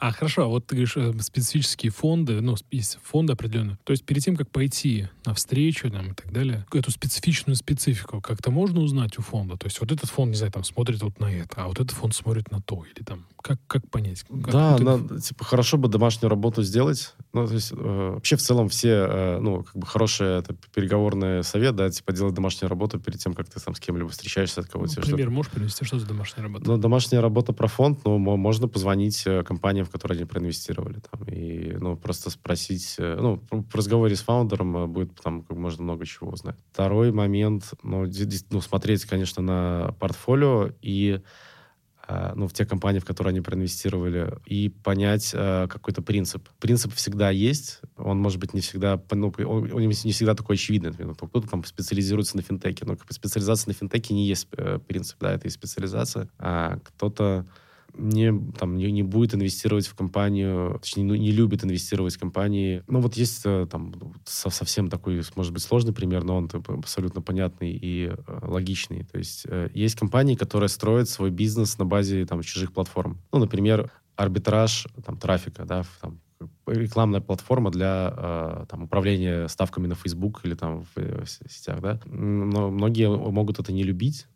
[0.00, 3.76] А хорошо, а вот ты говоришь, э, специфические фонды, ну, есть фонды определенные.
[3.84, 8.22] То есть перед тем, как пойти на встречу там, и так далее, эту специфичную специфику
[8.22, 9.58] как-то можно узнать у фонда?
[9.58, 11.90] То есть вот этот фонд, не знаю, там смотрит вот на это, а вот этот
[11.90, 14.22] фонд смотрит на то, или там, как, как понять?
[14.22, 14.84] Как, да, ты...
[14.84, 17.14] надо, типа, хорошо бы домашнюю работу сделать.
[17.34, 21.44] Ну, то есть, э, вообще в целом все, э, ну, как бы хороший это переговорный
[21.44, 24.66] совет, да, типа, делать домашнюю работу перед тем, как ты там с кем-либо встречаешься, от
[24.66, 24.94] кого-то.
[24.96, 26.64] Ну, пример можешь принести, что за домашняя работа?
[26.66, 31.00] Ну, домашняя работа про фонд, ну, можно позвонить э, компаниям, в которые они проинвестировали.
[31.10, 32.94] Там, и ну, просто спросить...
[32.98, 36.56] Э, ну, в разговоре с фаундером э, будет там как можно много чего узнать.
[36.72, 38.06] Второй момент, ну,
[38.50, 41.20] ну смотреть, конечно, на портфолио и
[42.34, 46.48] ну, в те компании, в которые они проинвестировали, и понять э, какой-то принцип.
[46.58, 50.90] Принцип всегда есть, он, может быть, не всегда, ну, он, он не всегда такой очевидный.
[50.90, 55.46] Кто-то там специализируется на финтеке, но специализация на финтеке не есть э, принцип, да, это
[55.46, 56.28] и специализация.
[56.38, 57.46] А кто-то
[57.96, 62.82] не, там, не, не будет инвестировать в компанию, точнее, ну, не любит инвестировать в компании.
[62.86, 63.94] Ну, вот есть э, там
[64.24, 69.04] совсем такой, может быть, сложный пример, но он абсолютно понятный и э, логичный.
[69.04, 73.20] То есть э, есть компании, которые строят свой бизнес на базе там, чужих платформ.
[73.32, 76.20] Ну, например, арбитраж там, трафика, да, там,
[76.66, 82.00] рекламная платформа для э, там, управления ставками на Facebook или там в, в сетях, да.
[82.06, 84.26] Но многие могут это не любить,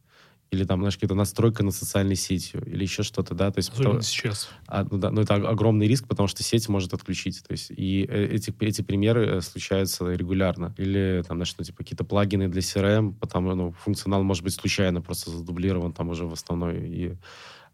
[0.54, 3.70] или там, знаешь, какая-то настройка на социальной сетью, или еще что-то, да, то есть...
[3.70, 4.48] Особенно потому, сейчас.
[4.66, 8.06] А, ну, да, но это огромный риск, потому что сеть может отключить, то есть и
[8.08, 10.74] э, эти, эти примеры э, случаются регулярно.
[10.78, 15.02] Или там, знаешь, ну, типа какие-то плагины для CRM, потому, ну, функционал может быть случайно
[15.02, 17.16] просто задублирован там уже в основной, и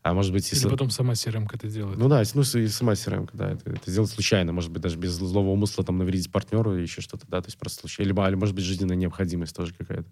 [0.02, 0.64] а может быть, если...
[0.64, 1.98] Или потом сама CRM это делает.
[1.98, 5.12] Ну да, ну и сама CRM, да, это, это сделать случайно, может быть, даже без
[5.12, 8.08] злого умысла там навредить партнеру или еще что-то, да, то есть просто случайно.
[8.08, 10.08] Либо, или, может быть, жизненная необходимость тоже какая-то.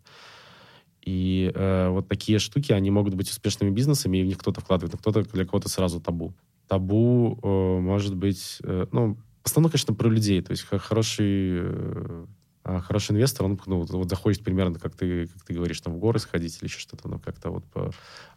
[1.09, 4.94] И э, вот такие штуки, они могут быть успешными бизнесами, и в них кто-то вкладывает,
[4.94, 6.35] а кто-то для кого-то сразу табу.
[6.66, 10.43] Табу э, может быть, э, ну, в основном, конечно, про людей.
[10.43, 12.26] То есть хороший, э,
[12.62, 15.98] а хороший инвестор, он ну, вот заходит примерно, как ты, как ты говоришь, там в
[15.98, 17.90] горы сходить или еще что-то, ну, как-то вот по,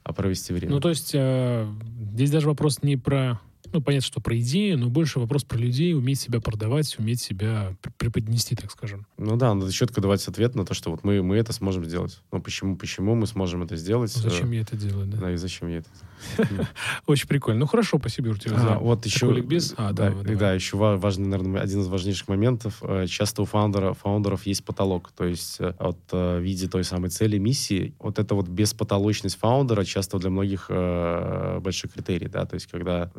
[0.03, 0.72] а провести время.
[0.72, 1.68] Ну, то есть э,
[2.14, 3.41] здесь даже вопрос не про
[3.73, 7.76] ну, понятно, что про идеи, но больше вопрос про людей, уметь себя продавать, уметь себя
[7.98, 9.06] преподнести, так скажем.
[9.18, 12.19] Ну да, надо четко давать ответ на то, что вот мы, мы это сможем сделать.
[12.31, 14.11] Ну почему, почему мы сможем это сделать?
[14.15, 15.18] Ну, зачем я это делаю, да?
[15.18, 15.89] Да, и зачем я это
[17.07, 17.61] Очень прикольно.
[17.61, 19.73] Ну хорошо, спасибо, Юр, тебе за вот еще, ликбез.
[19.77, 22.80] А, да, еще важный, наверное, один из важнейших моментов.
[22.81, 25.11] Э, часто у фаундеров есть потолок.
[25.15, 29.84] То есть э, э, в виде той самой цели, миссии, вот это вот беспотолочность фаундера
[29.84, 33.11] часто для многих большой критерий, да, то есть когда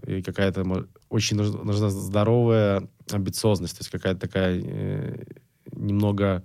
[0.51, 5.27] какая-то очень нужна здоровая амбициозность, то есть какая-то такая
[5.73, 6.43] немного а,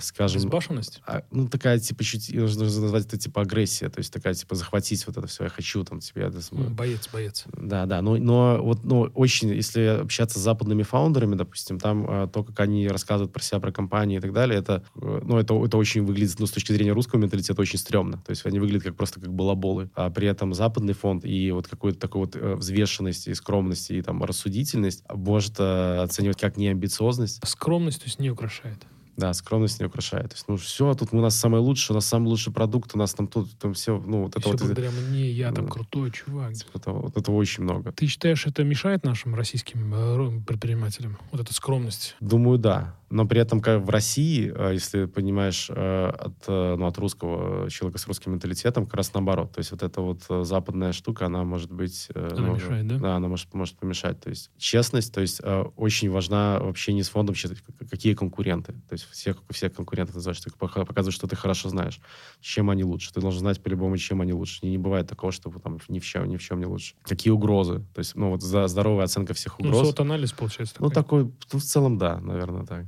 [0.00, 0.42] скажем...
[0.42, 1.00] Безбашенность?
[1.06, 2.32] А, ну, такая, типа, чуть...
[2.34, 3.88] Нужно назвать это, типа, агрессия.
[3.88, 5.44] То есть такая, типа, захватить вот это все.
[5.44, 6.24] Я хочу, там, тебе...
[6.24, 7.44] Это, боец, боец.
[7.52, 8.02] Да, да.
[8.02, 12.60] Но, но вот, ну, очень, если общаться с западными фаундерами, допустим, там а, то, как
[12.60, 16.04] они рассказывают про себя, про компании и так далее, это, э, ну, это, это очень
[16.04, 18.18] выглядит, ну, с точки зрения русского менталитета, очень стрёмно.
[18.18, 19.90] То есть они выглядят как просто как балаболы.
[19.94, 24.02] А при этом западный фонд и вот какую-то такую вот э, взвешенность и скромность и
[24.02, 27.46] там рассудительность может э, оценивать как неамбициозность.
[27.46, 28.86] Скромность, то есть не украшает.
[29.16, 30.30] Да, скромность не украшает.
[30.30, 32.98] То есть, ну, все, тут у нас самое лучшее, у нас самый лучший продукт, у
[32.98, 34.60] нас там тут, там все, ну, вот это все вот...
[34.60, 36.52] благодаря мне, я там крутой чувак.
[36.74, 37.92] Это, вот этого очень много.
[37.92, 41.18] Ты считаешь, это мешает нашим российским э, предпринимателям?
[41.30, 42.16] Вот эта скромность?
[42.20, 42.96] Думаю, да.
[43.12, 47.68] Но при этом как в России, э, если понимаешь, э, от, э, ну, от русского
[47.70, 49.52] человека с русским менталитетом, как раз наоборот.
[49.52, 52.08] То есть вот эта вот западная штука, она может быть...
[52.14, 52.98] Она ну, мешает, да?
[52.98, 54.18] Да, она может, может помешать.
[54.18, 55.42] То есть честность, то есть
[55.76, 57.34] очень важна в общении с фондом,
[57.90, 58.72] какие конкуренты.
[58.88, 62.00] То есть всех, всех конкурентов называешь, ты показываешь, что ты хорошо знаешь,
[62.40, 63.12] чем они лучше.
[63.12, 64.60] Ты должен знать по-любому, чем они лучше.
[64.62, 66.94] Не, не бывает такого, что там ни в чем, ни в чем не лучше.
[67.02, 67.84] Какие угрозы.
[67.94, 69.94] То есть, ну, вот здоровая оценка всех ну, угроз.
[69.98, 70.76] Ну, анализ получается.
[70.78, 72.86] Ну, такой, ну, в целом, да, наверное, так.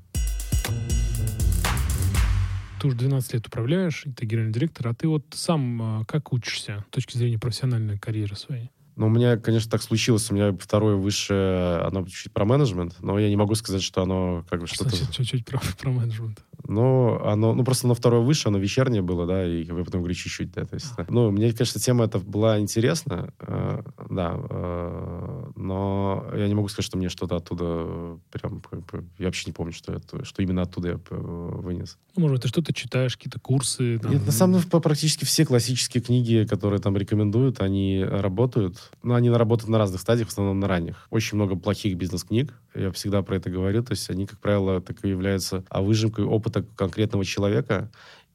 [2.80, 6.84] Ты уже 12 лет управляешь, ты генеральный директор, а ты вот сам а, как учишься
[6.88, 8.70] с точки зрения профессиональной карьеры своей?
[8.96, 10.30] Ну, у меня, конечно, так случилось.
[10.30, 14.44] У меня второе высшее, оно чуть про менеджмент, но я не могу сказать, что оно
[14.48, 14.90] как бы что-то...
[15.12, 16.38] Чуть-чуть про, про менеджмент.
[16.66, 20.14] Ну, оно, ну, просто на второе выше, оно вечернее было, да, и я потом говорю
[20.14, 21.04] чуть-чуть, да, то есть, а.
[21.10, 26.86] ну, мне, конечно, тема эта была интересна, э, да, э, но я не могу сказать,
[26.86, 30.62] что мне что-то оттуда прям, как бы, я вообще не помню, что, это, что именно
[30.62, 31.98] оттуда я э, вынес.
[32.16, 33.98] Ну, может, ты что-то читаешь, какие-то курсы?
[33.98, 34.12] Там...
[34.12, 39.30] Нет, на самом деле, практически все классические книги, которые там рекомендуют, они работают, но они
[39.30, 41.06] работают на разных стадиях, в основном на ранних.
[41.10, 45.04] Очень много плохих бизнес-книг, я всегда про это говорю, то есть они, как правило, так
[45.04, 47.90] и являются а выжимкой опыта конкретного человека,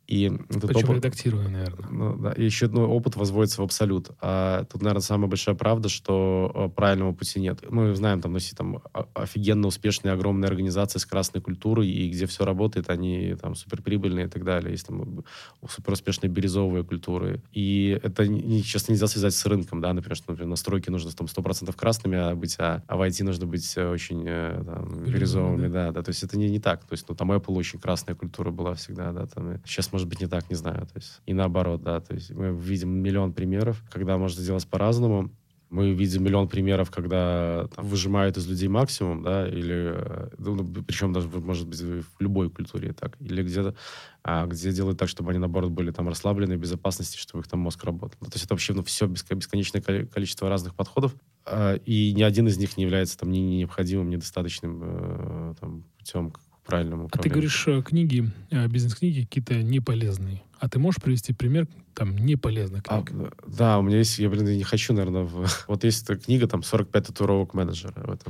[0.10, 1.88] и этот Причем опыт, редактируя, наверное.
[1.91, 4.10] Ну, да, и еще ну, опыт возводится в абсолют.
[4.22, 7.60] А тут, наверное, самая большая правда, что э, правильного пути нет.
[7.69, 8.81] Мы знаем, там, носи, там
[9.14, 14.30] офигенно успешные огромные организации с красной культурой, и где все работает, они там суперприбыльные и
[14.30, 14.72] так далее.
[14.72, 15.23] Есть там
[15.69, 17.44] супер успешные бирюзовые культуры.
[17.52, 18.26] И это,
[18.64, 22.34] честно, нельзя связать с рынком, да, например, что, например, настройки нужно там 100% красными а
[22.34, 25.86] быть, а, а в IT нужно быть э, очень э, там, бирюзовыми, да.
[25.86, 26.02] да, да.
[26.02, 26.84] То есть это не, не так.
[26.86, 29.61] То есть, ну, там Apple очень красная культура была всегда, да, там.
[29.65, 30.85] Сейчас, может быть, не так, не знаю.
[30.88, 31.99] То есть, и наоборот, да.
[31.99, 35.30] То есть мы видим миллион примеров, когда можно сделать по-разному.
[35.69, 41.13] Мы видим миллион примеров, когда там, выжимают из людей максимум, да, или, э, ну, причем
[41.13, 43.76] даже, может быть, в любой культуре так, или где-то,
[44.23, 47.59] а, где делают так, чтобы они, наоборот, были там расслаблены, в безопасности, чтобы их там
[47.59, 48.17] мозг работал.
[48.19, 51.13] Ну, то есть это вообще ну, все бесконечное количество разных подходов,
[51.45, 56.34] а, и ни один из них не является там ни необходимым, недостаточным э, там, путем
[56.69, 57.19] правильному управлению.
[57.19, 60.41] А ты говоришь, э, книги, э, бизнес-книги какие-то неполезные.
[60.60, 63.34] А ты можешь привести пример там неполезных а, книг?
[63.38, 65.48] А, да, у меня есть, я, блин, не хочу, наверное, в...
[65.68, 67.94] вот есть книга там «45 татуировок менеджера».
[68.06, 68.22] Вот,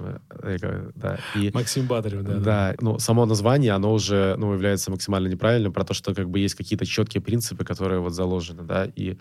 [0.95, 2.39] да, и, Максим Батырев, да, да.
[2.39, 6.39] Да, ну, само название, оно уже, ну, является максимально неправильным, про то, что как бы
[6.39, 9.17] есть какие-то четкие принципы, которые вот заложены, да, и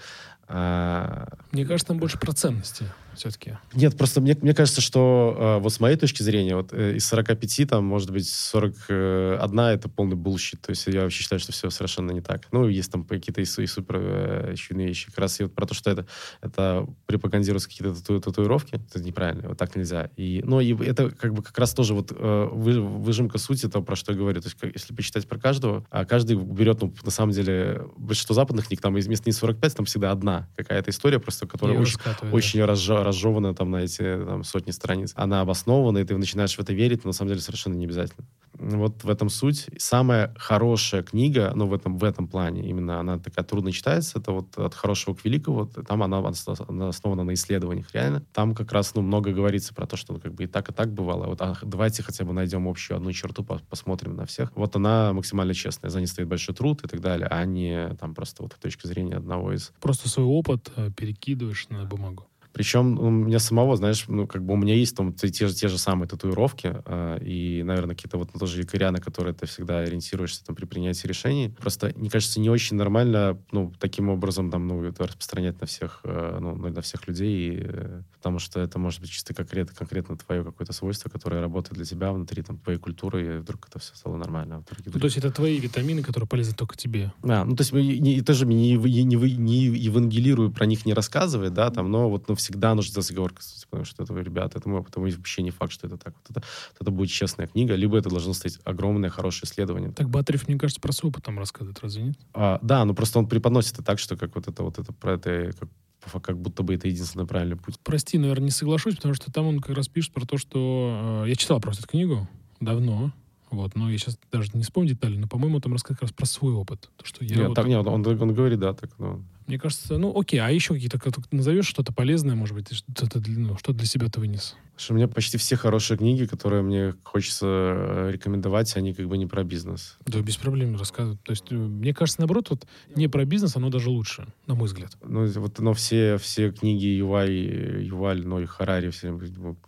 [0.48, 1.28] а...
[1.52, 2.86] Мне кажется, там больше про ценности
[3.18, 3.58] все-таки.
[3.74, 7.06] Нет, просто мне, мне кажется, что э, вот с моей точки зрения, вот э, из
[7.06, 10.62] 45, там, может быть, 41 это полный bullshit.
[10.62, 12.46] То есть я вообще считаю, что все совершенно не так.
[12.52, 15.06] Ну, есть там какие-то и, и супер э, чудные вещи.
[15.06, 16.06] Как раз и вот про то, что это,
[16.40, 20.10] это пропагандируются какие-то тату татуировки, это неправильно, вот так нельзя.
[20.16, 23.84] И, ну, и это как бы как раз тоже вот э, вы, выжимка сути того,
[23.84, 24.40] про что я говорю.
[24.40, 28.34] То есть как, если почитать про каждого, а каждый берет, ну, на самом деле, большинство
[28.34, 31.98] западных книг, там вместо не 45, там всегда одна какая-то история, просто которая очень,
[32.32, 33.04] очень да.
[33.04, 35.12] разжевана там на эти там, сотни страниц.
[35.14, 38.26] Она обоснована, и ты начинаешь в это верить, но на самом деле совершенно не обязательно.
[38.54, 39.66] Вот в этом суть.
[39.78, 44.32] Самая хорошая книга, ну, в этом, в этом плане, именно она такая трудно читается, это
[44.32, 48.24] вот от хорошего к великому, там она, она основана на исследованиях, реально.
[48.32, 50.72] Там как раз, ну, много говорится про то, что, ну, как бы и так, и
[50.72, 51.26] так бывало.
[51.26, 54.52] Вот а, давайте хотя бы найдем общую одну черту, по посмотрим на всех.
[54.54, 58.14] Вот она максимально честная, за ней стоит большой труд и так далее, а не там
[58.14, 59.72] просто вот с точки зрения одного из...
[59.80, 62.26] Просто свой опыт э, перекидываешь на бумагу.
[62.58, 65.68] Причем у меня самого, знаешь, ну, как бы у меня есть там те, же, те
[65.68, 70.44] же самые татуировки, э, и, наверное, какие-то вот тоже якоря, на которые ты всегда ориентируешься
[70.44, 71.54] там при принятии решений.
[71.60, 76.00] Просто, мне кажется, не очень нормально, ну, таким образом там, ну, это распространять на всех,
[76.02, 80.16] э, ну, на всех людей, и, э, потому что это может быть чисто конкретно, конкретно
[80.16, 83.94] твое какое-то свойство, которое работает для тебя внутри там твоей культуры, и вдруг это все
[83.94, 84.56] стало нормально.
[84.56, 87.12] А ну, то есть это твои витамины, которые полезны только тебе?
[87.22, 91.54] Да, ну, то есть не, тоже не, не, не, не евангелирую, про них не рассказывать,
[91.54, 93.40] да, там, но вот, ну, всегда нужно сделать оговорку,
[93.70, 96.14] потому что это, ребята, это, это вообще не факт, что это так.
[96.14, 96.46] Вот это,
[96.80, 99.92] это будет честная книга, либо это должно стать огромное, хорошее исследование.
[99.92, 102.18] Так Батарев, мне кажется, про свой опыт там рассказывает, разве нет?
[102.34, 105.12] А, да, но просто он преподносит это так, что как вот это вот это про
[105.12, 105.68] это как
[106.08, 107.76] как будто бы это единственный правильный путь.
[107.82, 111.22] Прости, наверное, не соглашусь, потому что там он как раз пишет про то, что...
[111.24, 112.28] Э, я читал просто эту книгу
[112.60, 113.12] давно,
[113.50, 116.26] вот, но я сейчас даже не вспомню детали, но, по-моему, там рассказывает как раз про
[116.26, 116.90] свой опыт.
[116.96, 117.54] То, что я нет, вот...
[117.54, 119.22] так, нет, он, он, он говорит, да, так, но...
[119.48, 123.56] Мне кажется, ну окей, а еще какие-то как назовешь что-то полезное, может быть, что-то ну,
[123.56, 124.54] что для себя ты вынес?
[124.76, 129.16] Что у меня почти все хорошие книги, которые мне хочется э, рекомендовать, они как бы
[129.16, 129.96] не про бизнес.
[130.04, 131.22] Да, без проблем рассказывать.
[131.22, 134.66] То есть, э, мне кажется, наоборот, вот не про бизнес, оно даже лучше, на мой
[134.66, 134.98] взгляд.
[135.02, 139.18] Ну, вот, но все, все книги Ювай, Юваль, ну и Харари, все,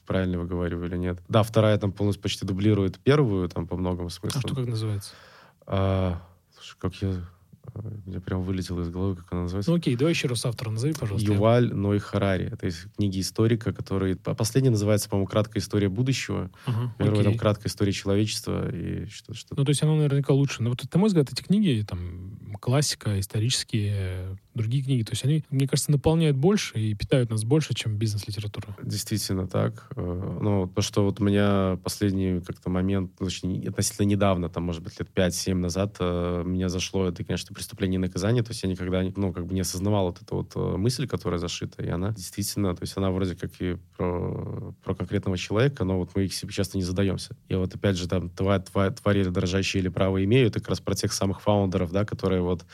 [0.07, 1.23] правильно выговариваю или нет.
[1.27, 4.39] Да, вторая там полностью почти дублирует первую, там по многому смыслу.
[4.45, 5.15] А что как называется?
[5.67, 6.21] А,
[6.55, 7.15] слушай, как я
[8.07, 9.71] мне прям вылетело из головы, как она называется.
[9.71, 11.31] Ну окей, давай еще раз автора назови, пожалуйста.
[11.31, 12.51] Юваль Ной Харари.
[12.53, 14.17] Это из книги историка, который...
[14.17, 16.51] Последняя называется, по-моему, «Краткая история будущего».
[16.67, 19.35] Ага, Первая там «Краткая история человечества» и что-то.
[19.35, 20.63] Что ну, то есть оно наверняка лучше.
[20.63, 25.45] Но вот, на мой взгляд, эти книги, там, классика, исторические, другие книги, то есть они,
[25.51, 28.77] мне кажется, наполняют больше и питают нас больше, чем бизнес-литература.
[28.83, 29.89] Действительно так.
[29.97, 34.65] Э, ну, то, что вот у меня последний как-то момент, ну, точнее, относительно недавно, там,
[34.65, 38.63] может быть, лет 5-7 назад, э, меня зашло, это, конечно, преступление и наказание, то есть
[38.63, 41.89] я никогда, ну, как бы не осознавал вот эту вот э, мысль, которая зашита, и
[41.89, 46.25] она действительно, то есть она вроде как и про, про конкретного человека, но вот мы
[46.25, 47.37] их себе часто не задаемся.
[47.49, 51.13] И вот опять же, там, тварь, твари дрожащие или право имеют, как раз про тех
[51.13, 52.65] самых фаундеров, да, которые вот,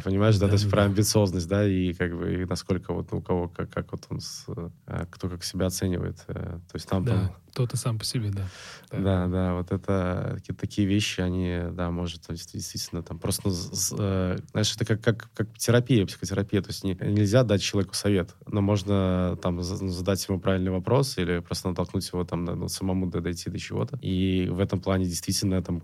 [0.00, 0.70] понимаешь, да, да то есть да.
[0.70, 4.04] про амбициозность, да, и как бы и насколько вот ну, у кого, как, как вот
[4.10, 4.44] он, с,
[4.86, 6.18] а, кто как себя оценивает.
[6.28, 7.04] Э, то есть там...
[7.04, 8.46] Да, там, тот и сам по себе, да.
[8.92, 13.54] Да, да, да вот это такие, вещи, они, да, может, действительно там просто, ну,
[13.98, 18.34] э, знаешь, это как, как, как терапия, психотерапия, то есть не, нельзя дать человеку совет,
[18.46, 23.06] но можно там ну, задать ему правильный вопрос или просто натолкнуть его там ну, самому
[23.06, 23.98] дойти до чего-то.
[24.02, 25.82] И в этом плане действительно там,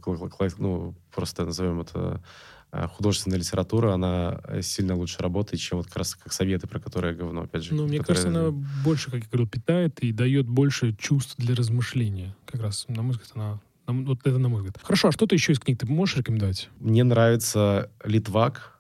[0.59, 2.23] ну, просто назовем это
[2.73, 7.13] художественная литература, она э, сильно лучше работает, чем вот как раз как советы, про которые
[7.13, 7.75] я говно, опять же.
[7.75, 8.25] Ну, мне которые...
[8.25, 8.51] кажется, она
[8.85, 12.37] больше, как я говорил, питает и дает больше чувств для размышления.
[12.45, 14.79] Как раз, на мой взгляд, она вот это на мой взгляд.
[14.83, 16.69] Хорошо, а что ты еще из книг ты можешь рекомендовать?
[16.81, 18.73] Мне нравится Литвак.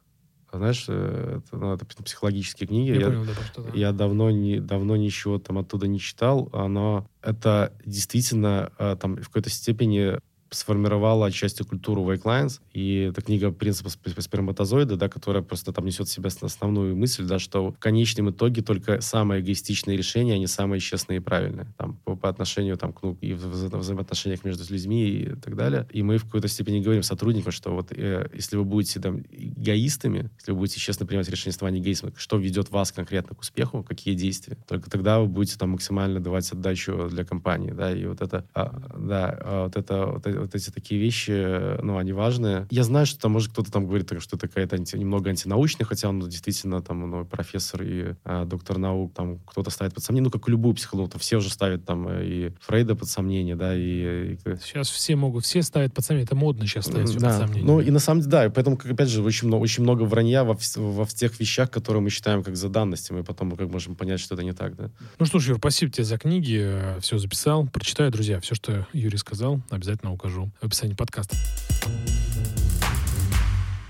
[0.52, 2.90] Знаешь, э, это, ну, это психологические книги.
[2.90, 3.70] Я, я, понял, да, что, да.
[3.74, 6.50] я давно, не, давно ничего там оттуда не читал.
[6.52, 10.18] но это действительно там в какой-то степени
[10.50, 16.08] сформировала отчасти культуру Wake Lines, и эта книга «Принцип сперматозоида», да, которая просто там несет
[16.08, 20.80] в себя основную мысль, да, что в конечном итоге только самые эгоистичные решения, они самые
[20.80, 21.66] честные и правильные.
[21.76, 25.56] Там, по, по отношению там, к, ну, и в, в взаимоотношениях между людьми и так
[25.56, 25.86] далее.
[25.92, 30.30] И мы в какой-то степени говорим сотрудникам, что вот э, если вы будете там эгоистами,
[30.38, 34.14] если вы будете честно принимать решение вами эгоизма, что ведет вас конкретно к успеху, какие
[34.14, 38.46] действия, только тогда вы будете там максимально давать отдачу для компании, да, и вот это,
[38.54, 42.66] а, да, а вот это, вот вот эти такие вещи, ну, они важные.
[42.70, 46.08] Я знаю, что там, может, кто-то там говорит, что это какая-то анти, немного антинаучная, хотя
[46.08, 50.30] он действительно там, ну, профессор и а, доктор наук, там, кто-то ставит под сомнение, ну,
[50.30, 53.76] как и любую психологию, там, все уже ставят там э, и Фрейда под сомнение, да,
[53.76, 54.34] и...
[54.34, 54.38] и...
[54.62, 57.28] Сейчас все могут, все ставят под сомнение, это модно сейчас ставить все да.
[57.28, 57.64] под сомнение.
[57.64, 60.02] Ну, и на самом деле, да, и поэтому, как, опять же, очень много, очень много
[60.02, 63.96] вранья во, во тех вещах, которые мы считаем как за данности, мы потом как можем
[63.96, 64.90] понять, что это не так, да.
[65.18, 69.18] Ну что ж, Юр, спасибо тебе за книги, все записал, прочитаю, друзья, все, что Юрий
[69.18, 70.25] сказал, обязательно укажу
[70.60, 71.36] в описании подкаста.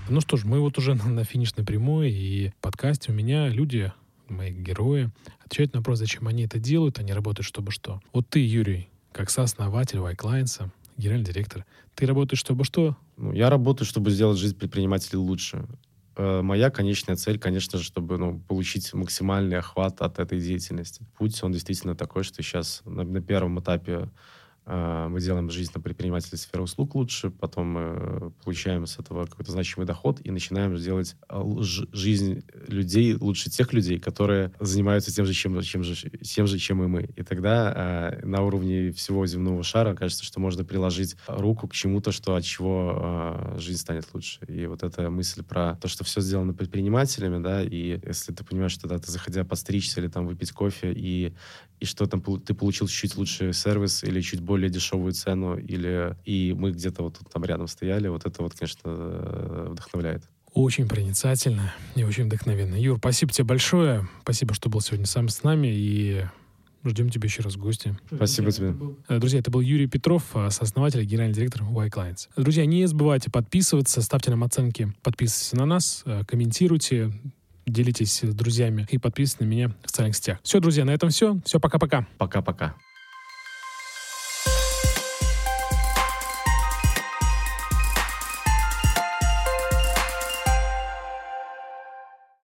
[0.09, 3.91] Ну что ж, мы вот уже на, финишной прямой, и в подкасте у меня люди,
[4.29, 5.11] мои герои,
[5.43, 7.99] отвечают на вопрос, зачем они это делают, они работают чтобы что.
[8.13, 11.65] Вот ты, Юрий, как сооснователь Вайклайнса, генеральный директор,
[11.95, 12.95] ты работаешь чтобы что?
[13.17, 15.65] Ну, я работаю, чтобы сделать жизнь предпринимателей лучше.
[16.15, 21.05] Э, моя конечная цель, конечно же, чтобы ну, получить максимальный охват от этой деятельности.
[21.17, 24.09] Путь, он действительно такой, что сейчас на, на первом этапе
[24.67, 29.87] мы делаем жизнь на предпринимателей сферы услуг лучше, потом мы получаем с этого какой-то значимый
[29.87, 35.61] доход и начинаем делать а, жизнь людей лучше тех людей, которые занимаются тем же, чем,
[35.61, 37.09] чем, же, тем же чем и мы.
[37.15, 42.11] И тогда э, на уровне всего земного шара кажется, что можно приложить руку к чему-то,
[42.11, 44.39] что от чего жизнь станет лучше.
[44.47, 48.73] И вот эта мысль про то, что все сделано предпринимателями, да, и если ты понимаешь,
[48.73, 51.33] что да, ты заходя подстричься или там выпить кофе, и,
[51.79, 56.53] и что там ты получил чуть лучший сервис или чуть более дешевую цену, или и
[56.57, 60.23] мы где-то вот там рядом стояли, вот это вот, конечно, э, вдохновляет.
[60.53, 62.75] Очень проницательно и очень вдохновенно.
[62.75, 64.07] Юр, спасибо тебе большое.
[64.23, 65.67] Спасибо, что был сегодня сам с нами.
[65.67, 66.25] И
[66.83, 67.97] Ждем тебя еще раз в гости.
[68.13, 68.73] Спасибо тебе.
[69.09, 72.29] Э, друзья, это был Юрий Петров, э, сооснователь и генеральный директор Y Clients.
[72.37, 77.11] Друзья, не забывайте подписываться, ставьте нам оценки, подписывайтесь на нас, комментируйте,
[77.67, 80.39] делитесь с друзьями и подписывайтесь на меня в социальных сетях.
[80.43, 81.39] Все, друзья, на этом все.
[81.45, 82.07] Все, пока-пока.
[82.17, 82.75] Пока-пока.